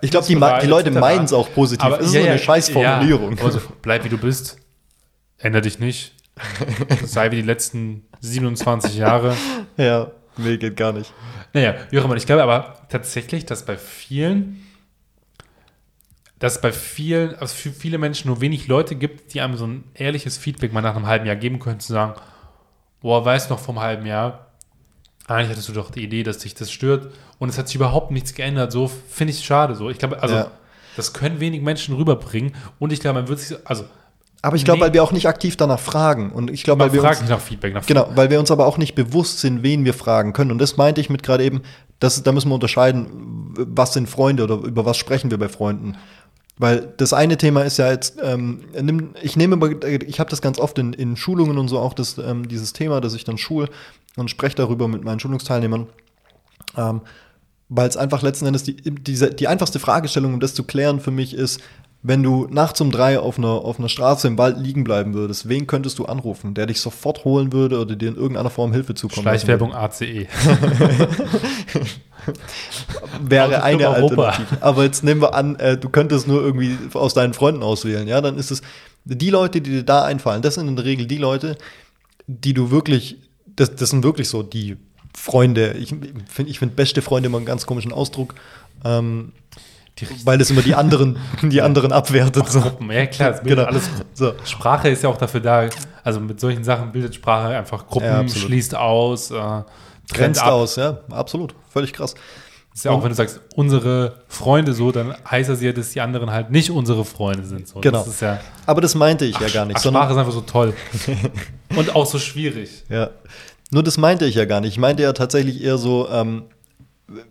Ich 0.00 0.10
glaube, 0.10 0.26
die, 0.26 0.34
die 0.34 0.66
Leute 0.66 0.90
meinen 0.90 1.26
es 1.26 1.32
auch 1.32 1.52
positiv. 1.54 1.84
Aber 1.84 2.00
es 2.00 2.06
ist 2.06 2.14
ja, 2.14 2.20
so 2.22 2.26
eine 2.26 2.36
ja, 2.38 2.42
scheiß 2.42 2.70
Formulierung. 2.70 3.36
Ja, 3.36 3.42
aber 3.44 3.52
so, 3.52 3.60
bleib 3.82 4.02
wie 4.04 4.08
du 4.08 4.18
bist, 4.18 4.56
ändere 5.38 5.62
dich 5.62 5.78
nicht, 5.78 6.14
sei 7.04 7.30
wie 7.30 7.36
die 7.36 7.42
letzten 7.42 8.04
27 8.20 8.96
Jahre. 8.96 9.36
Ja, 9.76 10.10
nee, 10.36 10.56
geht 10.56 10.76
gar 10.76 10.92
nicht. 10.92 11.12
Naja, 11.52 11.74
immer. 11.90 12.16
Ich 12.16 12.26
glaube 12.26 12.42
aber 12.42 12.86
tatsächlich, 12.88 13.46
dass 13.46 13.64
bei 13.64 13.76
vielen, 13.76 14.64
dass 16.38 16.60
bei 16.60 16.72
vielen, 16.72 17.34
also 17.36 17.54
für 17.54 17.70
viele 17.70 17.98
Menschen 17.98 18.28
nur 18.28 18.40
wenig 18.40 18.68
Leute 18.68 18.94
gibt, 18.94 19.34
die 19.34 19.40
einem 19.40 19.56
so 19.56 19.66
ein 19.66 19.84
ehrliches 19.94 20.36
Feedback 20.38 20.72
mal 20.72 20.80
nach 20.82 20.94
einem 20.94 21.06
halben 21.06 21.26
Jahr 21.26 21.36
geben 21.36 21.58
können, 21.58 21.80
zu 21.80 21.92
sagen, 21.92 22.14
boah, 23.00 23.24
weißt 23.24 23.50
noch 23.50 23.58
vom 23.58 23.80
halben 23.80 24.06
Jahr, 24.06 24.46
eigentlich 25.26 25.50
hattest 25.50 25.68
du 25.68 25.72
doch 25.72 25.90
die 25.90 26.02
Idee, 26.04 26.22
dass 26.22 26.38
dich 26.38 26.54
das 26.54 26.70
stört 26.70 27.12
und 27.38 27.48
es 27.48 27.58
hat 27.58 27.66
sich 27.68 27.76
überhaupt 27.76 28.10
nichts 28.12 28.34
geändert. 28.34 28.72
So 28.72 28.86
finde 28.88 29.32
ich 29.32 29.38
es 29.38 29.44
schade. 29.44 29.74
So, 29.74 29.90
ich 29.90 29.98
glaube, 29.98 30.22
also 30.22 30.34
Ja. 30.36 30.50
das 30.96 31.12
können 31.12 31.40
wenig 31.40 31.60
Menschen 31.62 31.94
rüberbringen 31.96 32.54
und 32.78 32.92
ich 32.92 33.00
glaube, 33.00 33.20
man 33.20 33.28
wird 33.28 33.40
sich, 33.40 33.56
also 33.66 33.84
Aber 34.40 34.56
ich 34.56 34.64
glaube, 34.64 34.78
Nee. 34.78 34.86
weil 34.86 34.94
wir 34.94 35.02
auch 35.02 35.12
nicht 35.12 35.26
aktiv 35.26 35.56
danach 35.56 35.80
fragen. 35.80 36.30
Und 36.30 36.50
ich 36.50 36.62
glaube, 36.62 36.84
weil 36.84 36.92
wir 36.92 37.02
uns, 37.02 37.20
nicht 37.20 37.30
nach 37.30 37.40
Feedback, 37.40 37.74
nach 37.74 37.86
genau, 37.86 38.08
weil 38.14 38.30
wir 38.30 38.38
uns 38.38 38.50
aber 38.50 38.66
auch 38.66 38.78
nicht 38.78 38.94
bewusst 38.94 39.40
sind, 39.40 39.62
wen 39.62 39.84
wir 39.84 39.94
fragen 39.94 40.32
können. 40.32 40.52
Und 40.52 40.58
das 40.58 40.76
meinte 40.76 41.00
ich 41.00 41.10
mit 41.10 41.22
gerade 41.22 41.44
eben, 41.44 41.62
das, 41.98 42.22
da 42.22 42.30
müssen 42.30 42.48
wir 42.48 42.54
unterscheiden, 42.54 43.54
was 43.56 43.94
sind 43.94 44.08
Freunde 44.08 44.44
oder 44.44 44.56
über 44.56 44.84
was 44.84 44.96
sprechen 44.96 45.30
wir 45.32 45.38
bei 45.38 45.48
Freunden. 45.48 45.96
Weil 46.56 46.92
das 46.96 47.12
eine 47.12 47.36
Thema 47.36 47.62
ist 47.62 47.78
ja 47.78 47.90
jetzt, 47.90 48.18
ähm, 48.22 48.60
ich 49.22 49.36
nehme, 49.36 49.76
ich 50.06 50.20
habe 50.20 50.30
das 50.30 50.40
ganz 50.40 50.58
oft 50.58 50.78
in, 50.78 50.92
in 50.92 51.16
Schulungen 51.16 51.58
und 51.58 51.68
so 51.68 51.78
auch 51.78 51.94
das, 51.94 52.18
ähm, 52.18 52.48
dieses 52.48 52.72
Thema, 52.72 53.00
dass 53.00 53.14
ich 53.14 53.24
dann 53.24 53.38
schul 53.38 53.68
und 54.16 54.30
spreche 54.30 54.56
darüber 54.56 54.88
mit 54.88 55.04
meinen 55.04 55.20
Schulungsteilnehmern. 55.20 55.86
Ähm, 56.76 57.00
weil 57.68 57.88
es 57.88 57.96
einfach 57.96 58.22
letzten 58.22 58.46
Endes 58.46 58.62
die, 58.62 58.76
diese, 58.76 59.30
die 59.30 59.46
einfachste 59.46 59.78
Fragestellung, 59.78 60.34
um 60.34 60.40
das 60.40 60.54
zu 60.54 60.64
klären 60.64 61.00
für 61.00 61.10
mich 61.10 61.34
ist, 61.34 61.60
wenn 62.02 62.22
du 62.22 62.46
nachts 62.50 62.80
um 62.80 62.90
drei 62.90 63.18
auf 63.18 63.38
einer, 63.38 63.48
auf 63.48 63.78
einer 63.78 63.88
Straße 63.88 64.28
im 64.28 64.38
Wald 64.38 64.58
liegen 64.58 64.84
bleiben 64.84 65.14
würdest, 65.14 65.48
wen 65.48 65.66
könntest 65.66 65.98
du 65.98 66.04
anrufen, 66.04 66.54
der 66.54 66.66
dich 66.66 66.80
sofort 66.80 67.24
holen 67.24 67.52
würde 67.52 67.80
oder 67.80 67.96
dir 67.96 68.08
in 68.08 68.16
irgendeiner 68.16 68.50
Form 68.50 68.72
Hilfe 68.72 68.94
zukommen 68.94 69.24
lassen 69.24 69.38
Schleichwerbung 69.38 69.74
ACE. 69.74 70.28
würde? 70.44 71.08
Wäre 73.20 73.62
eine 73.62 73.88
Europa. 73.88 74.28
Alternative. 74.28 74.62
Aber 74.62 74.84
jetzt 74.84 75.02
nehmen 75.02 75.20
wir 75.20 75.34
an, 75.34 75.56
äh, 75.56 75.76
du 75.76 75.88
könntest 75.88 76.28
nur 76.28 76.42
irgendwie 76.42 76.76
aus 76.94 77.14
deinen 77.14 77.34
Freunden 77.34 77.62
auswählen, 77.62 78.06
ja, 78.06 78.20
dann 78.20 78.38
ist 78.38 78.50
es 78.50 78.62
die 79.04 79.30
Leute, 79.30 79.60
die 79.60 79.70
dir 79.70 79.82
da 79.82 80.04
einfallen, 80.04 80.42
das 80.42 80.54
sind 80.54 80.68
in 80.68 80.76
der 80.76 80.84
Regel 80.84 81.06
die 81.06 81.18
Leute, 81.18 81.56
die 82.26 82.54
du 82.54 82.70
wirklich, 82.70 83.16
das, 83.46 83.74
das 83.74 83.90
sind 83.90 84.04
wirklich 84.04 84.28
so 84.28 84.42
die 84.42 84.76
Freunde. 85.16 85.72
Ich 85.78 85.88
finde, 85.88 86.50
ich 86.50 86.58
finde 86.58 86.74
beste 86.74 87.02
Freunde 87.02 87.28
immer 87.28 87.38
einen 87.38 87.46
ganz 87.46 87.66
komischen 87.66 87.92
Ausdruck. 87.92 88.34
Ähm, 88.84 89.32
weil 90.24 90.38
das 90.38 90.50
immer 90.50 90.62
die 90.62 90.74
anderen, 90.74 91.16
die 91.42 91.60
anderen 91.62 91.92
abwertet. 91.92 92.48
So. 92.48 92.60
Gruppen. 92.60 92.90
Ja, 92.90 93.06
klar, 93.06 93.30
es 93.30 93.40
bildet 93.42 93.58
Genau. 93.58 93.68
alles. 93.68 93.90
So. 94.14 94.32
Sprache 94.44 94.88
ist 94.88 95.02
ja 95.02 95.08
auch 95.08 95.16
dafür 95.16 95.40
da, 95.40 95.68
also 96.04 96.20
mit 96.20 96.40
solchen 96.40 96.64
Sachen 96.64 96.92
bildet 96.92 97.14
Sprache 97.14 97.56
einfach 97.56 97.86
Gruppen, 97.86 98.06
Ja, 98.06 98.28
schließt 98.28 98.74
aus, 98.74 99.30
äh, 99.30 99.62
Grenzt 100.12 100.42
ab. 100.42 100.52
aus, 100.52 100.76
ja, 100.76 100.98
absolut. 101.10 101.54
Völlig 101.70 101.92
krass. 101.92 102.14
Ist 102.74 102.84
ja 102.84 102.92
auch, 102.92 103.02
wenn 103.02 103.08
du 103.08 103.14
sagst, 103.16 103.40
unsere 103.56 104.22
Freunde 104.28 104.72
so, 104.72 104.92
dann 104.92 105.12
heißt 105.28 105.50
das 105.50 105.60
ja, 105.60 105.72
dass 105.72 105.90
die 105.90 106.00
anderen 106.00 106.30
halt 106.30 106.50
nicht 106.52 106.70
unsere 106.70 107.04
Freunde 107.04 107.44
sind. 107.44 107.66
So. 107.66 107.80
Genau. 107.80 108.04
Das 108.04 108.20
ja, 108.20 108.38
Aber 108.66 108.80
das 108.80 108.94
meinte 108.94 109.24
ich 109.24 109.36
ja 109.40 109.48
gar 109.48 109.64
nicht. 109.66 109.78
ach, 109.78 109.82
Sprache 109.82 110.12
ist 110.12 110.18
einfach 110.18 110.32
so 110.32 110.42
toll. 110.42 110.74
Und 111.76 111.96
auch 111.96 112.06
so 112.06 112.20
schwierig. 112.20 112.84
Ja. 112.88 113.10
Nur 113.72 113.82
das 113.82 113.98
meinte 113.98 114.26
ich 114.26 114.36
ja 114.36 114.44
gar 114.44 114.60
nicht. 114.60 114.70
Ich 114.72 114.78
meinte 114.78 115.02
ja 115.02 115.12
tatsächlich 115.12 115.62
eher 115.62 115.76
so, 115.76 116.08
ähm, 116.08 116.44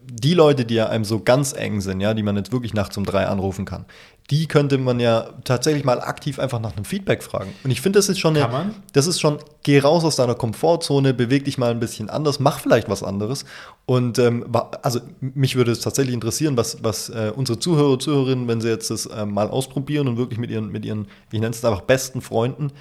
die 0.09 0.33
Leute, 0.33 0.65
die 0.65 0.73
ja 0.75 0.87
einem 0.89 1.05
so 1.05 1.19
ganz 1.19 1.53
eng 1.53 1.81
sind, 1.81 2.01
ja, 2.01 2.13
die 2.15 2.23
man 2.23 2.35
jetzt 2.35 2.51
wirklich 2.51 2.73
nachts 2.73 2.97
um 2.97 3.05
drei 3.05 3.27
anrufen 3.27 3.63
kann, 3.65 3.85
die 4.31 4.47
könnte 4.47 4.77
man 4.79 4.99
ja 4.99 5.29
tatsächlich 5.43 5.83
mal 5.85 6.01
aktiv 6.01 6.39
einfach 6.39 6.59
nach 6.59 6.75
einem 6.75 6.83
Feedback 6.83 7.21
fragen. 7.23 7.53
Und 7.63 7.69
ich 7.71 7.79
finde, 7.79 7.99
das 7.99 8.09
ist 8.09 8.19
schon 8.19 8.35
eine, 8.35 8.41
Kann 8.45 8.51
man? 8.51 8.75
das 8.93 9.05
ist 9.07 9.21
schon, 9.21 9.37
geh 9.63 9.79
raus 9.79 10.03
aus 10.03 10.15
deiner 10.15 10.33
Komfortzone, 10.35 11.13
beweg 11.13 11.45
dich 11.45 11.57
mal 11.59 11.69
ein 11.71 11.79
bisschen 11.79 12.09
anders, 12.09 12.39
mach 12.39 12.59
vielleicht 12.59 12.89
was 12.89 13.03
anderes. 13.03 13.45
Und 13.85 14.17
ähm, 14.19 14.45
also 14.81 14.99
mich 15.21 15.55
würde 15.55 15.71
es 15.71 15.79
tatsächlich 15.79 16.15
interessieren, 16.15 16.57
was, 16.57 16.83
was 16.83 17.09
äh, 17.09 17.31
unsere 17.35 17.59
Zuhörer, 17.59 17.99
Zuhörerinnen, 17.99 18.47
wenn 18.47 18.59
sie 18.59 18.69
jetzt 18.69 18.89
das 18.89 19.05
äh, 19.05 19.25
mal 19.25 19.47
ausprobieren 19.49 20.07
und 20.07 20.17
wirklich 20.17 20.39
mit 20.39 20.49
ihren, 20.49 20.71
mit 20.71 20.83
ihren, 20.85 21.07
ich 21.31 21.39
nenne 21.39 21.51
es 21.51 21.63
einfach 21.63 21.81
besten 21.81 22.21
Freunden, 22.21 22.71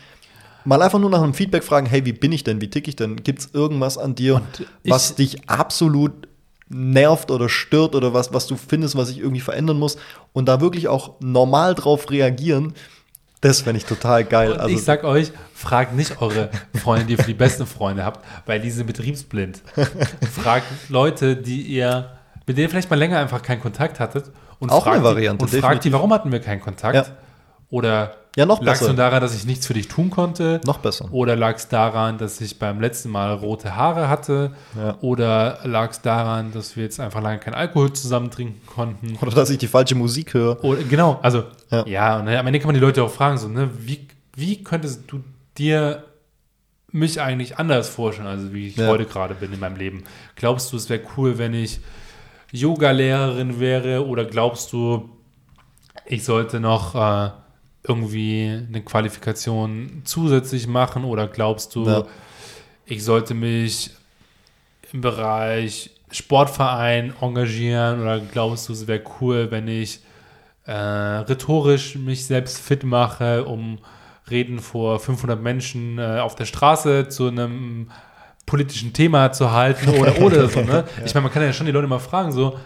mal 0.65 0.83
einfach 0.83 0.99
nur 0.99 1.11
nach 1.11 1.23
einem 1.23 1.35
Feedback 1.35 1.63
fragen, 1.63 1.87
hey, 1.87 2.05
wie 2.05 2.13
bin 2.13 2.33
ich 2.33 2.43
denn, 2.43 2.61
wie 2.61 2.69
tick 2.71 2.89
ich 2.89 2.97
denn? 2.97 3.23
Gibt 3.23 3.39
es 3.41 3.51
irgendwas 3.53 3.99
an 3.99 4.15
dir, 4.17 4.41
ich- 4.83 4.91
was 4.91 5.15
dich 5.15 5.49
absolut 5.49 6.26
nervt 6.69 7.31
oder 7.31 7.49
stört 7.49 7.95
oder 7.95 8.13
was, 8.13 8.33
was 8.33 8.47
du 8.47 8.57
findest, 8.57 8.97
was 8.97 9.11
ich 9.11 9.19
irgendwie 9.19 9.41
verändern 9.41 9.79
muss 9.79 9.97
und 10.33 10.49
da 10.49 10.61
wirklich 10.61 10.89
auch 10.89 11.15
normal 11.21 11.75
drauf 11.75 12.11
reagieren, 12.11 12.75
das 13.41 13.61
fände 13.61 13.79
ich 13.79 13.85
total 13.85 14.25
geil. 14.25 14.53
Und 14.53 14.61
also, 14.61 14.75
ich 14.75 14.83
sag 14.83 15.05
euch, 15.05 15.31
fragt 15.55 15.95
nicht 15.95 16.21
eure 16.21 16.51
Freunde, 16.75 17.07
die 17.07 17.13
ihr 17.13 17.19
für 17.19 17.27
die 17.27 17.35
besten 17.35 17.67
Freunde 17.67 18.05
habt, 18.05 18.25
weil 18.47 18.61
die 18.61 18.71
sind 18.71 18.87
betriebsblind. 18.87 19.63
fragt 20.35 20.67
Leute, 20.89 21.37
die 21.37 21.63
ihr, 21.63 22.11
mit 22.47 22.57
denen 22.57 22.65
ihr 22.67 22.71
vielleicht 22.71 22.91
mal 22.91 22.97
länger 22.97 23.19
einfach 23.19 23.43
keinen 23.43 23.61
Kontakt 23.61 24.01
hattet 24.01 24.33
und 24.59 24.71
Auch 24.71 24.85
fragt 24.85 24.97
eine 24.97 25.05
Variante, 25.05 25.39
die, 25.39 25.43
und 25.45 25.61
fragt 25.61 25.63
definitiv. 25.63 25.83
die, 25.83 25.93
warum 25.93 26.13
hatten 26.13 26.33
wir 26.33 26.41
keinen 26.41 26.61
Kontakt? 26.61 26.95
Ja. 26.95 27.17
Oder 27.71 28.15
Ja, 28.37 28.47
noch 28.47 28.63
lag 28.63 28.75
es 28.75 28.81
nur 28.83 28.95
daran, 28.95 29.21
dass 29.21 29.35
ich 29.35 29.45
nichts 29.47 29.67
für 29.67 29.75
dich 29.75 29.89
tun 29.89 30.11
konnte? 30.11 30.61
Noch 30.67 30.79
besser. 30.79 31.09
Oder 31.11 31.35
lag 31.37 31.57
es 31.57 31.69
daran, 31.69 32.19
dass 32.19 32.41
ich 32.41 32.59
beim 32.59 32.81
letzten 32.81 33.09
Mal 33.11 33.33
rote 33.35 33.75
Haare 33.77 34.09
hatte? 34.09 34.53
Ja. 34.77 34.97
Oder 35.01 35.61
lag 35.65 35.91
es 35.91 36.01
daran, 36.03 36.53
dass 36.53 36.77
wir 36.77 36.85
jetzt 36.85 37.01
einfach 37.01 37.23
lange 37.23 37.39
keinen 37.39 37.55
Alkohol 37.55 37.93
zusammen 37.93 38.31
trinken 38.31 38.61
konnten? 38.67 39.17
oder 39.21 39.31
dass 39.33 39.51
ich 39.51 39.59
die 39.59 39.67
falsche 39.69 39.95
Musik 39.95 40.35
höre. 40.35 40.63
Oder, 40.65 40.83
genau, 40.85 41.19
also 41.23 41.45
Ja. 41.71 41.87
ja, 41.87 42.19
und 42.21 42.29
am 42.29 42.47
Ende 42.47 42.59
kann 42.61 42.69
man 42.69 42.75
die 42.75 42.81
Leute 42.81 43.03
auch 43.03 43.11
fragen, 43.11 43.39
so, 43.39 43.49
ne, 43.49 43.71
wie, 43.79 44.07
wie 44.35 44.63
könntest 44.63 45.11
du 45.11 45.25
dir 45.59 46.05
mich 46.93 47.21
eigentlich 47.21 47.59
anders 47.59 47.89
vorstellen, 47.89 48.29
also 48.29 48.53
wie 48.55 48.69
ich 48.69 48.77
Ja. 48.77 48.87
heute 48.89 49.07
gerade 49.07 49.35
bin 49.35 49.53
in 49.53 49.59
meinem 49.61 49.77
Leben? 49.77 50.05
Glaubst 50.37 50.73
du, 50.73 50.77
es 50.77 50.89
wäre 50.89 51.01
cool, 51.17 51.37
wenn 51.39 51.53
ich 51.53 51.81
Yoga-Lehrerin 52.53 53.59
wäre 53.61 54.07
oder 54.07 54.25
glaubst 54.25 54.73
du, 54.73 55.09
ich 56.05 56.25
sollte 56.25 56.61
noch 56.61 56.95
äh, 56.95 57.31
irgendwie 57.89 58.63
eine 58.69 58.83
Qualifikation 58.83 60.03
zusätzlich 60.05 60.67
machen 60.67 61.05
oder 61.05 61.27
glaubst 61.29 61.75
du, 61.75 61.87
Ja. 61.87 62.05
ich 62.85 63.05
sollte 63.05 63.35
mich 63.35 63.91
im 64.93 65.01
Bereich 65.01 65.91
Sportverein 66.11 67.15
engagieren 67.21 68.01
oder 68.01 68.21
glaubst 68.21 68.69
du, 68.69 68.73
es 68.73 68.87
wäre 68.87 69.03
cool, 69.21 69.51
wenn 69.51 69.69
ich 69.69 70.01
äh, 70.67 70.73
rhetorisch 70.73 71.97
mich 71.97 72.27
selbst 72.27 72.59
fit 72.59 72.83
mache, 72.85 73.45
um 73.45 73.79
Reden 74.31 74.59
vor 74.59 74.99
500 74.99 75.41
Menschen 75.41 75.99
äh, 75.99 76.19
auf 76.21 76.35
der 76.35 76.45
Straße 76.47 77.09
zu 77.09 77.29
einem 77.29 77.91
politischen 78.47 78.93
Thema 78.93 79.31
zu 79.33 79.51
halten 79.53 79.89
oder 79.91 80.21
oder 80.21 80.49
so, 80.49 80.61
ne? 80.63 80.85
Ich 81.05 81.15
meine, 81.15 81.25
man 81.25 81.33
kann 81.33 81.43
ja 81.43 81.53
schon 81.53 81.67
die 81.67 81.73
Leute 81.73 81.87
mal 81.89 81.99
fragen, 82.01 82.33
so, 82.33 82.59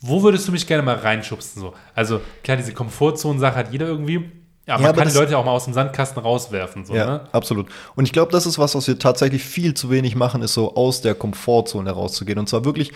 wo 0.00 0.22
würdest 0.22 0.46
du 0.48 0.52
mich 0.52 0.66
gerne 0.66 0.82
mal 0.82 0.96
reinschubsen? 0.96 1.60
So? 1.60 1.74
Also, 1.94 2.20
klar, 2.44 2.56
diese 2.56 2.72
Komfortzonen-Sache 2.72 3.56
hat 3.56 3.72
jeder 3.72 3.86
irgendwie, 3.86 4.30
ja, 4.66 4.76
man 4.78 4.86
aber 4.86 4.98
kann 5.02 5.08
die 5.08 5.14
Leute 5.14 5.36
auch 5.36 5.44
mal 5.44 5.52
aus 5.52 5.64
dem 5.64 5.74
Sandkasten 5.74 6.22
rauswerfen, 6.22 6.84
so, 6.84 6.94
Ja, 6.94 7.06
ne? 7.06 7.20
absolut. 7.32 7.68
Und 7.96 8.04
ich 8.04 8.12
glaube, 8.12 8.30
das 8.32 8.46
ist 8.46 8.58
was, 8.58 8.74
was 8.74 8.86
wir 8.86 8.98
tatsächlich 8.98 9.42
viel 9.42 9.74
zu 9.74 9.90
wenig 9.90 10.14
machen, 10.14 10.42
ist 10.42 10.54
so 10.54 10.74
aus 10.76 11.00
der 11.00 11.14
Komfortzone 11.14 11.90
rauszugehen. 11.90 12.38
Und 12.38 12.48
zwar 12.48 12.64
wirklich 12.64 12.92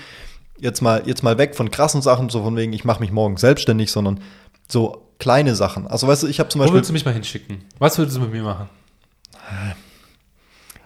jetzt 0.58 0.80
mal, 0.80 1.02
jetzt 1.06 1.22
mal 1.22 1.38
weg 1.38 1.56
von 1.56 1.70
krassen 1.70 2.02
Sachen, 2.02 2.28
so 2.28 2.42
von 2.42 2.56
wegen, 2.56 2.72
ich 2.72 2.84
mache 2.84 3.00
mich 3.00 3.10
morgen 3.10 3.36
selbstständig, 3.36 3.90
sondern 3.90 4.20
so 4.68 5.08
kleine 5.18 5.56
Sachen. 5.56 5.86
Also 5.88 6.06
weißt 6.06 6.22
du, 6.22 6.26
ich 6.28 6.38
habe 6.38 6.50
zum 6.50 6.60
Wo 6.60 6.64
Beispiel. 6.64 6.76
würdest 6.76 6.90
du 6.90 6.92
mich 6.92 7.04
mal 7.04 7.14
hinschicken? 7.14 7.64
Was 7.78 7.98
würdest 7.98 8.16
du 8.16 8.20
mit 8.20 8.30
mir 8.32 8.42
machen? 8.44 8.68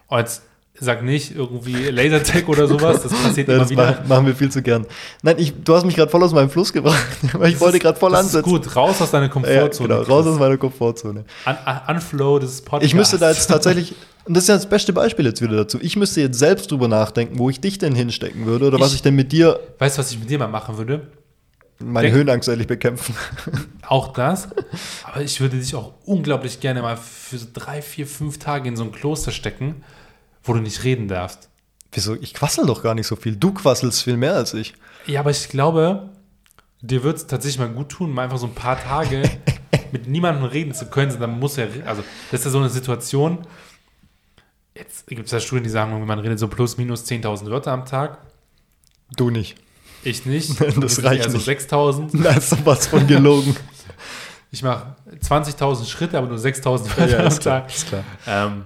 Oh, 0.09 0.17
jetzt 0.19 0.43
sag 0.79 1.03
nicht 1.03 1.35
irgendwie 1.35 1.73
Lasertag 1.91 2.49
oder 2.49 2.67
sowas, 2.69 3.03
das 3.03 3.13
passiert 3.13 3.49
Ja, 3.49 3.55
immer 3.55 3.63
das 3.63 3.71
wieder. 3.71 3.87
machen, 3.93 4.09
machen 4.09 4.27
wir 4.27 4.35
viel 4.37 4.51
zu 4.51 4.63
gern. 4.63 4.87
Nein, 5.23 5.37
ich, 5.39 5.53
du 5.65 5.75
hast 5.75 5.85
mich 5.85 5.97
gerade 5.97 6.11
voll 6.11 6.23
aus 6.23 6.33
meinem 6.33 6.51
Fluss 6.51 6.73
gebracht, 6.73 7.05
weil 7.33 7.49
ich 7.49 7.55
Das 7.55 7.61
wollte 7.63 7.77
ist- 7.79 7.83
gerade 7.83 7.99
voll 7.99 8.11
das 8.13 8.21
ist 8.21 8.27
ansetzen. 8.37 8.51
gut, 8.51 8.77
raus 8.77 9.01
aus 9.01 9.11
deiner 9.11 9.27
Ja, 9.27 9.31
Komfortzone. 9.33 9.89
genau, 9.89 10.03
raus 10.03 10.27
aus 10.27 10.39
meiner 10.39 10.57
Komfortzone. 10.57 11.25
Un 11.47 11.57
Un 11.67 11.95
Unflow 11.97 12.39
des 12.39 12.61
Podcasts. 12.63 12.87
Ich 12.87 12.95
müsste 12.95 13.19
da 13.19 13.31
jetzt 13.31 13.47
tatsächlich, 13.47 13.95
und 14.25 14.35
das 14.37 14.45
ist 14.45 14.49
ja 14.49 14.55
das 14.57 14.69
beste 14.69 14.93
Beispiel 14.93 15.25
jetzt 15.27 15.41
wieder 15.43 15.57
dazu, 15.57 15.79
ich 15.81 15.97
müsste 15.97 16.21
jetzt 16.21 16.39
selbst 16.39 16.71
drüber 16.71 16.89
nachdenken, 16.89 17.39
wo 17.39 17.49
ich 17.51 17.61
dich 17.61 17.79
denn 17.79 17.95
hinstecken 17.95 18.47
würde 18.47 18.67
oder 18.67 18.79
was 18.81 18.89
Ich- 18.91 18.97
ich 18.97 19.03
denn 19.03 19.15
mit 19.15 19.33
dir 19.33 19.59
Weißt 19.79 19.97
du, 19.97 20.01
was 20.01 20.11
ich 20.11 20.19
mit 20.19 20.29
dir 20.31 20.39
mal 20.39 20.49
machen 20.49 20.77
würde? 20.79 21.07
meine 21.79 22.07
Denk- 22.07 22.15
Höhenangst 22.17 22.49
ehrlich 22.49 22.67
bekämpfen. 22.67 23.15
Auch 23.87 24.15
das. 24.15 24.49
Aber 25.05 25.21
ich 25.21 25.43
würde 25.43 25.59
dich 25.59 25.75
auch 25.75 25.93
unglaublich 26.07 26.61
gerne 26.61 26.81
mal 26.81 26.97
für 26.97 27.37
so 27.37 27.47
drei, 27.53 27.83
vier, 27.83 28.07
fünf 28.07 28.39
Tage 28.39 28.67
in 28.67 28.77
so 28.77 28.83
ein 28.85 28.93
Kloster 28.93 29.31
stecken, 29.31 29.85
wo 30.47 30.53
du 30.55 30.61
nicht 30.61 30.85
reden 30.85 31.09
darfst. 31.09 31.49
Wieso? 31.93 32.15
Ich 32.15 32.35
quassel 32.35 32.67
doch 32.67 32.83
gar 32.83 32.95
nicht 32.95 33.07
so 33.07 33.17
viel. 33.17 33.37
Du 33.37 33.53
quasselst 33.53 34.03
viel 34.03 34.17
mehr 34.17 34.35
als 34.35 34.55
ich. 34.55 34.75
Ja, 35.07 35.21
aber 35.21 35.31
ich 35.31 35.49
glaube, 35.49 36.11
dir 36.81 37.03
wird 37.03 37.17
es 37.17 37.27
tatsächlich 37.27 37.59
mal 37.59 37.69
gut 37.69 37.89
tun, 37.91 38.13
mal 38.13 38.25
einfach 38.25 38.39
so 38.39 38.47
ein 38.47 38.55
paar 38.55 38.79
Tage 38.81 39.23
mit 39.93 40.07
niemandem 40.09 40.45
reden 40.45 40.75
zu 40.75 40.87
können. 40.87 41.19
Dann 41.19 41.39
muss 41.39 41.59
er, 41.59 41.69
also 41.87 42.03
das 42.31 42.41
ist 42.41 42.45
ja 42.47 42.51
so 42.51 42.59
eine 42.59 42.69
Situation. 42.71 43.47
Jetzt 44.75 45.07
gibt 45.07 45.25
es 45.25 45.33
ja 45.33 45.41
Studien, 45.41 45.65
die 45.65 45.71
sagen, 45.71 46.05
man 46.05 46.19
redet 46.19 46.39
so 46.39 46.49
plus 46.49 46.77
minus 46.77 47.05
10.000 47.07 47.47
Wörter 47.51 47.73
am 47.73 47.87
Tag. 47.87 48.19
Du 49.17 49.31
nicht. 49.31 49.57
Ich 50.03 50.27
nicht. 50.27 50.61
Das 50.61 50.75
Du 50.75 50.81
bist 50.83 51.03
reicht 51.03 51.25
eher 51.25 51.31
so 51.31 51.39
nicht. 51.39 51.49
6.000. 51.49 52.23
Da 52.23 52.31
ist 52.33 52.51
sowas 52.51 52.87
von 52.87 53.07
gelogen. 53.07 53.57
Ich 54.53 54.63
mache 54.63 54.95
20.000 55.23 55.87
Schritte, 55.87 56.17
aber 56.17 56.29
nur 56.29 56.39
6.000 56.39 56.97
Wörter 56.97 57.27
am 57.27 57.41
Tag. 57.41 57.69
ist 57.69 57.89
klar. 57.89 58.05
Ähm, 58.27 58.65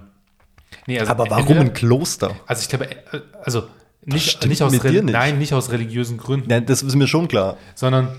nee, 0.87 0.99
also 0.99 1.11
Aber 1.11 1.29
warum 1.29 1.39
entweder- 1.41 1.61
ein 1.61 1.73
Kloster? 1.73 2.31
Also 2.47 2.61
ich 2.61 2.69
glaube, 2.69 2.89
äh, 2.91 2.97
also 3.43 3.63
nicht, 4.03 4.45
nicht 4.47 4.61
aus 4.63 4.71
nicht. 4.71 4.83
nein, 5.03 5.37
nicht 5.37 5.53
aus 5.53 5.71
religiösen 5.71 6.17
Gründen, 6.17 6.49
Ja, 6.49 6.59
das 6.59 6.81
ist 6.81 6.95
mir 6.95 7.07
schon 7.07 7.27
klar. 7.27 7.57
sondern 7.75 8.09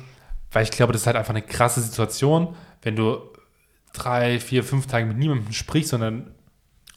weil 0.53 0.65
ich 0.65 0.71
glaube, 0.71 0.93
das 0.93 1.03
ist 1.03 1.07
halt 1.07 1.17
einfach 1.17 1.31
eine 1.35 1.43
krasse 1.43 1.81
Situation, 1.81 2.55
wenn 2.83 2.95
du 2.95 3.19
drei, 3.95 4.39
vier, 4.39 4.63
fünf 4.65 4.87
Tage 4.87 5.07
mit 5.07 5.17
niemandem 5.19 5.53
sprichst, 5.53 5.91
sondern 5.91 6.31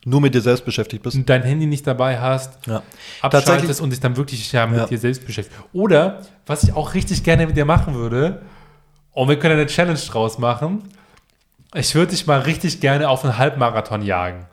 Nur 0.06 0.22
mit 0.22 0.36
dir 0.36 0.41
selbst 0.41 0.65
beschäftigt 0.65 1.02
bist. 1.04 1.18
dein 1.26 1.41
Handy 1.44 1.65
nicht 1.65 1.88
dabei 1.88 2.20
hast, 2.20 2.68
Ja. 2.68 2.84
abschaltest 3.22 3.82
und 3.82 3.89
dich 3.91 4.00
dann 4.00 4.18
wirklich 4.18 4.52
ja, 4.52 4.68
mit 4.68 4.78
Ja. 4.80 4.86
dir 4.86 4.98
selbst 5.00 5.26
beschäftigst. 5.26 5.60
Oder, 5.74 6.22
was 6.46 6.63
ich 6.63 6.74
auch 6.74 6.94
richtig 6.94 7.24
gerne 7.24 7.48
mit 7.48 7.58
dir 7.58 7.65
machen 7.65 7.96
würde, 7.96 8.41
und 9.13 9.30
wir 9.30 9.39
können 9.39 9.54
eine 9.56 9.65
Challenge 9.68 9.98
draus 10.00 10.38
machen, 10.38 10.84
ich 11.74 11.96
würde 11.96 12.12
dich 12.12 12.28
mal 12.28 12.41
richtig 12.41 12.82
gerne 12.82 13.10
auf 13.10 13.24
einen 13.24 13.38
Halbmarathon 13.38 14.02
jagen. 14.02 14.46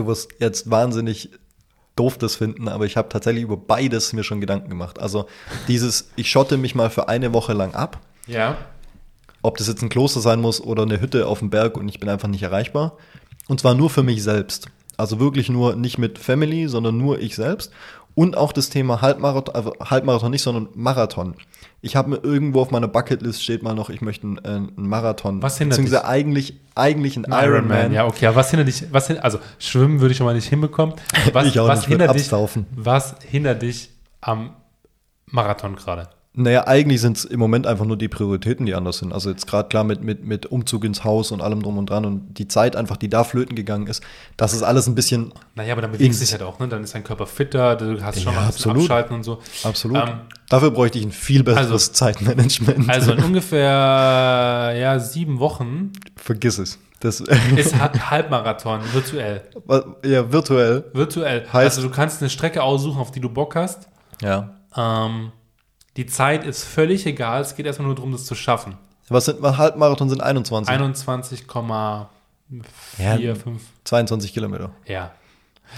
Du 0.00 0.06
wirst 0.06 0.30
jetzt 0.38 0.70
wahnsinnig 0.70 1.28
doof 1.94 2.16
das 2.16 2.34
finden, 2.36 2.68
aber 2.68 2.86
ich 2.86 2.96
habe 2.96 3.10
tatsächlich 3.10 3.42
über 3.44 3.58
beides 3.58 4.14
mir 4.14 4.24
schon 4.24 4.40
Gedanken 4.40 4.70
gemacht. 4.70 4.98
Also 4.98 5.26
dieses, 5.68 6.08
ich 6.16 6.30
schotte 6.30 6.56
mich 6.56 6.74
mal 6.74 6.88
für 6.88 7.10
eine 7.10 7.34
Woche 7.34 7.52
lang 7.52 7.74
ab, 7.74 8.00
Ja. 8.26 8.56
ob 9.42 9.58
das 9.58 9.68
jetzt 9.68 9.82
ein 9.82 9.90
Kloster 9.90 10.20
sein 10.20 10.40
muss 10.40 10.58
oder 10.62 10.84
eine 10.84 11.02
Hütte 11.02 11.26
auf 11.26 11.40
dem 11.40 11.50
Berg 11.50 11.76
und 11.76 11.86
ich 11.90 12.00
bin 12.00 12.08
einfach 12.08 12.28
nicht 12.28 12.42
erreichbar. 12.42 12.96
Und 13.46 13.60
zwar 13.60 13.74
nur 13.74 13.90
für 13.90 14.02
mich 14.02 14.22
selbst. 14.22 14.68
Also 14.96 15.20
wirklich 15.20 15.50
nur 15.50 15.76
nicht 15.76 15.98
mit 15.98 16.18
Family, 16.18 16.66
sondern 16.68 16.96
nur 16.96 17.18
ich 17.20 17.34
selbst. 17.34 17.70
Und 18.14 18.36
auch 18.36 18.52
das 18.52 18.70
Thema 18.70 19.00
Halbmarathon, 19.00 19.54
also 19.54 19.72
Halbmarathon 19.80 20.30
nicht, 20.30 20.42
sondern 20.42 20.68
Marathon. 20.74 21.34
Ich 21.80 21.96
habe 21.96 22.10
mir 22.10 22.16
irgendwo 22.16 22.60
auf 22.60 22.70
meiner 22.70 22.88
Bucketlist 22.88 23.42
steht 23.42 23.62
mal 23.62 23.74
noch, 23.74 23.88
ich 23.88 24.00
möchte 24.00 24.26
einen, 24.26 24.38
äh, 24.38 24.48
einen 24.48 24.72
Marathon. 24.76 25.42
Was 25.42 25.58
hindert 25.58 25.78
Beziehungsweise 25.78 26.06
eigentlich, 26.06 26.60
eigentlich 26.74 27.16
einen 27.16 27.26
Ironman. 27.30 27.92
Ja, 27.92 28.06
okay. 28.06 28.26
Aber 28.26 28.36
was 28.36 28.50
hindert 28.50 28.68
dich? 28.68 28.92
Was 28.92 29.10
also 29.10 29.38
Schwimmen 29.58 30.00
würde 30.00 30.12
ich 30.12 30.18
schon 30.18 30.26
mal 30.26 30.34
nicht 30.34 30.48
hinbekommen. 30.48 30.94
Was, 31.32 31.46
Ich 31.46 31.58
auch 31.58 31.68
was 31.68 31.80
nicht, 31.80 31.88
hindert 31.88 32.14
dich? 32.14 32.30
Was 32.30 33.14
hindert 33.26 33.62
dich 33.62 33.90
am 34.20 34.54
Marathon 35.26 35.76
gerade? 35.76 36.08
Naja, 36.42 36.66
eigentlich 36.66 37.00
sind 37.00 37.16
es 37.18 37.24
im 37.24 37.38
Moment 37.38 37.66
einfach 37.66 37.84
nur 37.84 37.96
die 37.98 38.08
Prioritäten, 38.08 38.64
die 38.66 38.74
anders 38.74 38.98
sind. 38.98 39.12
Also 39.12 39.30
jetzt 39.30 39.46
gerade 39.46 39.68
klar 39.68 39.84
mit, 39.84 40.02
mit, 40.02 40.24
mit 40.24 40.46
Umzug 40.46 40.84
ins 40.84 41.04
Haus 41.04 41.32
und 41.32 41.40
allem 41.42 41.62
drum 41.62 41.76
und 41.78 41.90
dran 41.90 42.04
und 42.04 42.38
die 42.38 42.48
Zeit 42.48 42.76
einfach, 42.76 42.96
die 42.96 43.08
da 43.08 43.24
flöten 43.24 43.54
gegangen 43.56 43.86
ist, 43.86 44.02
das 44.36 44.52
ist 44.54 44.62
alles 44.62 44.86
ein 44.86 44.94
bisschen 44.94 45.32
Naja, 45.54 45.72
aber 45.72 45.82
dann 45.82 45.92
bewegst 45.92 46.20
du 46.20 46.24
dich 46.24 46.32
halt 46.32 46.42
auch, 46.42 46.58
ne? 46.58 46.68
Dann 46.68 46.82
ist 46.82 46.94
dein 46.94 47.04
Körper 47.04 47.26
fitter, 47.26 47.76
du 47.76 48.02
hast 48.02 48.22
schon 48.22 48.32
Ja, 48.32 48.38
mal 48.38 48.44
ein 48.44 48.48
absolut. 48.48 48.82
abschalten 48.82 49.16
und 49.16 49.22
so. 49.22 49.38
absolut. 49.64 49.96
Ähm, 49.98 50.20
Dafür 50.48 50.70
bräuchte 50.70 50.98
ich 50.98 51.04
ein 51.04 51.12
viel 51.12 51.42
besseres 51.44 51.70
also- 51.70 51.92
Zeitmanagement. 51.92 52.88
Also 52.88 53.12
in 53.12 53.22
ungefähr 53.22 54.74
ja, 54.78 54.98
sieben 54.98 55.38
Wochen 55.40 55.92
Vergiss 56.16 56.58
es. 56.58 56.78
Das, 57.00 57.20
ist 57.20 57.78
Ha- 57.80 58.10
Halbmarathon 58.10 58.80
virtuell. 58.92 59.42
ja, 60.04 60.30
virtuell. 60.32 60.84
Virtuell. 60.92 61.46
Heißt- 61.52 61.54
also 61.64 61.82
du 61.82 61.90
kannst 61.90 62.20
eine 62.20 62.28
Strecke 62.30 62.62
aussuchen, 62.62 62.98
auf 63.00 63.10
die 63.10 63.20
du 63.20 63.28
Bock 63.30 63.56
hast. 63.56 63.88
Ja. 64.22 64.50
Ähm, 64.76 65.32
die 65.96 66.06
Zeit 66.06 66.44
ist 66.44 66.64
völlig 66.64 67.06
egal, 67.06 67.40
es 67.42 67.54
geht 67.56 67.66
erstmal 67.66 67.86
nur 67.86 67.94
darum, 67.96 68.12
das 68.12 68.24
zu 68.24 68.34
schaffen. 68.34 68.76
Was 69.08 69.24
sind 69.24 69.42
Halbmarathon 69.42 70.08
sind 70.08 70.22
21? 70.22 70.72
21,45, 70.72 72.06
Ja. 72.98 73.34
5. 73.34 73.60
22 73.84 74.32
Kilometer. 74.32 74.70
Ja. 74.86 75.12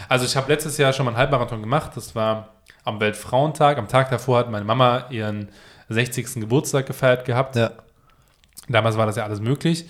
Also 0.09 0.25
ich 0.25 0.37
habe 0.37 0.51
letztes 0.53 0.77
Jahr 0.79 0.93
schon 0.93 1.05
mal 1.07 1.11
einen 1.13 1.19
Halbmarathon 1.19 1.61
gemacht. 1.61 1.93
Das 1.95 2.15
war 2.15 2.49
am 2.85 3.01
Weltfrauentag. 3.01 3.79
Am 3.79 3.89
Tag 3.89 4.11
davor 4.11 4.39
hat 4.39 4.51
meine 4.51 4.65
Mama 4.65 5.07
ihren 5.11 5.49
60. 5.89 6.35
Geburtstag 6.41 6.87
gefeiert 6.87 7.25
gehabt. 7.25 7.57
Ja. 7.57 7.73
Damals 8.69 8.97
war 8.97 9.07
das 9.07 9.17
ja 9.17 9.25
alles 9.25 9.41
möglich. 9.41 9.87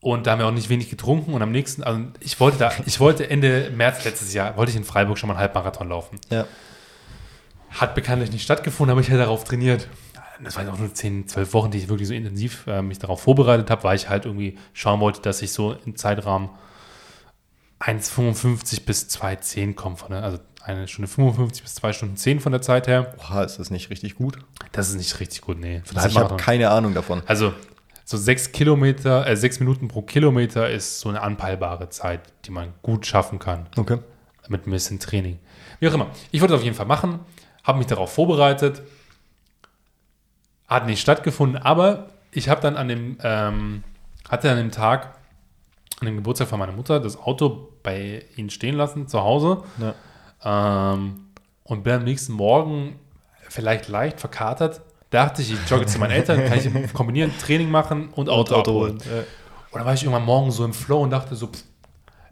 Und 0.00 0.26
da 0.26 0.32
haben 0.32 0.38
wir 0.38 0.46
auch 0.46 0.52
nicht 0.52 0.68
wenig 0.68 0.90
getrunken. 0.90 1.34
Und 1.34 1.42
am 1.42 1.50
nächsten, 1.50 1.82
also 1.82 2.00
ich 2.20 2.38
wollte 2.40 2.58
da, 2.58 2.72
ich 2.84 3.00
wollte 3.00 3.28
Ende 3.28 3.70
März 3.74 4.04
letztes 4.04 4.32
Jahr, 4.34 4.56
wollte 4.56 4.70
ich 4.70 4.76
in 4.76 4.84
Freiburg 4.84 5.18
schon 5.18 5.28
mal 5.28 5.34
einen 5.34 5.40
Halbmarathon 5.40 5.88
laufen. 5.88 6.20
Ja. 6.30 6.44
Hat 7.80 7.94
bekanntlich 7.94 8.32
nicht 8.32 8.42
stattgefunden, 8.42 8.90
habe 8.90 9.00
ich 9.00 9.10
halt 9.10 9.20
darauf 9.20 9.44
trainiert. 9.44 9.88
Das 10.42 10.56
waren 10.56 10.68
auch 10.68 10.78
nur 10.78 10.92
10, 10.92 11.28
12 11.28 11.54
Wochen, 11.54 11.70
die 11.70 11.78
ich 11.78 11.88
wirklich 11.88 12.08
so 12.08 12.14
intensiv 12.14 12.66
äh, 12.66 12.82
mich 12.82 12.98
darauf 12.98 13.22
vorbereitet 13.22 13.70
habe, 13.70 13.84
weil 13.84 13.96
ich 13.96 14.08
halt 14.10 14.26
irgendwie 14.26 14.58
schauen 14.74 15.00
wollte, 15.00 15.22
dass 15.22 15.40
ich 15.40 15.52
so 15.52 15.72
im 15.86 15.96
Zeitrahmen 15.96 16.50
1,55 17.80 18.84
bis 18.84 19.04
2,10 19.08 19.74
komme. 19.74 19.96
Von 19.96 20.10
der, 20.10 20.22
also 20.22 20.38
eine 20.62 20.88
Stunde 20.88 21.08
55 21.08 21.62
bis 21.62 21.74
2 21.76 21.92
Stunden 21.92 22.16
10 22.16 22.40
von 22.40 22.52
der 22.52 22.62
Zeit 22.62 22.86
her. 22.86 23.14
Oha, 23.18 23.44
ist 23.44 23.58
das 23.58 23.70
nicht 23.70 23.90
richtig 23.90 24.16
gut? 24.16 24.38
Das 24.72 24.88
ist 24.88 24.96
nicht 24.96 25.20
richtig 25.20 25.40
gut, 25.42 25.58
nee. 25.58 25.82
Also 25.94 26.08
ich 26.08 26.18
habe 26.18 26.36
keine 26.36 26.70
Ahnung 26.70 26.94
davon. 26.94 27.22
Also 27.26 27.52
so 28.04 28.16
sechs 28.16 28.52
Kilometer, 28.52 29.26
äh, 29.26 29.36
sechs 29.36 29.60
Minuten 29.60 29.88
pro 29.88 30.02
Kilometer 30.02 30.70
ist 30.70 31.00
so 31.00 31.08
eine 31.08 31.22
anpeilbare 31.22 31.88
Zeit, 31.90 32.20
die 32.44 32.50
man 32.50 32.72
gut 32.82 33.06
schaffen 33.06 33.38
kann 33.38 33.66
Okay. 33.76 33.98
mit 34.48 34.66
ein 34.66 34.70
bisschen 34.70 34.98
Training. 34.98 35.38
Wie 35.80 35.88
auch 35.88 35.94
immer. 35.94 36.08
Ich 36.30 36.40
wollte 36.40 36.54
es 36.54 36.60
auf 36.60 36.64
jeden 36.64 36.76
Fall 36.76 36.86
machen, 36.86 37.20
habe 37.66 37.78
mich 37.78 37.86
darauf 37.88 38.12
vorbereitet, 38.12 38.82
hat 40.68 40.86
nicht 40.86 41.00
stattgefunden, 41.00 41.60
aber 41.60 42.10
ich 42.30 42.48
habe 42.48 42.60
dann 42.60 42.76
an 42.76 42.88
dem, 42.88 43.18
ähm, 43.22 43.82
hatte 44.28 44.50
an 44.50 44.56
dem 44.56 44.70
Tag, 44.70 45.18
an 46.00 46.06
dem 46.06 46.16
Geburtstag 46.16 46.48
von 46.48 46.58
meiner 46.58 46.72
Mutter, 46.72 47.00
das 47.00 47.18
Auto 47.18 47.72
bei 47.82 48.24
ihnen 48.36 48.50
stehen 48.50 48.76
lassen, 48.76 49.08
zu 49.08 49.22
Hause. 49.22 49.62
Ja. 49.78 50.92
Ähm, 50.92 51.26
und 51.64 51.82
bin 51.82 51.94
am 51.94 52.04
nächsten 52.04 52.32
Morgen 52.32 53.00
vielleicht 53.48 53.88
leicht 53.88 54.20
verkatert. 54.20 54.82
Dachte 55.10 55.42
ich, 55.42 55.52
ich 55.52 55.70
jogge 55.70 55.86
zu 55.86 55.98
meinen 55.98 56.12
Eltern, 56.12 56.44
kann 56.44 56.58
ich 56.58 56.92
kombinieren, 56.92 57.32
Training 57.38 57.70
machen 57.70 58.10
und 58.10 58.28
Auto, 58.28 58.56
abholen. 58.56 58.98
Ja. 58.98 59.18
Und 59.70 59.80
dann 59.80 59.84
war 59.84 59.94
ich 59.94 60.02
irgendwann 60.02 60.24
morgen 60.24 60.50
so 60.50 60.64
im 60.64 60.72
Flow 60.72 61.02
und 61.02 61.10
dachte 61.10 61.34
so, 61.34 61.48
pff, 61.48 61.64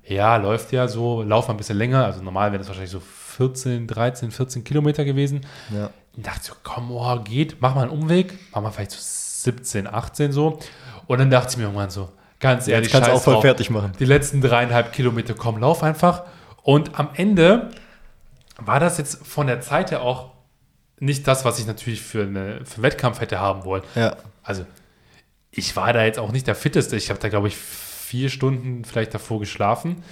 ja, 0.06 0.36
läuft 0.36 0.72
ja 0.72 0.86
so, 0.86 1.22
lauf 1.22 1.48
mal 1.48 1.54
ein 1.54 1.56
bisschen 1.56 1.78
länger. 1.78 2.04
Also 2.04 2.22
normal 2.22 2.52
wäre 2.52 2.58
das 2.58 2.68
wahrscheinlich 2.68 2.90
so 2.90 3.00
14, 3.36 3.86
13, 3.86 4.30
14 4.30 4.64
Kilometer 4.64 5.04
gewesen. 5.04 5.46
Ja. 5.72 5.90
Und 6.16 6.26
dachte 6.26 6.44
so, 6.44 6.52
komm, 6.62 6.90
oh, 6.90 7.20
geht, 7.20 7.56
mach 7.60 7.74
mal 7.74 7.82
einen 7.82 7.90
Umweg, 7.90 8.38
mach 8.52 8.62
mal 8.62 8.70
vielleicht 8.70 8.92
so 8.92 8.98
17, 9.00 9.86
18 9.86 10.32
so. 10.32 10.58
Und 11.06 11.18
dann 11.18 11.30
dachte 11.30 11.50
ich 11.50 11.56
mir 11.56 11.64
irgendwann 11.64 11.90
so, 11.90 12.10
ganz 12.40 12.68
ehrlich, 12.68 12.92
Jetzt 12.92 12.92
kannst 12.92 13.10
du 13.10 13.14
auch 13.14 13.22
voll 13.22 13.34
drauf. 13.34 13.42
fertig 13.42 13.70
machen. 13.70 13.92
Die 13.98 14.04
letzten 14.04 14.40
dreieinhalb 14.40 14.92
Kilometer, 14.92 15.34
komm, 15.34 15.58
lauf 15.58 15.82
einfach. 15.82 16.24
Und 16.62 16.98
am 16.98 17.10
Ende 17.14 17.70
war 18.56 18.80
das 18.80 18.98
jetzt 18.98 19.26
von 19.26 19.46
der 19.46 19.60
Zeit 19.60 19.90
her 19.90 20.02
auch 20.02 20.30
nicht 21.00 21.26
das, 21.26 21.44
was 21.44 21.58
ich 21.58 21.66
natürlich 21.66 22.00
für, 22.00 22.22
eine, 22.22 22.64
für 22.64 22.76
einen 22.76 22.82
Wettkampf 22.84 23.20
hätte 23.20 23.40
haben 23.40 23.64
wollen. 23.64 23.82
Ja. 23.94 24.16
Also, 24.42 24.64
ich 25.50 25.74
war 25.76 25.92
da 25.92 26.04
jetzt 26.04 26.18
auch 26.18 26.32
nicht 26.32 26.46
der 26.46 26.54
Fitteste. 26.54 26.96
Ich 26.96 27.10
habe 27.10 27.18
da, 27.20 27.28
glaube 27.28 27.48
ich, 27.48 27.56
vier 27.56 28.30
Stunden 28.30 28.84
vielleicht 28.84 29.12
davor 29.12 29.40
geschlafen. 29.40 30.02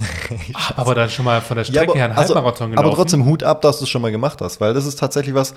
Hab 0.54 0.78
aber 0.78 0.94
dann 0.94 1.08
schon 1.08 1.24
mal 1.24 1.40
von 1.40 1.56
der 1.56 1.64
Strecke 1.64 1.94
her 1.94 2.06
einen 2.06 2.14
also, 2.14 2.34
Halbmarathon 2.34 2.70
gelaufen. 2.70 2.86
aber 2.86 2.96
trotzdem 2.96 3.24
Hut 3.24 3.42
ab, 3.42 3.60
dass 3.62 3.78
du 3.78 3.84
es 3.84 3.90
schon 3.90 4.02
mal 4.02 4.10
gemacht 4.10 4.40
hast, 4.40 4.60
weil 4.60 4.74
das 4.74 4.86
ist 4.86 4.98
tatsächlich 4.98 5.34
was. 5.34 5.54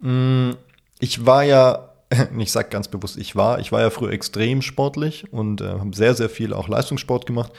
mh, 0.00 0.54
Ich 1.00 1.26
war 1.26 1.42
ja, 1.42 1.88
ich 2.38 2.52
sag 2.52 2.70
ganz 2.70 2.88
bewusst, 2.88 3.16
ich 3.16 3.34
war, 3.34 3.58
ich 3.58 3.72
war 3.72 3.80
ja 3.80 3.90
früher 3.90 4.12
extrem 4.12 4.62
sportlich 4.62 5.32
und 5.32 5.60
äh, 5.60 5.70
habe 5.70 5.94
sehr, 5.94 6.14
sehr 6.14 6.28
viel 6.28 6.52
auch 6.52 6.68
Leistungssport 6.68 7.26
gemacht. 7.26 7.52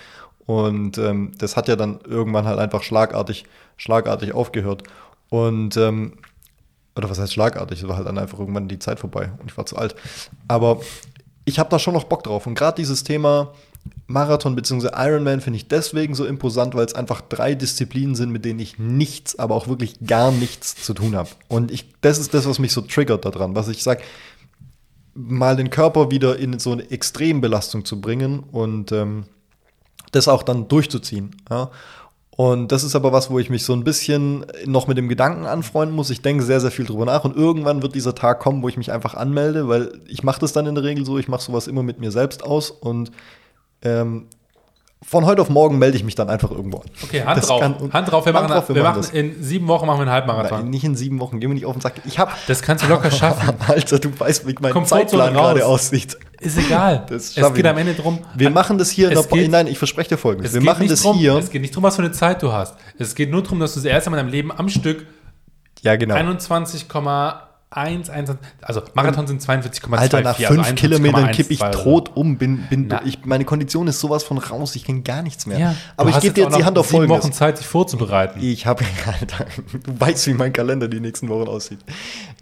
Und 0.46 0.98
ähm, 1.00 1.32
das 1.38 1.58
hat 1.58 1.68
ja 1.68 1.76
dann 1.76 2.00
irgendwann 2.08 2.46
halt 2.46 2.60
einfach 2.60 2.84
schlagartig, 2.84 3.46
schlagartig 3.78 4.34
aufgehört. 4.34 4.84
Und 5.30 5.76
ähm, 5.76 6.20
oder 6.96 7.10
was 7.10 7.20
heißt 7.20 7.34
schlagartig? 7.34 7.82
Es 7.82 7.88
war 7.88 7.98
halt 7.98 8.08
dann 8.08 8.18
einfach 8.18 8.40
irgendwann 8.40 8.68
die 8.68 8.80
Zeit 8.80 9.00
vorbei 9.00 9.32
und 9.40 9.52
ich 9.52 9.58
war 9.58 9.66
zu 9.66 9.76
alt. 9.76 9.96
Aber 10.48 10.80
ich 11.46 11.60
habe 11.60 11.70
da 11.70 11.80
schon 11.80 11.94
noch 11.94 12.06
Bock 12.06 12.24
drauf. 12.24 12.48
Und 12.48 12.56
gerade 12.56 12.76
dieses 12.78 13.04
Thema 13.04 13.54
Marathon 14.08 14.56
bzw. 14.56 14.90
Ironman 14.96 15.42
finde 15.42 15.58
ich 15.58 15.68
deswegen 15.68 16.14
so 16.14 16.26
imposant, 16.26 16.76
weil 16.76 16.86
es 16.86 16.94
einfach 16.94 17.22
drei 17.22 17.56
Disziplinen 17.56 18.16
sind, 18.16 18.32
mit 18.32 18.46
denen 18.46 18.60
ich 18.60 18.78
nichts, 18.78 19.40
aber 19.40 19.56
auch 19.56 19.68
wirklich 19.68 19.96
gar 20.06 20.32
nichts 20.32 20.76
zu 20.76 20.94
tun 20.94 21.16
habe. 21.16 21.30
Und 21.48 21.72
ich, 21.72 21.92
das 22.02 22.20
ist 22.20 22.34
das, 22.34 22.48
was 22.48 22.60
mich 22.60 22.72
so 22.72 22.82
triggert 22.82 23.26
daran, 23.26 23.56
was 23.56 23.68
ich 23.68 23.82
sage, 23.82 24.04
mal 25.16 25.56
den 25.56 25.70
Körper 25.70 26.12
wieder 26.12 26.38
in 26.38 26.60
so 26.60 26.72
eine 26.72 26.90
Extrembelastung 26.92 27.86
zu 27.86 28.00
bringen 28.00 28.40
und 28.52 28.92
ähm, 28.92 29.24
das 30.12 30.28
auch 30.28 30.44
dann 30.44 30.68
durchzuziehen. 30.68 31.36
Ja? 31.50 31.72
Und 32.30 32.74
das 32.74 32.84
ist 32.84 32.96
aber 32.96 33.14
was, 33.14 33.32
wo 33.32 33.40
ich 33.40 33.50
mich 33.50 33.64
so 33.64 33.74
ein 33.74 33.86
bisschen 33.86 34.46
noch 34.66 34.88
mit 34.88 34.98
dem 34.98 35.08
Gedanken 35.08 35.46
anfreunden 35.46 35.96
muss. 35.96 36.10
Ich 36.10 36.22
denke 36.22 36.44
sehr, 36.44 36.60
sehr 36.60 36.72
viel 36.72 36.86
drüber 36.86 37.06
nach 37.06 37.24
und 37.24 37.36
irgendwann 37.36 37.82
wird 37.82 37.96
dieser 37.96 38.14
Tag 38.14 38.42
kommen, 38.42 38.62
wo 38.62 38.68
ich 38.68 38.78
mich 38.78 38.92
einfach 38.92 39.14
anmelde, 39.14 39.70
weil 39.70 40.02
ich 40.06 40.22
mache 40.22 40.42
das 40.42 40.52
dann 40.52 40.66
in 40.66 40.76
der 40.76 40.84
Regel 40.84 41.06
so, 41.06 41.18
ich 41.18 41.30
mache 41.30 41.42
sowas 41.42 41.68
immer 41.68 41.82
mit 41.82 42.00
mir 42.00 42.12
selbst 42.12 42.44
aus 42.44 42.72
und 42.72 43.12
ähm, 43.82 44.28
von 45.08 45.24
heute 45.28 45.40
auf 45.44 45.50
morgen 45.50 45.78
melde 45.78 45.98
ich 45.98 46.04
mich 46.04 46.16
dann 46.16 46.30
einfach 46.32 46.50
irgendwo 46.50 46.78
an. 46.78 46.86
okay, 47.04 47.24
Hand 47.24 47.38
Das 47.38 47.46
drauf. 47.46 47.62
kann- 47.62 47.94
Hand 47.94 48.12
drauf. 48.12 48.26
Wir 48.26 48.34
Hand 48.34 48.48
machen, 48.50 48.54
drauf, 48.58 48.70
wir 48.70 48.76
wir 48.76 48.82
machen 48.84 49.02
machen 49.02 49.02
das. 49.04 49.12
in 49.12 49.44
sieben 49.44 49.68
Wochen 49.68 49.86
machen 49.86 49.98
wir 50.00 50.02
einen 50.04 50.12
Halbmarathon. 50.12 50.62
Nein, 50.62 50.70
nicht 50.72 50.84
in 50.84 50.96
sieben 50.96 51.20
Wochen, 51.20 51.40
geh 51.40 51.48
mir 51.48 51.54
nicht 51.54 51.66
auf 51.68 51.74
den 51.76 51.82
Sack. 51.82 52.02
Ich 52.06 52.18
hab, 52.18 52.34
Das 52.48 52.64
kannst 52.64 52.84
du 52.84 52.88
locker 52.90 53.12
schaffen. 53.12 53.54
Alter, 53.68 54.00
du 54.00 54.10
weißt, 54.20 54.48
wie 54.48 54.56
mein 54.62 54.72
Komfortzone 54.74 55.24
Zeitplan 55.26 55.34
gerade 55.34 55.66
aussieht. 55.66 56.18
Ist 56.40 56.58
egal. 56.58 57.06
Das 57.10 57.24
es 57.26 57.38
ich 57.38 57.54
geht 57.54 57.68
am. 57.68 57.78
Ende 57.78 57.94
drum. 57.94 58.20
Wir 58.34 58.50
machen 58.50 58.80
das 58.80 58.90
hier 58.90 59.12
in 59.12 59.18
Es 59.18 59.28
der 59.28 59.38
geht- 59.38 59.52
Nein, 59.52 59.68
ich 59.68 59.78
verspreche 59.78 60.10
dir 60.10 60.18
folgendes. 60.18 60.50
Es 60.50 60.54
Wir 60.56 60.62
geht 60.62 60.66
machen 60.70 60.80
nicht 60.82 60.92
das 60.94 61.02
drum, 61.04 61.18
hier. 61.18 61.36
Es 61.36 61.52
geht 61.52 61.62
nicht 61.62 61.74
darum, 61.76 61.84
was 61.84 61.98
für 61.98 62.02
eine 62.02 62.12
Zeit 62.12 62.42
du 62.42 62.52
hast. 62.52 62.76
Es 62.98 63.14
geht 63.14 63.30
nur 63.30 63.44
darum, 63.44 63.60
dass 63.60 63.74
du 63.76 63.82
das 63.82 63.86
erste 63.86 64.10
Mal 64.10 64.18
in 64.18 64.26
deinem 64.26 64.32
Leben 64.32 64.52
am 64.52 64.70
Stück 64.70 65.06
Ja, 65.84 65.98
genau. 65.98 66.16
21,1, 67.76 68.10
21, 68.10 68.38
also 68.62 68.82
Marathon 68.94 69.28
sind 69.28 69.42
42,24. 69.42 69.98
Alter, 69.98 70.22
nach 70.22 70.40
also 70.40 70.54
fünf 70.54 70.76
Kilometern 70.76 71.32
kipp 71.32 71.52
ich 71.52 71.62
21,12. 71.62 71.72
tot 71.84 72.12
um, 72.16 72.38
bin, 72.38 72.64
bin 72.70 72.88
Na. 72.88 73.02
ich, 73.06 73.26
meine 73.26 73.44
Kondition 73.44 73.88
ist 73.88 74.00
sowas 74.00 74.24
von 74.24 74.38
raus, 74.38 74.76
ich 74.76 74.86
kann 74.86 75.04
gar 75.04 75.22
nichts 75.22 75.46
mehr. 75.46 75.60
Ja, 75.60 75.76
Aber 75.98 76.10
du 76.10 76.16
ich 76.18 76.22
gebe 76.22 76.34
dir 76.34 76.46
jetzt 76.46 76.58
die 76.58 76.64
Hand 76.64 76.78
auf 76.78 76.88
folgendes. 76.90 77.24
Wochen 77.24 77.34
Zeit, 77.34 77.60
dich 77.60 77.68
vorzubereiten. 77.68 78.40
Ich 78.42 78.66
habe, 78.66 78.86
Alter, 79.20 79.46
du 79.84 80.00
weißt, 80.00 80.28
wie 80.28 80.34
mein 80.34 80.54
Kalender 80.54 80.88
die 80.88 81.00
nächsten 81.02 81.28
Wochen 81.28 81.48
aussieht. 81.50 81.80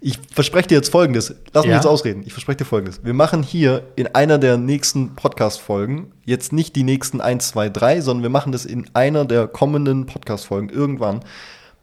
Ich 0.00 0.18
verspreche 0.32 0.68
dir 0.68 0.76
jetzt 0.76 0.90
folgendes. 0.90 1.34
Lass 1.52 1.64
mich 1.64 1.70
Ja? 1.70 1.76
jetzt 1.76 1.86
ausreden. 1.86 2.22
Ich 2.24 2.32
verspreche 2.32 2.58
dir 2.58 2.64
folgendes. 2.64 3.02
Wir 3.04 3.14
machen 3.14 3.42
hier 3.42 3.82
in 3.96 4.06
einer 4.14 4.38
der 4.38 4.56
nächsten 4.56 5.16
Podcast-Folgen, 5.16 6.12
jetzt 6.24 6.52
nicht 6.52 6.76
die 6.76 6.84
nächsten 6.84 7.20
1, 7.20 7.48
2, 7.48 7.70
3, 7.70 8.00
sondern 8.02 8.22
wir 8.22 8.30
machen 8.30 8.52
das 8.52 8.64
in 8.64 8.88
einer 8.94 9.24
der 9.24 9.48
kommenden 9.48 10.06
Podcast-Folgen 10.06 10.68
irgendwann. 10.68 11.20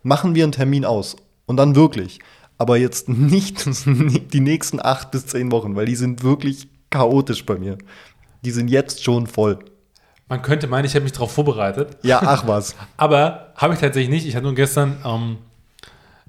Machen 0.04 0.36
wir 0.36 0.44
einen 0.46 0.52
Termin 0.54 0.86
aus. 0.86 1.16
Und 1.46 1.58
dann 1.58 1.76
wirklich. 1.76 2.20
Aber 2.62 2.78
jetzt 2.78 3.10
nicht 3.10 3.66
die 3.86 4.40
nächsten 4.40 4.80
acht 4.80 5.10
bis 5.10 5.26
zehn 5.26 5.52
Wochen, 5.52 5.76
weil 5.76 5.88
die 5.88 5.96
sind 5.96 6.22
wirklich 6.22 6.68
chaotisch 6.92 7.44
bei 7.44 7.58
mir. 7.58 7.80
Die 8.46 8.52
sind 8.52 8.68
jetzt 8.68 9.04
schon 9.04 9.26
voll. 9.26 9.58
Man 10.30 10.44
könnte 10.44 10.68
meinen, 10.68 10.86
ich 10.86 10.94
hätte 10.94 11.02
mich 11.02 11.12
darauf 11.12 11.32
vorbereitet. 11.32 11.98
Ja, 12.04 12.22
ach 12.24 12.46
was. 12.46 12.76
Aber 12.98 13.52
habe 13.56 13.74
ich 13.74 13.80
tatsächlich 13.80 14.12
nicht. 14.12 14.28
Ich 14.28 14.36
hatte 14.36 14.46
nur 14.46 14.54
gestern 14.54 14.98
ähm, 15.04 15.38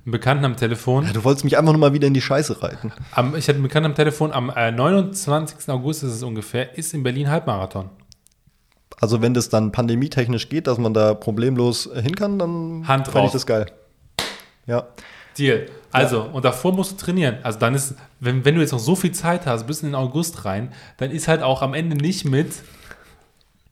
einen 0.04 0.12
Bekannten 0.12 0.46
am 0.46 0.56
Telefon. 0.56 1.06
Du 1.12 1.22
wolltest 1.22 1.44
mich 1.44 1.58
einfach 1.58 1.74
nur 1.74 1.80
mal 1.80 1.92
wieder 1.92 2.06
in 2.06 2.14
die 2.14 2.22
Scheiße 2.22 2.62
reiten. 2.62 2.94
Am, 3.10 3.36
ich 3.36 3.46
hatte 3.46 3.56
einen 3.56 3.64
Bekannten 3.64 3.90
am 3.90 3.94
Telefon. 3.94 4.32
Am 4.32 4.48
äh, 4.48 4.72
29. 4.72 5.68
August 5.68 6.02
ist 6.02 6.14
es 6.14 6.22
ungefähr. 6.22 6.78
Ist 6.78 6.94
in 6.94 7.02
Berlin 7.02 7.28
Halbmarathon. 7.28 7.90
Also 9.02 9.20
wenn 9.20 9.34
das 9.34 9.50
dann 9.50 9.70
pandemietechnisch 9.70 10.48
geht, 10.48 10.66
dass 10.66 10.78
man 10.78 10.94
da 10.94 11.12
problemlos 11.12 11.90
hin 11.94 12.16
kann, 12.16 12.38
dann 12.38 12.84
fände 12.84 13.26
ich 13.26 13.32
das 13.32 13.44
geil. 13.44 13.66
Ja. 14.64 14.86
Deal. 15.36 15.66
Also, 15.92 16.22
und 16.22 16.44
davor 16.44 16.72
musst 16.72 16.92
du 16.92 17.04
trainieren. 17.04 17.36
Also 17.42 17.58
dann 17.58 17.74
ist, 17.74 17.94
wenn, 18.20 18.44
wenn 18.44 18.54
du 18.54 18.60
jetzt 18.60 18.72
noch 18.72 18.78
so 18.78 18.96
viel 18.96 19.12
Zeit 19.12 19.46
hast, 19.46 19.66
bis 19.66 19.82
in 19.82 19.88
den 19.90 19.94
August 19.94 20.44
rein, 20.44 20.72
dann 20.98 21.10
ist 21.10 21.28
halt 21.28 21.42
auch 21.42 21.62
am 21.62 21.74
Ende 21.74 21.96
nicht 21.96 22.24
mit 22.24 22.48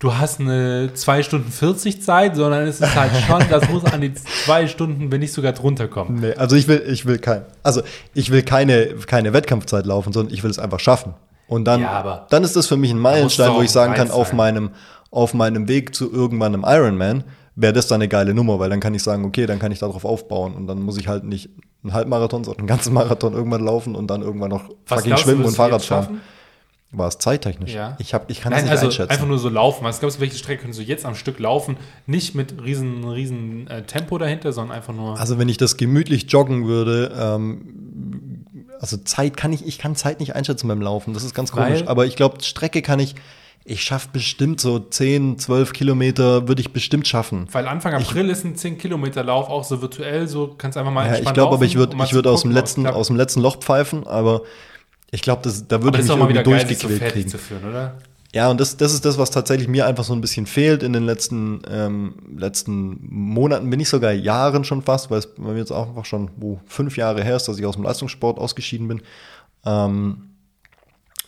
du 0.01 0.15
hast 0.17 0.41
eine 0.41 0.91
2 0.95 1.23
Stunden 1.23 1.53
40 1.53 2.03
Zeit, 2.03 2.35
sondern 2.35 2.67
es 2.67 2.81
ist 2.81 2.95
halt 2.97 3.13
schon, 3.27 3.43
das 3.51 3.69
muss 3.69 3.85
an 3.85 4.01
die 4.01 4.13
2 4.15 4.67
Stunden, 4.67 5.13
wenn 5.13 5.21
nicht 5.21 5.33
sogar 5.33 5.53
drunter 5.53 5.89
kommen. 5.89 6.21
Nee, 6.21 6.33
also 6.35 6.57
ich 6.57 6.67
will, 6.69 6.83
ich 6.89 7.05
will 7.07 7.19
kein, 7.19 7.43
also 7.63 7.83
ich 8.15 8.31
will 8.31 8.43
keine, 8.43 8.95
keine 9.07 9.33
Wettkampfzeit 9.35 9.85
laufen, 9.87 10.13
sondern 10.13 10.33
ich 10.35 10.43
will 10.43 10.51
es 10.51 10.59
einfach 10.59 10.81
schaffen. 10.81 11.13
Und 11.47 11.65
dann, 11.67 11.83
Ja, 11.83 11.91
aber- 11.91 12.27
dann 12.31 12.45
ist 12.45 12.57
das 12.57 12.67
für 12.67 12.77
mich 12.79 12.91
ein 12.91 12.99
Meilenstein, 12.99 13.53
wo 13.55 13.61
ich 13.63 13.71
sagen 13.71 13.93
kann, 13.95 14.11
auf 14.11 14.33
meinem, 14.33 14.71
auf 15.11 15.35
meinem 15.35 15.69
Weg 15.69 15.95
zu 15.95 16.11
irgendwann 16.11 16.55
einem 16.55 16.65
Ironman 16.67 17.25
wäre 17.57 17.73
das 17.73 17.87
dann 17.89 17.97
eine 18.01 18.09
geile 18.09 18.35
Nummer, 18.35 18.59
weil 18.59 18.71
dann 18.71 18.81
kann 18.81 18.95
ich 18.95 19.03
sagen, 19.03 19.25
okay, 19.25 19.47
dann 19.47 19.59
kann 19.59 19.73
ich 19.73 19.79
darauf 19.79 20.05
aufbauen 20.05 20.55
und 20.55 20.67
dann 20.67 20.83
muss 20.83 20.97
ich 20.99 21.09
halt 21.09 21.25
nicht 21.25 21.51
einen 21.83 21.93
Halbmarathon, 21.93 22.45
sondern 22.45 22.61
einen 22.61 22.69
ganzen 22.69 22.93
Marathon 22.95 23.33
irgendwann 23.33 23.65
laufen 23.65 23.95
und 23.95 24.09
dann 24.09 24.23
irgendwann 24.23 24.51
noch 24.51 24.65
fucking 24.85 25.05
glaubst 25.07 25.25
schwimmen 25.25 25.45
und 25.45 25.55
Fahrrad 25.55 25.83
fahren. 25.85 26.05
schaffen? 26.05 26.21
War 26.93 27.07
es 27.07 27.19
zeittechnisch? 27.19 27.73
Ja. 27.73 27.97
Ich, 28.01 28.15
hab, 28.15 28.29
ich 28.31 28.41
kann 28.41 28.53
das 28.53 28.63
nicht 28.63 28.71
also 28.73 28.87
einschätzen. 28.87 29.13
einfach 29.13 29.27
nur 29.27 29.39
so 29.39 29.49
laufen. 29.49 29.85
Was 29.85 30.01
glaubst 30.01 30.17
du, 30.17 30.21
welche 30.23 30.37
Strecke 30.37 30.63
könntest 30.63 30.81
du 30.81 30.85
jetzt 30.85 31.07
am 31.07 31.15
Stück 31.15 31.39
laufen? 31.39 31.77
Nicht 32.07 32.35
mit 32.35 32.61
riesen, 32.65 33.05
riesen 33.05 33.69
äh, 33.69 33.85
Tempo 33.85 34.19
dahinter, 34.19 34.53
sondern 34.53 34.77
einfach 34.77 34.93
nur. 34.93 35.19
Also 35.19 35.39
wenn 35.39 35.49
ich 35.49 35.57
das 35.57 35.77
gemütlich 35.77 36.31
joggen 36.33 36.67
würde, 36.67 37.13
ähm, 37.17 38.45
also 38.81 38.97
Zeit 38.97 39.37
kann 39.37 39.53
ich, 39.53 39.65
ich 39.67 39.79
kann 39.79 39.95
Zeit 39.95 40.19
nicht 40.19 40.35
einschätzen 40.35 40.67
beim 40.67 40.81
Laufen, 40.83 41.15
das 41.15 41.23
ist 41.23 41.33
ganz 41.33 41.53
komisch. 41.53 41.81
Weil- 41.83 41.89
Aber 41.89 42.07
ich 42.07 42.17
glaube, 42.17 42.43
Strecke 42.43 42.83
kann 42.83 42.99
ich, 42.99 43.15
ich 43.65 43.83
schaffe 43.83 44.09
bestimmt 44.13 44.61
so 44.61 44.79
10, 44.79 45.39
12 45.39 45.73
Kilometer, 45.73 46.49
würde 46.49 46.61
ich 46.61 46.73
bestimmt 46.73 47.07
schaffen. 47.07 47.47
weil 47.53 47.69
Anfang 47.69 47.95
April 47.95 48.31
ist 48.31 48.45
ein 48.45 48.57
10-Kilometer-Lauf 48.57 49.49
auch 49.49 49.65
so 49.65 49.83
virtuell, 49.83 50.27
so 50.29 50.55
kannst 50.57 50.77
du 50.77 50.81
einfach 50.81 50.93
mal 50.93 51.07
Ja, 51.07 51.19
ich 51.19 51.33
glaube 51.33 51.55
aber, 51.55 51.65
ich 51.65 51.77
würde 51.77 51.95
um 51.95 52.03
ich 52.03 52.13
würd 52.13 52.27
aus, 52.27 52.43
dem 52.43 52.51
letzten, 52.51 52.87
aus 52.87 53.09
dem 53.09 53.17
letzten 53.17 53.41
Loch 53.41 53.59
pfeifen, 53.59 54.07
aber 54.07 54.43
ich 55.11 55.23
glaube, 55.23 55.43
da 55.43 55.83
würde 55.83 55.99
ich 55.99 56.05
mich 56.05 56.13
auch 56.13 56.17
mal 56.17 56.25
irgendwie 56.31 56.35
geil, 56.37 56.45
durchgequält 56.45 56.99
fertig 56.99 57.13
kriegen. 57.13 57.29
zu 57.29 57.39
führen, 57.39 57.69
oder? 57.69 57.99
Ja, 58.33 58.49
und 58.49 58.61
das, 58.61 58.77
das 58.77 58.93
ist 58.93 59.05
das, 59.05 59.19
was 59.19 59.33
tatsächlich 59.33 59.67
mir 59.67 59.87
einfach 59.87 60.05
so 60.05 60.13
ein 60.13 60.21
bisschen 60.21 60.47
fehlt 60.47 60.85
in 60.85 60.93
den 60.93 61.05
letzten, 61.05 61.63
ähm, 61.69 62.15
letzten 62.37 62.99
Monaten, 63.09 63.69
bin 63.69 63.81
ich 63.81 63.89
sogar 63.89 64.13
Jahren 64.13 64.63
schon 64.63 64.83
fast, 64.83 65.11
weil 65.11 65.19
es 65.19 65.35
bei 65.35 65.43
mir 65.53 65.59
jetzt 65.59 65.73
auch 65.73 65.89
einfach 65.89 66.05
schon 66.05 66.31
wo, 66.37 66.61
fünf 66.67 66.97
Jahre 66.97 67.25
her 67.25 67.37
ist, 67.37 67.49
dass 67.49 67.59
ich 67.59 67.67
aus 67.67 67.75
dem 67.75 67.83
Leistungssport 67.83 68.39
ausgeschieden 68.39 68.87
bin. 68.87 69.03
Ähm, 69.67 70.30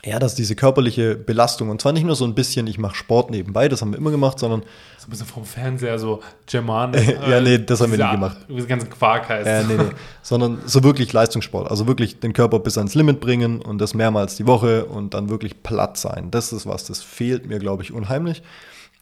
ja, 0.05 0.18
dass 0.18 0.34
diese 0.34 0.57
körperliche 0.57 1.14
Belastung, 1.14 1.70
und 1.70 1.80
zwar 1.80 1.92
nicht 1.92 2.05
nur 2.05 2.16
so 2.16 2.24
ein 2.24 2.34
bisschen, 2.34 2.66
ich 2.66 2.76
mache 2.76 2.96
Sport 2.96 3.30
nebenbei, 3.30 3.68
das 3.68 3.82
haben 3.82 3.92
wir 3.92 3.98
immer 3.98 4.11
gemacht, 4.11 4.38
sondern 4.40 4.62
So 4.98 5.07
ein 5.07 5.11
bisschen 5.11 5.26
vom 5.26 5.44
Fernseher, 5.44 5.96
so 5.98 6.20
German. 6.46 6.92
Ja, 7.28 7.40
nee, 7.40 7.59
das 7.59 7.80
haben 7.80 7.92
wir 7.92 8.05
nie 8.05 8.11
gemacht. 8.11 8.36
Diese 8.48 8.66
ganzen 8.66 8.90
Quark 8.90 9.28
heißt. 9.28 9.46
äh, 9.46 9.62
nee, 9.64 9.80
nee, 9.80 9.90
sondern 10.22 10.61
so 10.66 10.82
wirklich 10.82 11.12
Leistungssport, 11.12 11.70
also 11.70 11.86
wirklich 11.86 12.18
den 12.18 12.32
Körper 12.32 12.59
bis 12.59 12.76
ans 12.78 12.96
Limit 12.96 13.20
bringen 13.20 13.62
und 13.62 13.78
das 13.78 13.94
mehrmals 13.94 14.34
die 14.34 14.46
Woche 14.46 14.86
und 14.86 15.14
dann 15.14 15.28
wirklich 15.28 15.62
platt 15.62 15.96
sein. 15.96 16.32
Das 16.32 16.53
ist 16.53 16.66
was, 16.66 16.84
das 16.84 17.00
fehlt 17.00 17.46
mir, 17.46 17.61
glaube 17.61 17.84
ich, 17.84 17.92
unheimlich. 17.92 18.42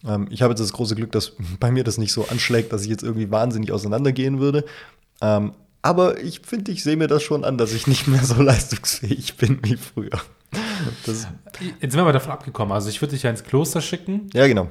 Ähm, 0.07 0.29
ich 0.31 0.43
habe 0.43 0.53
jetzt 0.53 0.61
das 0.61 0.73
große 0.75 0.97
Glück, 0.97 1.13
dass 1.13 1.33
bei 1.61 1.71
mir 1.71 1.83
das 1.85 1.97
nicht 1.97 2.13
so 2.13 2.27
anschlägt, 2.29 2.75
dass 2.75 2.83
ich 2.83 2.89
jetzt 2.89 3.03
irgendwie 3.03 3.31
wahnsinnig 3.31 3.73
auseinandergehen 3.73 4.39
würde. 4.39 4.65
Ähm, 5.23 5.53
aber 5.83 6.21
ich 6.21 6.41
finde, 6.41 6.73
ich 6.73 6.83
sehe 6.83 6.97
mir 6.97 7.07
das 7.07 7.23
schon 7.23 7.45
an, 7.45 7.59
dass 7.59 7.73
ich 7.73 7.87
nicht 7.87 8.07
mehr 8.07 8.25
so 8.25 8.41
leistungsfähig 8.43 9.37
bin 9.37 9.61
wie 9.63 9.77
früher. 9.77 10.21
Das, 11.07 11.29
Jetzt 11.61 11.93
sind 11.93 11.97
wir 11.97 12.05
mal 12.05 12.13
davon 12.13 12.33
abgekommen. 12.33 12.73
Also 12.73 12.89
ich 12.89 13.01
würde 13.01 13.15
dich 13.15 13.23
ja 13.23 13.31
ins 13.31 13.45
Kloster 13.45 13.81
schicken 13.81 14.29
ja, 14.33 14.47
genau. 14.47 14.69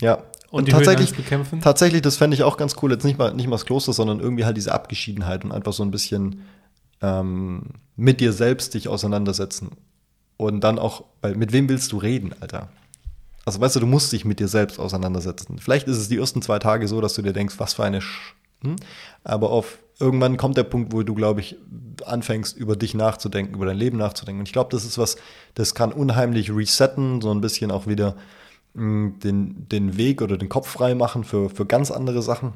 Ja. 0.00 0.22
und, 0.50 0.66
die 0.66 0.72
tatsächlich, 0.72 1.10
Höhenangst 1.10 1.16
bekämpfen. 1.16 1.60
Tatsächlich, 1.60 2.02
das 2.02 2.16
fände 2.16 2.34
ich 2.34 2.42
auch 2.42 2.56
ganz 2.56 2.76
cool. 2.82 2.92
Jetzt 2.92 3.04
nicht 3.04 3.18
mal, 3.18 3.34
nicht 3.34 3.46
mal 3.46 3.56
das 3.56 3.66
Kloster, 3.66 3.92
sondern 3.92 4.20
irgendwie 4.20 4.44
halt 4.44 4.56
diese 4.56 4.72
Abgeschiedenheit 4.72 5.44
und 5.44 5.52
einfach 5.52 5.72
so 5.72 5.82
ein 5.82 5.90
bisschen 5.90 6.42
ähm, 7.02 7.62
mit 7.96 8.20
dir 8.20 8.32
selbst 8.32 8.74
dich 8.74 8.88
auseinandersetzen. 8.88 9.70
Und 10.36 10.62
dann 10.62 10.78
auch, 10.78 11.04
weil 11.20 11.36
mit 11.36 11.52
wem 11.52 11.68
willst 11.68 11.92
du 11.92 11.98
reden, 11.98 12.34
Alter? 12.40 12.68
Also 13.44 13.60
weißt 13.60 13.76
du, 13.76 13.80
du 13.80 13.86
musst 13.86 14.10
dich 14.12 14.24
mit 14.24 14.40
dir 14.40 14.48
selbst 14.48 14.80
auseinandersetzen. 14.80 15.58
Vielleicht 15.58 15.86
ist 15.86 15.98
es 15.98 16.08
die 16.08 16.16
ersten 16.16 16.42
zwei 16.42 16.58
Tage 16.58 16.88
so, 16.88 17.00
dass 17.00 17.14
du 17.14 17.22
dir 17.22 17.32
denkst, 17.32 17.56
was 17.58 17.74
für 17.74 17.84
eine 17.84 18.00
Sch 18.00 18.34
hm? 18.64 18.76
Aber 19.22 19.50
auf 19.50 19.78
irgendwann 20.00 20.36
kommt 20.36 20.56
der 20.56 20.64
Punkt, 20.64 20.92
wo 20.92 21.02
du, 21.02 21.14
glaube 21.14 21.40
ich, 21.40 21.56
anfängst, 22.04 22.56
über 22.56 22.76
dich 22.76 22.94
nachzudenken, 22.94 23.54
über 23.54 23.66
dein 23.66 23.76
Leben 23.76 23.98
nachzudenken. 23.98 24.40
Und 24.40 24.48
ich 24.48 24.52
glaube, 24.52 24.70
das 24.70 24.84
ist 24.84 24.98
was, 24.98 25.16
das 25.54 25.74
kann 25.74 25.92
unheimlich 25.92 26.50
resetten, 26.54 27.20
so 27.20 27.30
ein 27.30 27.40
bisschen 27.40 27.70
auch 27.70 27.86
wieder 27.86 28.16
mh, 28.74 29.12
den, 29.22 29.68
den 29.68 29.96
Weg 29.96 30.22
oder 30.22 30.36
den 30.36 30.48
Kopf 30.48 30.68
frei 30.68 30.94
machen 30.94 31.24
für, 31.24 31.50
für 31.50 31.66
ganz 31.66 31.90
andere 31.90 32.22
Sachen. 32.22 32.52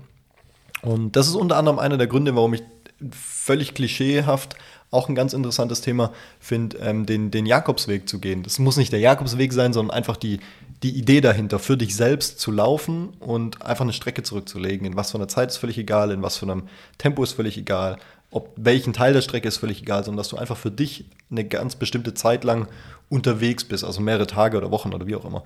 Und 0.82 1.16
das 1.16 1.28
ist 1.28 1.34
unter 1.34 1.56
anderem 1.56 1.78
einer 1.78 1.96
der 1.96 2.06
Gründe, 2.06 2.34
warum 2.36 2.54
ich 2.54 2.62
völlig 3.10 3.74
klischeehaft 3.74 4.56
auch 4.90 5.08
ein 5.08 5.14
ganz 5.14 5.32
interessantes 5.32 5.80
Thema 5.80 6.12
finde, 6.40 6.78
ähm, 6.78 7.04
den, 7.04 7.30
den 7.30 7.46
Jakobsweg 7.46 8.08
zu 8.08 8.20
gehen. 8.20 8.42
Das 8.42 8.58
muss 8.58 8.76
nicht 8.76 8.92
der 8.92 9.00
Jakobsweg 9.00 9.52
sein, 9.52 9.72
sondern 9.72 9.96
einfach 9.96 10.16
die, 10.16 10.40
die 10.82 10.96
Idee 10.96 11.20
dahinter, 11.20 11.58
für 11.58 11.76
dich 11.76 11.94
selbst 11.94 12.40
zu 12.40 12.50
laufen 12.50 13.10
und 13.20 13.62
einfach 13.62 13.82
eine 13.82 13.92
Strecke 13.92 14.22
zurückzulegen. 14.22 14.86
In 14.86 14.96
was 14.96 15.10
für 15.10 15.18
einer 15.18 15.28
Zeit 15.28 15.50
ist 15.50 15.58
völlig 15.58 15.76
egal, 15.76 16.10
in 16.10 16.22
was 16.22 16.38
für 16.38 16.46
einem 16.46 16.68
Tempo 16.96 17.22
ist 17.22 17.32
völlig 17.32 17.58
egal, 17.58 17.98
ob 18.30 18.52
welchen 18.56 18.92
Teil 18.92 19.12
der 19.12 19.22
Strecke 19.22 19.48
ist 19.48 19.58
völlig 19.58 19.82
egal, 19.82 20.04
sondern 20.04 20.18
dass 20.18 20.28
du 20.28 20.36
einfach 20.36 20.56
für 20.56 20.70
dich 20.70 21.06
eine 21.30 21.44
ganz 21.44 21.76
bestimmte 21.76 22.14
Zeit 22.14 22.44
lang 22.44 22.68
unterwegs 23.08 23.64
bist, 23.64 23.84
also 23.84 24.00
mehrere 24.00 24.26
Tage 24.26 24.56
oder 24.56 24.70
Wochen 24.70 24.92
oder 24.92 25.06
wie 25.06 25.16
auch 25.16 25.24
immer. 25.24 25.44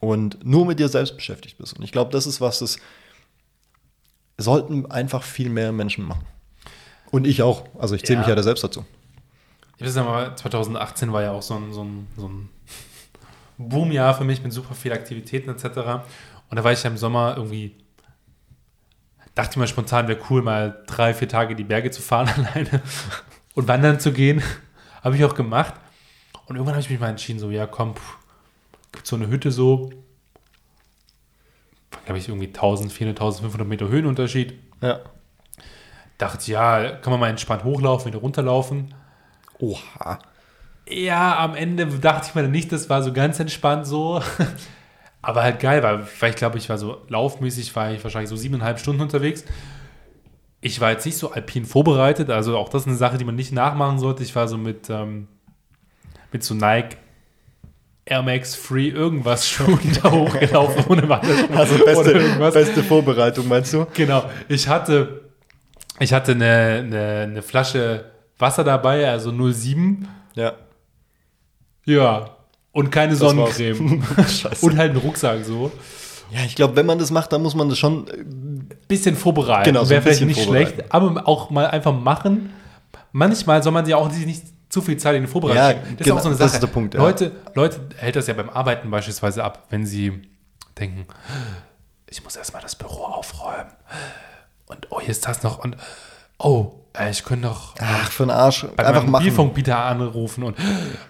Und 0.00 0.44
nur 0.44 0.66
mit 0.66 0.78
dir 0.78 0.88
selbst 0.88 1.16
beschäftigt 1.16 1.58
bist. 1.58 1.76
Und 1.76 1.84
ich 1.84 1.92
glaube, 1.92 2.12
das 2.12 2.26
ist 2.26 2.40
was, 2.40 2.58
das 2.58 2.78
sollten 4.36 4.86
einfach 4.90 5.22
viel 5.22 5.48
mehr 5.48 5.72
Menschen 5.72 6.04
machen. 6.04 6.26
Und 7.14 7.28
ich 7.28 7.42
auch. 7.42 7.64
Also 7.78 7.94
ich 7.94 8.02
zähle 8.02 8.16
Ja. 8.16 8.20
mich 8.22 8.28
ja 8.28 8.34
da 8.34 8.42
selbst 8.42 8.64
dazu. 8.64 8.84
Ich 9.76 9.86
weiß 9.86 9.94
ja 9.94 10.02
mal, 10.02 10.36
2018 10.36 11.12
war 11.12 11.22
ja 11.22 11.30
auch 11.30 11.42
so 11.42 11.54
ein, 11.54 11.72
so 11.72 11.84
ein, 11.84 12.08
so 12.16 12.26
ein 12.28 12.48
Boomjahr 13.56 14.14
für 14.14 14.24
mich 14.24 14.42
mit 14.42 14.52
super 14.52 14.74
viel 14.74 14.92
Aktivitäten 14.92 15.48
etc. 15.50 15.64
Und 16.50 16.56
da 16.56 16.64
war 16.64 16.72
ich 16.72 16.82
ja 16.82 16.90
im 16.90 16.96
Sommer 16.96 17.34
irgendwie, 17.36 17.76
dachte 19.36 19.50
ich 19.52 19.56
mal 19.58 19.68
spontan, 19.68 20.08
wäre 20.08 20.18
cool, 20.28 20.42
mal 20.42 20.82
drei, 20.88 21.14
vier 21.14 21.28
Tage 21.28 21.54
die 21.54 21.62
Berge 21.62 21.92
zu 21.92 22.02
fahren 22.02 22.28
alleine 22.36 22.82
und 23.54 23.68
wandern 23.68 24.00
zu 24.00 24.12
gehen. 24.12 24.42
Habe 25.04 25.14
ich 25.16 25.24
auch 25.24 25.36
gemacht. 25.36 25.74
Und 26.46 26.56
irgendwann 26.56 26.74
habe 26.74 26.82
ich 26.82 26.90
mich 26.90 26.98
mal 26.98 27.10
entschieden, 27.10 27.38
so, 27.38 27.50
ja 27.50 27.68
komm, 27.68 27.94
pff, 27.94 28.18
gibt 28.90 29.06
so 29.06 29.14
eine 29.14 29.28
Hütte 29.28 29.52
so, 29.52 29.90
glaube 32.06 32.18
ich, 32.18 32.28
irgendwie 32.28 32.48
1400, 32.48 33.16
1500 33.20 33.68
Meter 33.68 33.88
Höhenunterschied. 33.88 34.54
Ja. 34.80 34.98
Dachte 36.24 36.50
ja, 36.50 36.90
kann 37.02 37.10
man 37.10 37.20
mal 37.20 37.28
entspannt 37.28 37.64
hochlaufen, 37.64 38.06
wieder 38.06 38.18
runterlaufen. 38.18 38.94
Oha. 39.58 40.18
Ja, 40.88 41.38
am 41.38 41.54
Ende 41.54 41.84
dachte 41.84 42.28
ich 42.28 42.34
mir 42.34 42.40
dann 42.40 42.50
nicht, 42.50 42.72
das 42.72 42.88
war 42.88 43.02
so 43.02 43.12
ganz 43.12 43.38
entspannt 43.40 43.86
so. 43.86 44.22
Aber 45.20 45.42
halt 45.42 45.60
geil, 45.60 45.82
weil, 45.82 46.06
weil 46.20 46.30
ich 46.30 46.36
glaube, 46.36 46.56
ich 46.56 46.70
war 46.70 46.78
so 46.78 47.02
laufmäßig, 47.08 47.76
war 47.76 47.92
ich 47.92 48.02
wahrscheinlich 48.02 48.30
so 48.30 48.36
siebeneinhalb 48.36 48.78
Stunden 48.78 49.02
unterwegs. 49.02 49.44
Ich 50.62 50.80
war 50.80 50.92
jetzt 50.92 51.04
nicht 51.04 51.18
so 51.18 51.30
alpin 51.30 51.66
vorbereitet, 51.66 52.30
also 52.30 52.56
auch 52.56 52.70
das 52.70 52.82
ist 52.82 52.88
eine 52.88 52.96
Sache, 52.96 53.18
die 53.18 53.26
man 53.26 53.34
nicht 53.34 53.52
nachmachen 53.52 53.98
sollte. 53.98 54.22
Ich 54.22 54.34
war 54.34 54.48
so 54.48 54.56
mit, 54.56 54.88
ähm, 54.88 55.28
mit 56.32 56.42
so 56.42 56.54
Nike 56.54 56.96
Air 58.06 58.22
Max 58.22 58.54
Free 58.54 58.88
irgendwas 58.88 59.46
Schuhen 59.50 59.98
da 60.02 60.10
hochgelaufen 60.10 60.84
ohne 60.88 61.06
Wanderschuhe 61.06 61.54
Also 61.54 61.84
beste, 61.84 62.50
beste 62.50 62.82
Vorbereitung, 62.82 63.46
meinst 63.46 63.74
du? 63.74 63.86
Genau. 63.92 64.24
Ich 64.48 64.68
hatte, 64.68 65.23
ich 66.00 66.12
hatte 66.12 66.32
eine, 66.32 66.82
eine, 66.84 67.20
eine 67.22 67.42
Flasche 67.42 68.10
Wasser 68.38 68.64
dabei, 68.64 69.08
also 69.08 69.30
07. 69.52 70.08
Ja. 70.34 70.52
Ja. 71.86 72.30
Und 72.72 72.90
keine 72.90 73.10
Das 73.12 73.20
Sonnencreme. 73.20 74.02
Und 74.62 74.76
halt 74.78 74.90
einen 74.90 74.98
Rucksack 74.98 75.44
so. 75.44 75.70
ja, 76.32 76.40
ich 76.44 76.56
glaube, 76.56 76.74
wenn 76.76 76.86
man 76.86 76.98
das 76.98 77.10
macht, 77.12 77.32
dann 77.32 77.42
muss 77.42 77.54
man 77.54 77.68
das 77.68 77.78
schon. 77.78 78.08
äh, 78.08 78.24
Bisschen 78.88 79.14
vorbereiten. 79.16 79.64
Genau, 79.64 79.84
so 79.84 79.90
Wäre 79.90 80.00
ein 80.00 80.02
vielleicht 80.02 80.22
nicht 80.24 80.42
schlecht, 80.42 80.92
aber 80.92 81.26
auch 81.28 81.50
mal 81.50 81.66
einfach 81.68 81.92
machen. 81.94 82.50
Manchmal 83.12 83.62
soll 83.62 83.72
man 83.72 83.84
sich 83.84 83.94
auch 83.94 84.10
nicht 84.10 84.42
zu 84.68 84.82
viel 84.82 84.96
Zeit 84.96 85.14
in 85.14 85.22
die 85.22 85.28
Vorbereitung 85.28 85.56
Ja, 85.62 85.70
stecken. 85.70 85.96
Das 85.98 86.04
genau, 86.04 86.16
ist 86.16 86.20
auch 86.20 86.22
so 86.24 86.28
eine 86.30 86.36
das 86.38 86.46
Sache. 86.50 86.56
ist 86.56 86.62
der 86.62 86.66
Punkt, 86.74 86.94
ja. 86.94 87.00
Leute, 87.00 87.32
Leute 87.54 87.80
hält 87.96 88.16
das 88.16 88.26
ja 88.26 88.34
beim 88.34 88.50
Arbeiten 88.50 88.90
beispielsweise 88.90 89.44
ab, 89.44 89.66
wenn 89.70 89.86
sie 89.86 90.22
denken, 90.78 91.06
ich 92.10 92.24
muss 92.24 92.34
erstmal 92.34 92.62
das 92.62 92.74
Büro 92.74 93.04
aufräumen. 93.04 93.70
Und 94.74 94.86
oh, 94.90 95.00
hier 95.00 95.10
ist 95.10 95.26
das 95.26 95.42
noch. 95.42 95.58
Und 95.58 95.76
oh, 96.38 96.72
äh, 96.98 97.10
ich 97.10 97.24
könnte 97.24 97.48
doch 97.48 97.74
Ach, 97.80 98.10
für 98.10 98.24
einen 98.24 98.30
Arsch. 98.30 98.66
bei 98.76 98.84
Einfach 98.86 99.02
meinem 99.02 99.12
machen. 99.12 99.24
Mobilfunkbieter 99.24 99.78
anrufen 99.78 100.44
und 100.44 100.56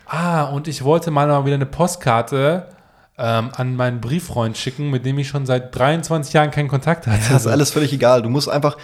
ah, 0.06 0.44
und 0.44 0.68
ich 0.68 0.84
wollte 0.84 1.10
mal 1.10 1.26
noch 1.28 1.44
wieder 1.44 1.54
eine 1.54 1.66
Postkarte 1.66 2.68
ähm, 3.16 3.50
an 3.54 3.76
meinen 3.76 4.00
Brieffreund 4.00 4.56
schicken, 4.56 4.90
mit 4.90 5.04
dem 5.04 5.18
ich 5.18 5.28
schon 5.28 5.46
seit 5.46 5.74
23 5.76 6.32
Jahren 6.32 6.50
keinen 6.50 6.68
Kontakt 6.68 7.06
hatte. 7.06 7.20
Das 7.30 7.42
ist 7.42 7.46
alles 7.46 7.70
völlig 7.70 7.92
egal. 7.92 8.22
Du 8.22 8.28
musst 8.28 8.48
einfach, 8.48 8.76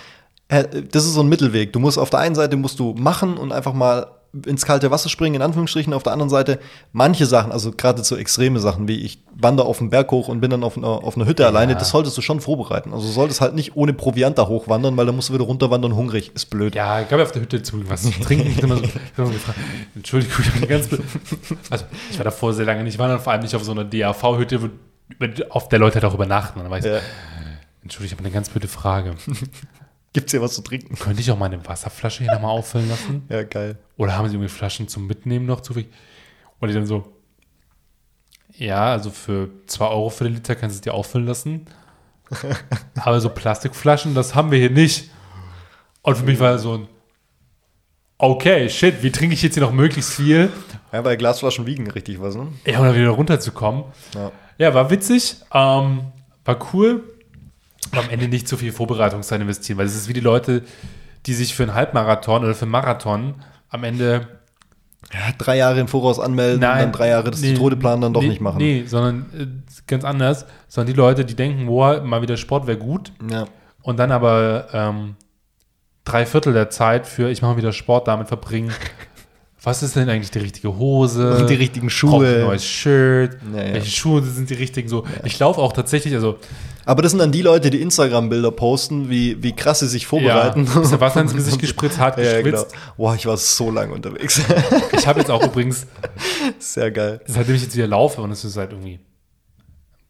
äh, 0.48 0.64
das 0.64 1.04
ist 1.04 1.14
so 1.14 1.22
ein 1.22 1.28
Mittelweg. 1.28 1.72
Du 1.72 1.80
musst 1.80 1.98
auf 1.98 2.10
der 2.10 2.20
einen 2.20 2.34
Seite 2.34 2.56
musst 2.56 2.78
du 2.78 2.94
machen 2.94 3.36
und 3.36 3.50
einfach 3.52 3.72
mal 3.72 4.06
ins 4.46 4.64
kalte 4.64 4.90
Wasser 4.90 5.08
springen, 5.08 5.34
in 5.36 5.42
Anführungsstrichen. 5.42 5.92
Auf 5.92 6.02
der 6.04 6.12
anderen 6.12 6.30
Seite 6.30 6.60
manche 6.92 7.26
Sachen, 7.26 7.50
also 7.50 7.72
gerade 7.72 8.04
so 8.04 8.16
extreme 8.16 8.60
Sachen, 8.60 8.86
wie 8.86 9.00
ich 9.00 9.22
wandere 9.34 9.66
auf 9.66 9.78
den 9.78 9.90
Berg 9.90 10.10
hoch 10.12 10.28
und 10.28 10.40
bin 10.40 10.50
dann 10.50 10.62
auf 10.62 10.76
einer, 10.76 10.86
auf 10.86 11.16
einer 11.16 11.26
Hütte 11.26 11.46
alleine, 11.46 11.74
das 11.74 11.90
solltest 11.90 12.16
du 12.16 12.22
schon 12.22 12.40
vorbereiten. 12.40 12.92
Also 12.92 13.08
solltest 13.08 13.40
halt 13.40 13.54
nicht 13.54 13.74
ohne 13.76 13.92
Proviant 13.92 14.38
da 14.38 14.46
hochwandern, 14.46 14.96
weil 14.96 15.06
dann 15.06 15.16
musst 15.16 15.30
du 15.30 15.34
wieder 15.34 15.44
runterwandern, 15.44 15.96
hungrig. 15.96 16.30
Ist 16.34 16.46
blöd. 16.50 16.74
Ja, 16.74 17.00
gab 17.02 17.18
ja 17.18 17.22
auf 17.24 17.32
der 17.32 17.42
Hütte 17.42 17.62
zu 17.62 17.88
was 17.90 18.02
trinken. 18.20 18.46
Ich 18.50 18.62
immer 18.62 18.76
so, 18.76 18.82
ich 18.84 18.90
Entschuldigung, 19.96 20.36
ich 20.44 20.60
bin 20.60 20.68
ganz. 20.68 20.86
be- 20.88 21.02
Also, 21.70 21.84
ich 22.10 22.18
war 22.18 22.24
davor 22.24 22.52
sehr 22.52 22.66
lange 22.66 22.84
nicht 22.84 22.98
wandern, 22.98 23.18
vor 23.20 23.32
allem 23.32 23.42
nicht 23.42 23.54
auf 23.56 23.64
so 23.64 23.72
einer 23.72 23.84
DAV-Hütte, 23.84 24.62
wo 24.62 24.68
auf 25.48 25.68
der 25.68 25.78
Leute 25.80 25.94
halt 25.96 26.04
auch 26.04 26.14
übernachten. 26.14 26.60
Und 26.60 26.70
dann 26.70 26.78
ich 26.78 26.84
Ja. 26.84 27.00
Entschuldigung, 27.82 28.06
ich 28.06 28.12
habe 28.12 28.24
eine 28.24 28.30
ganz 28.34 28.48
blöde 28.50 28.68
Frage. 28.68 29.14
Gibt's 30.12 30.32
hier 30.32 30.42
was 30.42 30.54
zu 30.54 30.62
trinken? 30.62 30.96
Könnte 30.96 31.20
ich 31.20 31.30
auch 31.30 31.38
meine 31.38 31.64
Wasserflasche 31.66 32.24
hier 32.24 32.32
nochmal 32.32 32.50
auffüllen 32.50 32.88
lassen? 32.88 33.26
Ja, 33.28 33.44
geil. 33.44 33.78
Oder 33.96 34.16
haben 34.16 34.28
sie 34.28 34.34
irgendwie 34.34 34.48
Flaschen 34.48 34.88
zum 34.88 35.06
Mitnehmen 35.06 35.46
noch 35.46 35.60
zufällig? 35.60 35.88
Und 36.58 36.68
die 36.68 36.74
dann 36.74 36.86
so, 36.86 37.12
ja, 38.56 38.92
also 38.92 39.10
für 39.10 39.50
2 39.66 39.86
Euro 39.86 40.10
für 40.10 40.24
den 40.24 40.34
Liter 40.34 40.54
kannst 40.56 40.74
du 40.74 40.78
es 40.78 40.82
dir 40.82 40.94
auffüllen 40.94 41.26
lassen. 41.26 41.66
Aber 42.96 43.20
so 43.20 43.30
Plastikflaschen, 43.30 44.14
das 44.14 44.34
haben 44.34 44.50
wir 44.50 44.58
hier 44.58 44.70
nicht. 44.70 45.10
Und 46.02 46.16
für 46.16 46.24
mich 46.24 46.40
war 46.40 46.58
so 46.58 46.78
ein, 46.78 46.88
okay, 48.18 48.68
shit, 48.68 49.02
wie 49.02 49.10
trinke 49.10 49.34
ich 49.34 49.42
jetzt 49.42 49.54
hier 49.54 49.62
noch 49.62 49.72
möglichst 49.72 50.12
viel? 50.12 50.50
Ja, 50.92 51.04
weil 51.04 51.16
Glasflaschen 51.16 51.66
wiegen 51.66 51.90
richtig 51.90 52.20
was, 52.20 52.34
ne? 52.34 52.48
Ja, 52.66 52.80
um 52.80 52.84
da 52.84 52.94
wieder 52.94 53.10
runterzukommen. 53.10 53.84
Ja. 54.14 54.32
Ja, 54.58 54.74
war 54.74 54.90
witzig, 54.90 55.36
ähm, 55.54 56.12
war 56.44 56.74
cool. 56.74 57.04
Am 57.92 58.08
Ende 58.10 58.28
nicht 58.28 58.46
zu 58.46 58.56
viel 58.56 58.72
Vorbereitungszeit 58.72 59.40
investieren, 59.40 59.78
weil 59.78 59.86
es 59.86 59.96
ist 59.96 60.08
wie 60.08 60.12
die 60.12 60.20
Leute, 60.20 60.62
die 61.26 61.34
sich 61.34 61.54
für 61.54 61.64
einen 61.64 61.74
Halbmarathon 61.74 62.44
oder 62.44 62.54
für 62.54 62.62
einen 62.62 62.72
Marathon 62.72 63.34
am 63.68 63.84
Ende 63.84 64.28
Ja, 65.12 65.32
drei 65.36 65.56
Jahre 65.56 65.80
im 65.80 65.88
Voraus 65.88 66.20
anmelden 66.20 66.56
und 66.56 66.62
dann 66.62 66.92
drei 66.92 67.08
Jahre 67.08 67.30
das 67.30 67.40
nee, 67.40 67.54
planen, 67.54 68.02
dann 68.02 68.12
doch 68.12 68.22
nee, 68.22 68.28
nicht 68.28 68.40
machen. 68.40 68.58
Nee, 68.58 68.84
sondern 68.86 69.26
äh, 69.36 69.46
ganz 69.86 70.04
anders. 70.04 70.46
Sondern 70.68 70.92
die 70.92 70.96
Leute, 70.96 71.24
die 71.24 71.34
denken, 71.34 71.66
boah, 71.66 72.00
mal 72.00 72.22
wieder 72.22 72.36
Sport 72.36 72.66
wäre 72.66 72.78
gut. 72.78 73.12
Ja. 73.28 73.46
Und 73.82 73.98
dann 73.98 74.12
aber 74.12 74.68
ähm, 74.72 75.16
drei 76.04 76.26
Viertel 76.26 76.52
der 76.52 76.70
Zeit 76.70 77.06
für, 77.06 77.30
ich 77.30 77.42
mache 77.42 77.56
wieder 77.56 77.72
Sport, 77.72 78.08
damit 78.08 78.28
verbringen. 78.28 78.72
Was 79.62 79.82
ist 79.82 79.94
denn 79.96 80.08
eigentlich 80.08 80.30
die 80.30 80.38
richtige 80.38 80.78
Hose? 80.78 81.36
Und 81.36 81.50
die 81.50 81.54
richtigen 81.54 81.90
Schuhe. 81.90 82.26
ein 82.26 82.40
neues 82.42 82.64
Shirt? 82.64 83.36
Ja, 83.54 83.62
ja. 83.62 83.74
Welche 83.74 83.90
Schuhe 83.90 84.22
sind 84.22 84.48
die 84.48 84.54
richtigen? 84.54 84.88
So, 84.88 85.04
ich 85.24 85.38
laufe 85.38 85.60
auch 85.60 85.74
tatsächlich, 85.74 86.14
also 86.14 86.38
Aber 86.90 87.02
das 87.02 87.12
sind 87.12 87.20
dann 87.20 87.30
die 87.30 87.42
Leute, 87.42 87.70
die 87.70 87.80
Instagram-Bilder 87.82 88.50
posten, 88.50 89.08
wie, 89.10 89.40
wie 89.44 89.54
krass 89.54 89.78
sie 89.78 89.86
sich 89.86 90.08
vorbereiten. 90.08 90.66
Ja, 90.74 90.80
ist 90.80 90.98
Wasser 91.00 91.20
ins 91.20 91.32
Gesicht 91.34 91.58
gespritzt, 91.60 92.00
hart 92.00 92.18
Ja, 92.18 92.24
ja, 92.24 92.42
genau. 92.42 92.62
gespritzt. 92.62 92.74
Boah, 92.96 93.14
ich 93.14 93.26
war 93.26 93.36
so 93.36 93.70
lange 93.70 93.94
unterwegs. 93.94 94.40
Ich 94.98 95.06
habe 95.06 95.20
jetzt 95.20 95.30
auch 95.30 95.40
übrigens, 95.44 95.86
Sehr 96.58 96.90
geil. 96.90 97.20
seitdem 97.26 97.54
ich 97.54 97.62
jetzt 97.62 97.76
wieder 97.76 97.86
laufe, 97.86 98.20
und 98.22 98.32
es 98.32 98.44
ist 98.44 98.54
seit 98.54 98.72
irgendwie 98.72 98.98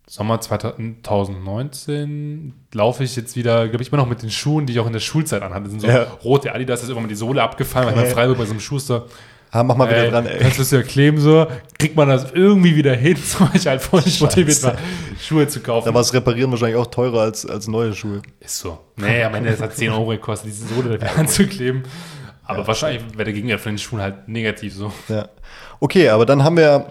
Sommer 0.08 0.40
2019, 0.40 2.54
laufe 2.72 3.04
ich 3.04 3.14
jetzt 3.14 3.36
wieder, 3.36 3.68
glaube 3.68 3.82
ich, 3.82 3.92
immer 3.92 3.98
noch 4.02 4.08
mit 4.08 4.22
den 4.22 4.30
Schuhen, 4.30 4.64
die 4.66 4.72
ich 4.72 4.80
auch 4.80 4.86
in 4.86 4.92
der 4.94 5.00
Schulzeit 5.00 5.42
anhatte. 5.42 5.64
Das 5.64 5.70
sind 5.72 5.80
so 5.80 5.86
Ja. 5.86 6.04
rote 6.24 6.52
Adidas, 6.54 6.80
da 6.80 6.84
ist 6.84 6.88
irgendwann 6.88 7.04
mal 7.04 7.08
die 7.08 7.14
Sohle 7.14 7.42
abgefallen, 7.42 7.88
weil 7.88 7.94
ich 7.94 8.00
bei 8.04 8.10
Freiburg 8.10 8.38
bei 8.38 8.46
so 8.46 8.52
einem 8.52 8.60
Schuster. 8.60 9.04
Mach 9.52 9.76
mal 9.76 9.88
wieder 9.88 10.04
Ey, 10.04 10.10
dran, 10.10 10.26
ey. 10.26 10.38
Kannst 10.38 10.58
du 10.58 10.62
es 10.62 10.70
ja 10.70 10.82
kleben 10.82 11.18
so, 11.18 11.46
kriegt 11.78 11.96
man 11.96 12.08
das 12.08 12.30
irgendwie 12.32 12.76
wieder 12.76 12.94
hin, 12.94 13.16
so 13.24 13.48
ich 13.52 13.66
halt 13.66 13.80
voll 13.80 14.02
nicht 14.02 14.20
motiviert 14.20 14.62
war, 14.62 14.76
Schuhe 15.20 15.48
zu 15.48 15.60
kaufen. 15.60 15.86
Da 15.86 15.94
war 15.94 16.00
das 16.00 16.14
Reparieren 16.14 16.50
wahrscheinlich 16.50 16.76
auch 16.76 16.86
teurer 16.86 17.22
als, 17.22 17.44
als 17.46 17.66
neue 17.66 17.94
Schuhe. 17.94 18.22
Ist 18.38 18.58
so. 18.58 18.78
Nee, 18.96 19.24
am 19.24 19.34
Ende 19.34 19.50
es 19.50 19.60
hat 19.60 19.74
10 19.74 19.90
Euro 19.90 20.06
gekostet, 20.06 20.50
diese 20.50 20.66
Sohle 20.72 20.98
dafür 20.98 21.18
anzukleben. 21.20 21.82
Aber 22.44 22.66
wahrscheinlich 22.66 23.02
wäre 23.12 23.24
der 23.24 23.32
Gegenwert 23.34 23.60
von 23.60 23.72
den 23.72 23.78
Schuhen 23.78 24.00
halt 24.00 24.28
negativ 24.28 24.74
so. 24.74 24.92
Ja. 25.08 25.28
Okay, 25.78 26.08
aber 26.08 26.26
dann 26.26 26.42
haben 26.44 26.56
wir 26.56 26.86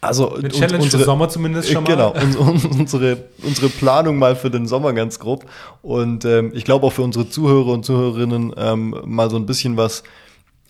also 0.00 0.34
Eine 0.36 0.48
Challenge 0.48 0.84
für 0.84 0.98
Sommer 0.98 1.28
zumindest 1.28 1.72
schon 1.72 1.82
mal. 1.82 1.90
Genau, 1.90 2.12
uns, 2.12 2.36
uns, 2.36 2.64
unsere, 2.64 3.24
unsere 3.42 3.68
Planung 3.68 4.16
mal 4.16 4.36
für 4.36 4.50
den 4.50 4.66
Sommer 4.66 4.92
ganz 4.92 5.18
grob. 5.18 5.46
Und 5.82 6.24
ähm, 6.24 6.52
ich 6.54 6.64
glaube 6.64 6.86
auch 6.86 6.92
für 6.92 7.02
unsere 7.02 7.28
Zuhörer 7.28 7.72
und 7.72 7.84
Zuhörerinnen 7.84 8.54
ähm, 8.56 8.94
mal 9.04 9.28
so 9.28 9.36
ein 9.36 9.46
bisschen 9.46 9.76
was 9.76 10.04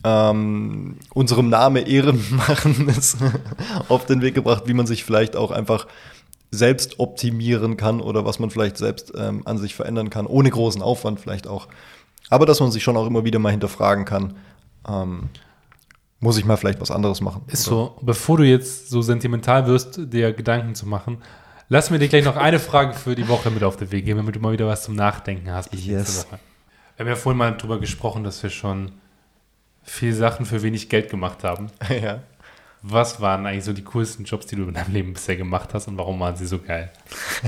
ähm, 0.05 0.97
unserem 1.13 1.49
Namen 1.49 1.85
Ehren 1.87 2.25
machen 2.31 2.89
ist 2.89 3.19
auf 3.89 4.07
den 4.07 4.23
Weg 4.23 4.35
gebracht, 4.35 4.65
wie 4.67 4.75
man 4.75 4.87
sich 4.87 5.05
vielleicht 5.05 5.37
auch 5.37 5.51
einfach 5.51 5.87
selbst 6.51 6.99
optimieren 6.99 7.77
kann 7.77 8.01
oder 8.01 8.25
was 8.25 8.39
man 8.39 8.51
vielleicht 8.51 8.79
selbst 8.79 9.13
ähm, 9.17 9.43
an 9.45 9.59
sich 9.59 9.75
verändern 9.75 10.09
kann, 10.09 10.27
ohne 10.27 10.51
großen 10.51 10.81
Aufwand 10.81 11.21
vielleicht 11.21 11.47
auch. 11.47 11.69
Aber 12.31 12.47
dass 12.47 12.61
man 12.61 12.71
sich 12.71 12.83
schon 12.83 12.97
auch 12.97 13.07
immer 13.07 13.25
wieder 13.25 13.39
mal 13.39 13.51
hinterfragen 13.51 14.05
kann, 14.05 14.37
ähm, 14.87 15.29
muss 16.21 16.39
ich 16.39 16.45
mal 16.45 16.57
vielleicht 16.57 16.81
was 16.81 16.91
anderes 16.91 17.21
machen. 17.21 17.43
Ist 17.49 17.65
so, 17.65 17.97
bevor 18.03 18.39
du 18.39 18.45
jetzt 18.45 18.89
so 18.91 19.03
sentimental 19.03 19.67
wirst, 19.67 20.01
dir 20.13 20.33
Gedanken 20.33 20.75
zu 20.75 20.87
machen, 20.87 21.19
lass 21.69 21.91
mir 21.91 21.99
dir 21.99 22.09
gleich 22.09 22.25
noch 22.25 22.37
eine 22.37 22.59
Frage 22.59 22.95
für 22.95 23.15
die 23.15 23.29
Woche 23.29 23.51
mit 23.51 23.63
auf 23.63 23.77
den 23.77 23.91
Weg 23.93 24.05
geben, 24.05 24.19
damit 24.19 24.35
du 24.35 24.41
mal 24.41 24.53
wieder 24.53 24.67
was 24.67 24.83
zum 24.85 24.95
Nachdenken 24.95 25.51
hast. 25.51 25.71
bis 25.71 25.85
Yes. 25.85 26.27
Woche. 26.27 26.41
Wir 26.97 27.05
haben 27.05 27.11
ja 27.11 27.17
vorhin 27.17 27.39
mal 27.39 27.57
drüber 27.57 27.79
gesprochen, 27.79 28.25
dass 28.25 28.43
wir 28.43 28.51
schon 28.51 28.93
viel 29.89 30.13
Sachen 30.15 30.47
für 30.47 30.63
wenig 30.63 30.89
Geld 30.89 31.11
gemacht 31.11 31.45
haben. 31.45 31.69
ja. 32.03 32.21
Was 32.83 33.21
waren 33.21 33.45
eigentlich 33.47 33.65
so 33.65 33.73
die 33.73 33.83
coolsten 33.83 34.25
Jobs, 34.25 34.47
die 34.47 34.57
du 34.57 34.63
in 34.65 34.75
deinem 34.75 34.93
Leben 34.93 35.13
bisher 35.13 35.37
gemacht 35.37 35.71
hast 35.75 35.89
und 35.89 35.99
warum 35.99 36.21
waren 36.21 36.37
sie 36.37 36.47
so 36.47 36.59
geil? 36.61 36.91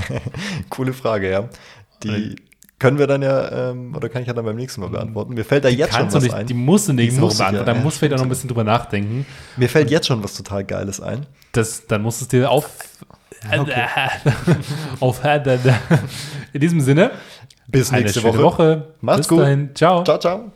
Coole 0.69 0.91
Frage, 0.93 1.31
ja. 1.31 1.49
Die 2.03 2.35
können 2.79 2.97
wir 2.97 3.05
dann 3.07 3.21
ja, 3.21 3.69
ähm, 3.69 3.95
oder 3.95 4.09
kann 4.09 4.23
ich 4.23 4.27
ja 4.27 4.33
dann 4.33 4.43
beim 4.43 4.55
nächsten 4.55 4.81
Mal 4.81 4.89
beantworten. 4.89 5.35
Mir 5.35 5.45
fällt 5.45 5.63
da 5.63 5.69
jetzt 5.69 5.95
schon 5.95 6.11
was 6.11 6.23
nicht, 6.23 6.33
ein. 6.33 6.47
die 6.47 6.53
musst 6.55 6.89
du 6.89 6.93
nächste 6.93 7.15
Die 7.17 7.21
Woche 7.21 7.27
muss 7.27 7.37
beantworten. 7.37 7.67
ja, 7.67 7.73
Da 7.75 7.79
du 7.79 7.89
vielleicht 7.91 8.13
auch 8.13 8.17
noch 8.17 8.25
ein 8.25 8.29
bisschen 8.29 8.47
drüber 8.47 8.63
nachdenken. 8.63 9.25
Mir 9.55 9.69
fällt 9.69 9.91
jetzt 9.91 10.07
schon 10.07 10.23
was 10.23 10.35
total 10.35 10.63
Geiles 10.63 10.99
ein. 10.99 11.27
Das, 11.51 11.85
dann 11.85 12.01
musst 12.01 12.21
du 12.21 12.25
es 12.25 12.29
dir 12.29 12.49
auf. 12.49 12.69
Okay. 13.47 13.85
auf 14.99 15.21
in 16.53 16.59
diesem 16.59 16.81
Sinne, 16.81 17.11
Bis 17.67 17.91
nächste 17.91 18.23
Woche. 18.23 18.39
Woche. 18.39 18.87
Macht's 19.01 19.19
Bis 19.19 19.27
gut. 19.29 19.39
dahin. 19.41 19.69
Ciao. 19.75 20.03
Ciao, 20.03 20.17
ciao. 20.19 20.51